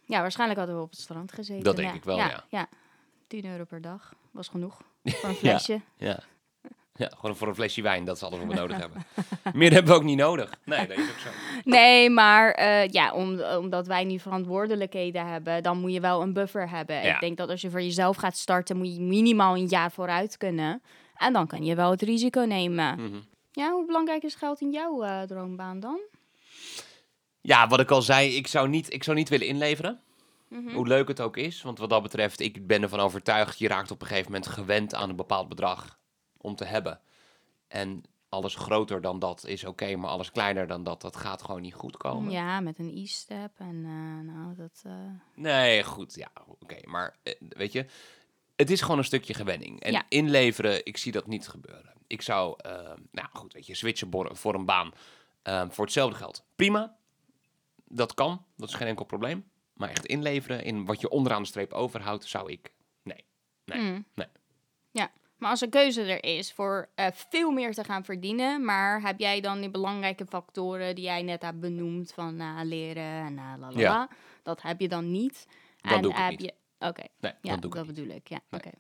Ja, 0.05 0.21
waarschijnlijk 0.21 0.59
hadden 0.59 0.77
we 0.77 0.83
op 0.83 0.89
het 0.91 0.99
strand 0.99 1.31
gezeten. 1.31 1.63
Dat 1.63 1.75
denk 1.75 1.93
ik 1.93 2.03
wel, 2.03 2.17
ja. 2.17 2.43
ja. 2.49 2.67
10 3.29 3.45
euro 3.45 3.63
per 3.63 3.81
dag 3.81 4.13
was 4.31 4.47
genoeg 4.47 4.81
voor 5.03 5.29
een 5.29 5.35
flesje. 5.35 5.81
Ja. 5.97 6.19
ja, 6.95 7.11
gewoon 7.17 7.35
voor 7.35 7.47
een 7.47 7.55
flesje 7.55 7.81
wijn, 7.81 8.05
dat 8.05 8.15
is 8.15 8.23
alles 8.23 8.39
wat 8.39 8.47
we 8.47 8.53
nodig 8.53 8.77
hebben. 8.85 9.05
Meer 9.53 9.71
hebben 9.71 9.91
we 9.91 9.97
ook 9.97 10.05
niet 10.05 10.17
nodig. 10.17 10.59
Nee, 10.63 10.87
dat 10.87 10.97
is 10.97 11.09
ook 11.09 11.17
zo. 11.17 11.29
Nee, 11.63 12.09
maar 12.09 12.51
eh, 12.51 12.87
ja, 12.87 13.13
om, 13.13 13.41
omdat 13.41 13.87
wij 13.87 14.03
nu 14.03 14.19
verantwoordelijkheden 14.19 15.27
hebben, 15.27 15.63
dan 15.63 15.79
moet 15.79 15.93
je 15.93 15.99
wel 15.99 16.21
een 16.21 16.33
buffer 16.33 16.69
hebben. 16.69 16.95
Ja. 17.03 17.13
Ik 17.13 17.19
denk 17.19 17.37
dat 17.37 17.49
als 17.49 17.61
je 17.61 17.69
voor 17.69 17.81
jezelf 17.81 18.17
gaat 18.17 18.37
starten, 18.37 18.77
moet 18.77 18.95
je 18.95 19.01
minimaal 19.01 19.55
een 19.55 19.67
jaar 19.67 19.91
vooruit 19.91 20.37
kunnen. 20.37 20.81
En 21.15 21.33
dan 21.33 21.47
kan 21.47 21.63
je 21.63 21.75
wel 21.75 21.91
het 21.91 22.01
risico 22.01 22.41
nemen. 22.41 22.95
Mhm. 23.01 23.19
Ja, 23.51 23.71
hoe 23.71 23.85
belangrijk 23.85 24.23
is 24.23 24.35
geld 24.35 24.61
in 24.61 24.71
jouw 24.71 25.03
eh, 25.03 25.21
droombaan 25.21 25.79
dan? 25.79 25.99
Ja, 27.41 27.67
wat 27.67 27.79
ik 27.79 27.91
al 27.91 28.01
zei, 28.01 28.35
ik 28.35 28.47
zou 28.47 28.69
niet, 28.69 28.93
ik 28.93 29.03
zou 29.03 29.17
niet 29.17 29.29
willen 29.29 29.47
inleveren. 29.47 29.99
Mhm. 30.49 30.73
Hoe 30.73 30.87
leuk 30.87 31.07
het 31.07 31.21
ook 31.21 31.37
is. 31.37 31.61
Want 31.61 31.77
wat 31.77 31.89
dat 31.89 32.01
betreft, 32.03 32.39
ik 32.39 32.67
ben 32.67 32.81
ervan 32.81 32.99
overtuigd, 32.99 33.59
je 33.59 33.67
raakt 33.67 33.91
op 33.91 34.01
een 34.01 34.07
gegeven 34.07 34.31
moment 34.31 34.49
gewend 34.49 34.93
aan 34.93 35.09
een 35.09 35.15
bepaald 35.15 35.49
bedrag 35.49 35.99
om 36.37 36.55
te 36.55 36.65
hebben. 36.65 36.99
En 37.67 38.03
alles 38.29 38.55
groter 38.55 39.01
dan 39.01 39.19
dat 39.19 39.45
is 39.45 39.63
oké, 39.63 39.95
maar 39.95 40.09
alles 40.09 40.31
kleiner 40.31 40.67
dan 40.67 40.83
dat, 40.83 41.01
dat 41.01 41.15
gaat 41.15 41.41
gewoon 41.41 41.61
niet 41.61 41.73
goed 41.73 41.97
komen. 41.97 42.31
Ja, 42.31 42.59
met 42.59 42.79
een 42.79 42.91
e-step 42.97 43.51
en 43.57 43.75
eh, 43.85 44.33
nou, 44.33 44.55
dat... 44.55 44.81
eh, 44.85 44.93
Nee, 45.35 45.83
goed, 45.83 46.15
ja, 46.15 46.31
oké. 46.45 46.77
maar 46.83 47.15
eh, 47.23 47.33
weet 47.49 47.71
je, 47.71 47.85
het 48.55 48.69
is 48.69 48.81
gewoon 48.81 48.97
een 48.97 49.03
stukje 49.03 49.33
gewenning. 49.33 49.81
En 49.81 49.91
Ja. 49.91 50.03
inleveren, 50.09 50.85
ik 50.85 50.97
zie 50.97 51.11
dat 51.11 51.27
niet 51.27 51.47
gebeuren. 51.47 51.93
Ik 52.07 52.21
zou, 52.21 52.55
nou 53.11 53.27
goed, 53.33 53.53
weet 53.53 53.65
je, 53.65 53.75
switchen 53.75 54.09
voor 54.35 54.53
een 54.55 54.65
baan 54.65 54.91
voor 55.69 55.83
hetzelfde 55.85 56.15
geld. 56.17 56.43
Prima, 56.55 56.95
dat 57.87 58.13
kan, 58.13 58.45
dat 58.57 58.69
is 58.69 58.75
geen 58.75 58.87
enkel 58.87 59.05
probleem. 59.05 59.49
Maar 59.79 59.89
echt 59.89 60.05
inleveren 60.05 60.63
in 60.63 60.85
wat 60.85 61.01
je 61.01 61.09
onderaan 61.09 61.41
de 61.41 61.47
streep 61.47 61.73
overhoudt, 61.73 62.25
zou 62.25 62.51
ik, 62.51 62.73
nee. 63.03 63.25
Nee, 63.65 63.79
mm. 63.79 64.05
nee. 64.13 64.27
Ja, 64.91 65.11
maar 65.37 65.49
als 65.49 65.61
een 65.61 65.69
keuze 65.69 66.01
er 66.01 66.23
is 66.23 66.51
voor 66.51 66.89
eh, 66.95 67.07
veel 67.11 67.51
meer 67.51 67.73
te 67.73 67.83
gaan 67.83 68.03
verdienen, 68.03 68.65
maar 68.65 69.01
heb 69.01 69.19
jij 69.19 69.41
dan 69.41 69.59
die 69.59 69.69
belangrijke 69.69 70.25
factoren 70.25 70.95
die 70.95 71.03
jij 71.03 71.21
net 71.21 71.41
hebt 71.41 71.59
benoemd 71.59 72.11
van 72.11 72.39
eh, 72.39 72.59
leren 72.63 73.03
en 73.03 73.33
uh, 73.33 73.53
la 73.57 73.69
Ja. 73.75 74.09
dat 74.43 74.61
heb 74.61 74.79
je 74.79 74.87
dan 74.87 75.11
niet. 75.11 75.45
Dan 75.81 75.91
en 75.93 76.01
doe 76.01 76.11
ik 76.11 76.17
heb 76.17 76.29
niet. 76.29 76.41
je, 76.41 76.53
oké, 76.87 77.03
Nee, 77.19 77.33
ja, 77.41 77.51
dat 77.51 77.61
doe 77.61 77.71
ik 77.71 77.77
dat 77.77 77.85
bedoel 77.85 78.15
ik, 78.15 78.29
ja, 78.29 78.39
Nee. 78.49 78.61
oké. 78.61 78.77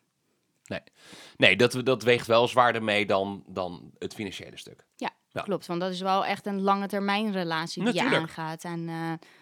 Nee, 1.37 1.55
dat, 1.55 1.85
dat 1.85 2.03
weegt 2.03 2.27
wel 2.27 2.47
zwaarder 2.47 2.83
mee 2.83 3.05
dan, 3.05 3.43
dan 3.47 3.91
het 3.97 4.13
financiële 4.13 4.57
stuk. 4.57 4.85
Ja. 4.95 5.11
Klopt, 5.43 5.65
want 5.65 5.79
dat 5.79 5.91
is 5.91 6.01
wel 6.01 6.25
echt 6.25 6.45
een 6.45 6.61
lange 6.61 6.87
termijn 6.87 7.31
relatie 7.31 7.83
die 7.83 7.93
je 7.93 8.15
aangaat. 8.15 8.63
En 8.63 8.89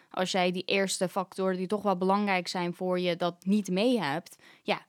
als 0.09 0.31
jij 0.31 0.51
die 0.51 0.63
eerste 0.65 1.09
factoren 1.09 1.57
die 1.57 1.67
toch 1.67 1.81
wel 1.81 1.97
belangrijk 1.97 2.47
zijn 2.47 2.73
voor 2.73 2.99
je, 2.99 3.15
dat 3.15 3.45
niet 3.45 3.69
mee 3.69 3.99
hebt, 4.01 4.35
ja, 4.63 4.85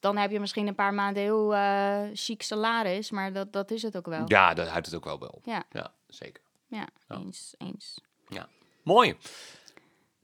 dan 0.00 0.16
heb 0.16 0.30
je 0.30 0.40
misschien 0.40 0.66
een 0.66 0.74
paar 0.74 0.94
maanden 0.94 1.22
heel 1.22 1.54
eh 1.54 2.02
chic 2.12 2.42
salaris, 2.42 3.10
maar 3.10 3.32
dat, 3.32 3.52
dat 3.52 3.70
is 3.70 3.82
het 3.82 3.96
ook 3.96 4.06
wel. 4.06 4.22
Ja, 4.26 4.54
dat 4.54 4.68
houdt 4.68 4.86
het 4.86 4.94
ook 4.94 5.04
wel 5.04 5.28
op. 5.28 5.44
Ja. 5.44 5.64
ja 5.70 5.92
zeker. 6.06 6.42
Ja, 6.66 6.86
Ja. 7.08 7.16
eens, 7.16 7.54
eens. 7.58 8.00
Mooi. 8.82 9.16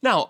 Nou, 0.01 0.29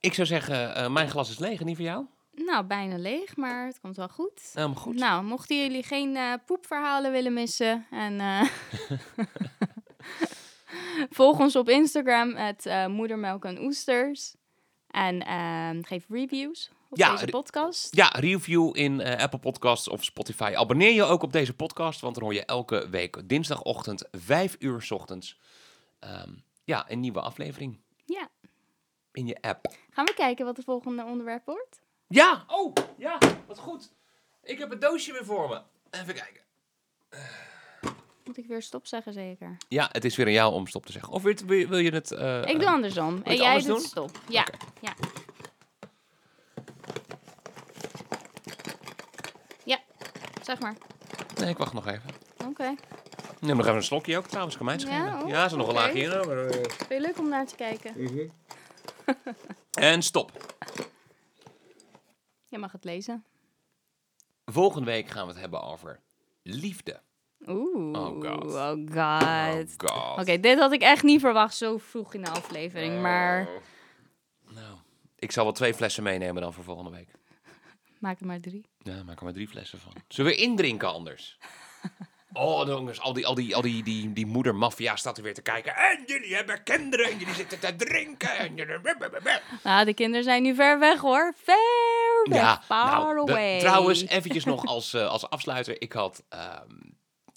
ik 0.00 0.14
zou 0.14 0.26
zeggen, 0.26 0.74
eh, 0.74 0.88
mijn 0.88 1.10
glas 1.10 1.30
is 1.30 1.38
leeg 1.38 1.60
en 1.60 1.66
niet 1.66 1.76
voor 1.76 1.84
jou. 1.84 2.06
Nou, 2.32 2.64
bijna 2.64 2.96
leeg, 2.98 3.36
maar 3.36 3.66
het 3.66 3.80
komt 3.80 3.96
wel 3.96 4.08
goed. 4.08 4.50
Helemaal 4.52 4.76
goed. 4.76 4.94
Nou, 4.94 5.24
mochten 5.24 5.56
jullie 5.62 5.82
geen 5.82 6.16
eh, 6.16 6.32
poepverhalen 6.46 7.12
willen 7.12 7.32
missen 7.32 7.86
en 7.90 8.20
volg 11.10 11.38
ons 11.38 11.56
op 11.56 11.68
Instagram 11.68 12.34
het 12.34 12.66
eh, 12.66 12.86
moedermelk 12.86 13.44
en 13.44 13.58
oesters 13.62 14.34
en 14.90 15.22
ehm, 15.26 15.82
geef 15.82 16.04
reviews 16.08 16.70
op 16.90 16.96
Ja, 16.98 17.10
deze 17.10 17.26
podcast. 17.26 17.96
Ja, 17.96 18.08
review 18.08 18.76
in 18.76 19.00
eh, 19.00 19.22
Apple 19.22 19.38
Podcasts 19.38 19.88
of 19.88 20.04
Spotify. 20.04 20.52
Abonneer 20.56 20.92
je 20.92 21.02
ook 21.04 21.22
op 21.22 21.32
deze 21.32 21.54
podcast, 21.54 22.00
want 22.00 22.14
dan 22.14 22.24
hoor 22.24 22.34
je 22.34 22.44
elke 22.44 22.88
week 22.88 23.28
dinsdagochtend, 23.28 24.04
5 24.12 24.56
uur 24.58 24.82
's 24.82 24.90
ochtends, 24.90 25.38
ehm, 25.98 26.30
ja, 26.64 26.90
een 26.90 27.00
nieuwe 27.00 27.20
aflevering 27.20 27.80
Ja. 28.04 28.28
in 29.12 29.26
je 29.26 29.36
app. 29.40 29.66
Gaan 29.90 30.04
we 30.04 30.14
kijken 30.14 30.44
wat 30.44 30.56
het 30.56 30.64
volgende 30.64 31.04
onderwerp 31.04 31.44
wordt? 31.46 31.80
Ja, 32.08 32.44
oh, 32.46 32.72
ja, 32.96 33.18
wat 33.46 33.58
goed. 33.58 33.92
Ik 34.42 34.58
heb 34.58 34.70
een 34.72 34.78
doosje 34.78 35.12
weer 35.12 35.24
voor 35.24 35.48
me. 35.48 35.60
Even 35.90 36.14
kijken. 36.14 36.42
Moet 38.26 38.36
ik 38.36 38.46
weer 38.46 38.62
stop 38.62 38.86
zeggen 38.86 39.12
zeker? 39.12 39.56
Ja, 39.68 39.88
het 39.92 40.04
is 40.04 40.16
weer 40.16 40.26
aan 40.26 40.32
jou 40.32 40.52
om 40.52 40.66
stop 40.66 40.86
te 40.86 40.92
zeggen. 40.92 41.12
Of 41.12 41.22
wil, 41.22 41.34
wil, 41.46 41.68
wil 41.68 41.78
je 41.78 41.90
het... 41.90 42.10
eh, 42.10 42.42
ik 42.46 42.58
doe 42.60 42.68
andersom. 42.68 43.20
En 43.22 43.36
jij 43.36 43.58
doet 43.58 43.66
doen? 43.66 43.80
stop. 43.80 44.10
Ja. 44.28 44.46
Ja. 44.80 44.94
Ja, 49.64 49.78
zeg 50.42 50.58
maar. 50.58 50.74
Nee, 51.38 51.48
ik 51.50 51.56
wacht 51.56 51.72
nog 51.72 51.86
even. 51.86 52.10
Oké. 52.44 52.74
Neem 53.40 53.56
nog 53.56 53.64
even 53.66 53.76
een 53.76 53.82
slokje 53.82 54.16
ook 54.16 54.26
trouwens, 54.26 54.56
kan 54.56 54.66
mij 54.66 54.76
Ja, 54.78 55.22
oh, 55.22 55.28
Ja, 55.28 55.42
er 55.42 55.48
zit 55.48 55.58
nog 55.58 55.68
een 55.68 55.74
laagje 55.74 56.00
in. 56.00 56.08
maar, 56.08 56.46
eh. 56.46 56.52
Vind 56.52 56.88
je 56.88 57.00
leuk 57.00 57.18
om 57.18 57.28
naar 57.28 57.46
te 57.46 57.54
kijken? 57.56 57.94
En 59.70 60.02
stop. 60.02 60.56
Je 62.48 62.58
mag 62.58 62.72
het 62.72 62.84
lezen. 62.84 63.24
Volgende 64.44 64.86
week 64.90 65.08
gaan 65.08 65.26
we 65.26 65.32
het 65.32 65.40
hebben 65.40 65.62
over 65.62 66.00
liefde. 66.42 67.00
Oeh. 67.48 67.98
Oh 67.98 68.22
god. 68.22 68.44
Oh 68.44 68.70
god. 68.92 69.82
Oh 69.82 69.90
god. 69.90 70.18
Oké, 70.20 70.40
dit 70.40 70.58
had 70.58 70.72
ik 70.72 70.80
echt 70.82 71.02
niet 71.02 71.20
verwacht 71.20 71.54
zo 71.56 71.78
vroeg 71.78 72.14
in 72.14 72.22
de 72.22 72.30
aflevering. 72.30 73.00
Maar 73.02 73.40
Oh. 73.48 74.54
Nou, 74.54 74.74
ik 75.18 75.32
zal 75.32 75.44
wel 75.44 75.52
twee 75.52 75.74
flessen 75.74 76.02
meenemen 76.02 76.42
dan 76.42 76.52
voor 76.52 76.64
volgende 76.64 76.90
week. 76.90 77.08
maak 77.98 78.20
er 78.20 78.26
maar 78.26 78.40
drie. 78.40 78.66
Ja, 78.78 79.02
maak 79.02 79.18
er 79.18 79.24
maar 79.24 79.32
drie 79.32 79.48
flessen 79.48 79.78
van. 79.78 79.92
Zullen 80.08 80.30
we 80.32 80.36
indrinken 80.36 80.92
anders? 80.92 81.38
Oh, 82.32 82.66
jongens, 82.66 83.00
al 83.00 83.12
die, 83.12 83.26
al 83.26 83.34
die, 83.34 83.54
al 83.56 83.62
die, 83.62 83.82
die, 83.82 84.12
die 84.12 84.26
moedermafia 84.26 84.96
staat 84.96 85.16
er 85.16 85.22
weer 85.22 85.34
te 85.34 85.42
kijken. 85.42 85.76
En 85.76 86.02
jullie 86.06 86.34
hebben 86.34 86.62
kinderen 86.62 87.06
en 87.10 87.18
jullie 87.18 87.34
zitten 87.34 87.60
te 87.60 87.76
drinken. 87.76 88.36
En 88.36 88.54
jullie... 88.54 88.78
Nou, 89.62 89.84
de 89.84 89.94
kinderen 89.94 90.24
zijn 90.24 90.42
nu 90.42 90.54
ver 90.54 90.78
weg 90.78 91.00
hoor. 91.00 91.34
Ver 91.36 92.22
weg. 92.28 92.38
Ja, 92.40 92.62
Far 92.64 92.90
nou, 92.90 93.26
de- 93.26 93.32
away. 93.32 93.58
trouwens, 93.58 94.06
eventjes 94.06 94.44
nog 94.44 94.66
als, 94.66 94.94
eh, 94.94 95.08
als 95.08 95.30
afsluiter. 95.30 95.80
Ik 95.80 95.92
had, 95.92 96.24
ehm, 96.28 96.70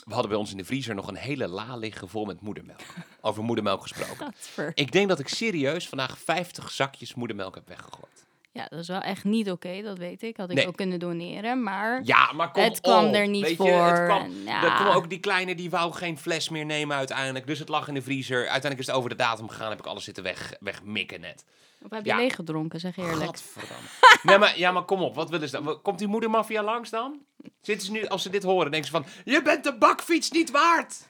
we 0.10 0.16
hadden 0.16 0.32
bij 0.32 0.40
ons 0.40 0.52
in 0.52 0.58
de 0.58 0.66
vriezer 0.66 0.96
nog 0.96 1.08
een 1.08 1.16
hele 1.16 1.48
la 1.48 1.76
liggen 1.76 2.10
vol 2.10 2.26
met 2.26 2.42
moedermelk. 2.42 2.82
Over 3.22 3.44
moedermelk 3.44 3.82
gesproken. 3.82 4.34
Ik 4.74 4.92
denk 4.92 5.10
dat 5.10 5.20
ik 5.20 5.28
serieus 5.28 5.88
vandaag 5.88 6.18
50 6.18 6.72
zakjes 6.72 7.14
moedermelk 7.14 7.56
heb 7.56 7.68
weggegooid. 7.68 8.28
Ja, 8.60 8.68
dat 8.70 8.80
is 8.80 8.88
wel 8.88 9.02
echt 9.02 9.24
niet 9.24 9.52
oké, 9.52 9.82
dat 9.82 9.98
weet 9.98 10.22
ik. 10.24 10.38
Had 10.38 10.50
ik 10.50 10.56
Nee. 10.56 10.68
ook 10.68 10.76
kunnen 10.76 11.00
doneren, 11.00 11.64
maar... 11.64 12.02
Ja, 12.04 12.32
maar 12.34 12.52
kom 12.52 12.64
Het 12.64 12.82
kwam 12.82 13.06
er 13.14 13.28
niet 13.28 13.56
voor. 13.56 13.68
Het 13.84 14.06
kwam, 14.06 14.32
ja. 14.46 14.64
Er 14.64 14.72
kwam 14.72 14.88
ook 14.96 15.10
die 15.10 15.20
kleine, 15.20 15.56
die 15.56 15.70
wou 15.70 15.94
geen 15.94 16.18
fles 16.18 16.50
meer 16.50 16.66
nemen 16.66 16.98
uiteindelijk. 16.98 17.48
Dus 17.48 17.60
het 17.60 17.70
lag 17.70 17.88
in 17.88 17.94
de 17.94 18.02
vriezer. 18.02 18.38
Uiteindelijk 18.38 18.80
is 18.80 18.88
het 18.88 18.96
over 18.96 19.10
de 19.10 19.16
datum 19.16 19.50
gegaan. 19.50 19.70
Heb 19.70 19.80
ik 19.80 19.86
alles 19.86 20.04
zitten 20.04 20.24
weg, 20.24 20.54
wegmikken 20.60 21.22
net. 21.22 21.46
Of 21.84 21.90
heb 21.92 22.06
je 22.06 22.10
Ja. 22.12 22.16
leeg 22.18 22.36
gedronken, 22.36 22.80
zeg 22.80 22.98
eerlijk. 22.98 23.24
Gadverdamme. 23.26 23.88
nee, 24.24 24.38
maar, 24.38 24.58
ja, 24.60 24.72
maar 24.72 24.84
kom 24.84 25.02
op. 25.02 25.16
Wat 25.16 25.30
willen 25.30 25.50
ze 25.50 25.62
dan? 25.62 25.82
Komt 25.82 26.00
die 26.00 26.08
moedermafia 26.08 26.64
langs 26.64 26.90
dan? 26.90 27.20
Zitten 27.62 27.86
ze 27.86 27.92
nu, 27.92 28.08
als 28.08 28.22
ze 28.22 28.30
dit 28.30 28.44
horen, 28.44 28.72
denken 28.72 28.90
ze 28.90 28.96
van... 28.96 29.06
Je 29.34 29.42
bent 29.42 29.64
de 29.64 29.78
bakfiets 29.78 30.32
niet 30.32 30.52
waard! 30.52 31.08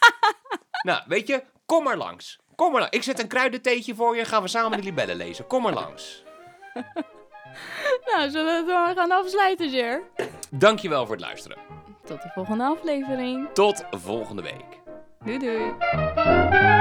nou, 0.88 1.02
weet 1.06 1.26
je, 1.28 1.42
kom 1.66 1.84
maar 1.84 1.96
langs. 1.96 2.38
Kom 2.54 2.70
maar 2.72 2.80
langs. 2.80 2.96
Ik 2.96 3.02
zet 3.02 3.18
een 3.20 3.28
kruidentheetje 3.28 3.94
voor 3.94 4.16
je. 4.16 4.24
Gaan 4.24 4.42
we 4.42 4.48
samen 4.48 4.78
de 4.78 4.84
libellen 4.84 5.16
lezen. 5.16 5.46
Kom 5.46 5.62
maar 5.62 5.72
langs. 5.72 6.22
Nou, 8.06 8.30
zullen 8.30 8.46
we 8.46 8.56
het 8.56 8.66
dan 8.66 8.94
gaan 8.96 9.10
afsluiten, 9.10 9.68
Jer? 9.70 10.02
Dankjewel 10.50 11.06
voor 11.06 11.14
het 11.14 11.24
luisteren. 11.24 11.58
Tot 12.04 12.22
de 12.22 12.30
volgende 12.34 12.64
aflevering. 12.64 13.48
Tot 13.52 13.84
volgende 13.90 14.42
week. 14.42 14.80
Doei 15.24 15.38
doei. 15.38 16.73